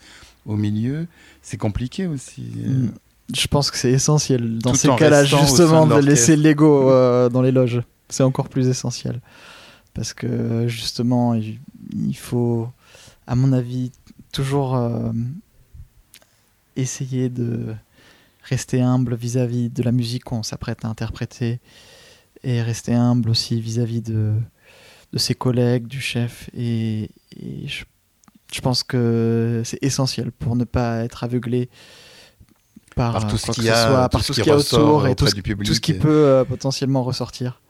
au 0.46 0.56
milieu. 0.56 1.06
C'est 1.42 1.56
compliqué 1.56 2.06
aussi. 2.06 2.42
Mm. 2.56 2.88
Je 3.34 3.46
pense 3.46 3.70
que 3.70 3.78
c'est 3.78 3.92
essentiel 3.92 4.58
dans 4.58 4.72
Tout 4.72 4.76
ces 4.76 4.88
cas-là, 4.88 5.24
justement, 5.24 5.86
de 5.86 5.94
de 5.94 6.00
laisser 6.00 6.36
l'ego 6.36 6.90
euh, 6.90 7.28
dans 7.28 7.42
les 7.42 7.52
loges. 7.52 7.82
C'est 8.08 8.22
encore 8.22 8.48
plus 8.48 8.68
essentiel. 8.68 9.20
Parce 9.94 10.12
que 10.12 10.66
justement, 10.68 11.34
il 11.34 12.16
faut, 12.16 12.68
à 13.26 13.34
mon 13.34 13.52
avis, 13.52 13.92
toujours 14.32 14.76
euh, 14.76 15.12
essayer 16.76 17.28
de 17.28 17.74
rester 18.42 18.80
humble 18.80 19.14
vis-à-vis 19.14 19.70
de 19.70 19.82
la 19.82 19.92
musique 19.92 20.24
qu'on 20.24 20.42
s'apprête 20.42 20.84
à 20.84 20.88
interpréter 20.88 21.60
et 22.42 22.60
rester 22.62 22.94
humble 22.94 23.30
aussi 23.30 23.60
vis-à-vis 23.60 24.02
de, 24.02 24.34
de 25.12 25.18
ses 25.18 25.34
collègues, 25.34 25.87
du 25.87 26.00
chef. 26.00 26.50
Et, 26.54 27.10
et 27.37 27.66
je, 27.66 27.84
je 28.52 28.60
pense 28.60 28.82
que 28.82 29.62
c'est 29.64 29.82
essentiel 29.82 30.30
pour 30.30 30.56
ne 30.56 30.64
pas 30.64 31.04
être 31.04 31.24
aveuglé 31.24 31.70
par, 32.94 33.12
Par 33.12 33.26
tout 33.26 33.37
ce 33.37 33.50
qu'il 33.50 33.64
y 33.64 33.70
a, 33.70 33.87
soit, 33.87 34.08
par 34.08 34.20
tout 34.24 34.32
qui 34.32 34.34
ce 34.34 34.40
qu'il 34.42 34.46
y 34.46 34.52
a 34.52 34.56
ressort 34.56 34.80
autour 34.80 35.06
et 35.08 35.16
tout 35.16 35.26
ce, 35.26 35.34
tout 35.34 35.80
qui 35.80 35.94
peut 35.94 36.08
euh, 36.08 36.44
potentiellement 36.44 37.02
ressortir. 37.02 37.60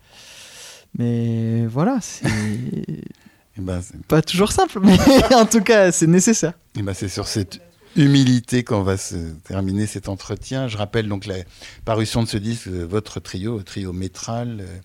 Mais 0.99 1.67
voilà, 1.67 1.99
c'est 2.01 2.27
Eh 3.57 3.61
ben, 3.61 3.81
pas 4.09 4.23
toujours 4.23 4.53
simple, 4.53 4.81
mais 4.83 4.99
en 5.35 5.47
tout 5.47 5.61
cas, 5.61 5.93
c'est 5.93 6.07
nécessaire. 6.07 6.55
eh 6.77 6.83
ben, 6.83 6.95
c'est 6.95 7.09
sur 7.09 7.29
cette 7.29 7.61
humilité 7.97 8.65
qu'on 8.65 8.83
va 8.83 8.97
se 8.97 9.15
terminer 9.45 9.87
cet 9.87 10.09
entretien. 10.09 10.69
Je 10.69 10.77
rappelle 10.77 11.09
donc 11.09 11.27
la 11.27 11.37
parution 11.85 12.23
de 12.23 12.29
ce 12.29 12.37
disque, 12.37 12.67
euh, 12.69 12.85
votre 12.85 13.21
trio, 13.21 13.63
trio 13.63 13.93
Métral, 13.93 14.59
euh, 14.61 14.79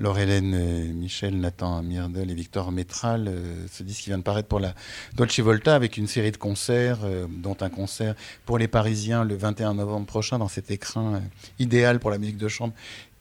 Laure-Hélène 0.00 0.54
euh, 0.54 0.92
Michel, 0.92 1.38
Nathan 1.38 1.82
Mirdel 1.82 2.30
et 2.30 2.34
Victor 2.34 2.72
Métral. 2.72 3.32
ce 3.70 3.82
disque 3.82 4.02
qui 4.02 4.10
vient 4.10 4.18
de 4.18 4.22
paraître 4.22 4.48
pour 4.48 4.60
la 4.60 4.74
Dolce 5.14 5.38
Volta 5.40 5.74
avec 5.74 5.96
une 5.96 6.06
série 6.06 6.32
de 6.32 6.38
concerts, 6.38 6.98
dont 7.28 7.56
un 7.60 7.68
concert 7.68 8.14
pour 8.46 8.58
les 8.58 8.66
Parisiens 8.66 9.24
le 9.24 9.36
21 9.36 9.74
novembre 9.74 10.06
prochain 10.06 10.38
dans 10.38 10.48
cet 10.48 10.70
écrin 10.70 11.20
idéal 11.58 12.00
pour 12.00 12.10
la 12.10 12.18
musique 12.18 12.38
de 12.38 12.48
chambre 12.48 12.72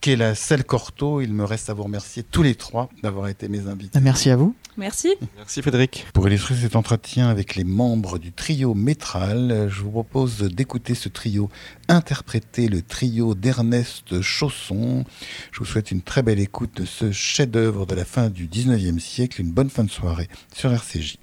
qu'est 0.01 0.15
la 0.15 0.35
Selle 0.35 0.63
Corto. 0.63 1.21
Il 1.21 1.33
me 1.33 1.43
reste 1.43 1.69
à 1.69 1.73
vous 1.73 1.83
remercier 1.83 2.23
tous 2.23 2.43
les 2.43 2.55
trois 2.55 2.89
d'avoir 3.03 3.27
été 3.27 3.47
mes 3.47 3.67
invités. 3.67 3.99
Merci 3.99 4.29
à 4.29 4.35
vous. 4.35 4.55
Merci. 4.77 5.09
Merci 5.35 5.61
Frédéric. 5.61 6.07
Pour 6.13 6.27
illustrer 6.27 6.55
cet 6.55 6.75
entretien 6.75 7.27
avec 7.27 7.55
les 7.55 7.65
membres 7.65 8.17
du 8.17 8.31
trio 8.31 8.73
Métral, 8.73 9.67
je 9.69 9.81
vous 9.81 9.91
propose 9.91 10.39
d'écouter 10.39 10.95
ce 10.95 11.09
trio 11.09 11.49
interpréter 11.89 12.69
le 12.69 12.81
trio 12.81 13.35
d'Ernest 13.35 14.21
Chausson. 14.21 15.03
Je 15.51 15.59
vous 15.59 15.65
souhaite 15.65 15.91
une 15.91 16.01
très 16.01 16.23
belle 16.23 16.39
écoute 16.39 16.77
de 16.77 16.85
ce 16.85 17.11
chef-d'œuvre 17.11 17.85
de 17.85 17.95
la 17.95 18.05
fin 18.05 18.29
du 18.29 18.47
19e 18.47 18.99
siècle. 18.99 19.41
Une 19.41 19.51
bonne 19.51 19.69
fin 19.69 19.83
de 19.83 19.91
soirée 19.91 20.29
sur 20.53 20.71
RCJ. 20.71 21.17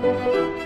Música 0.00 0.57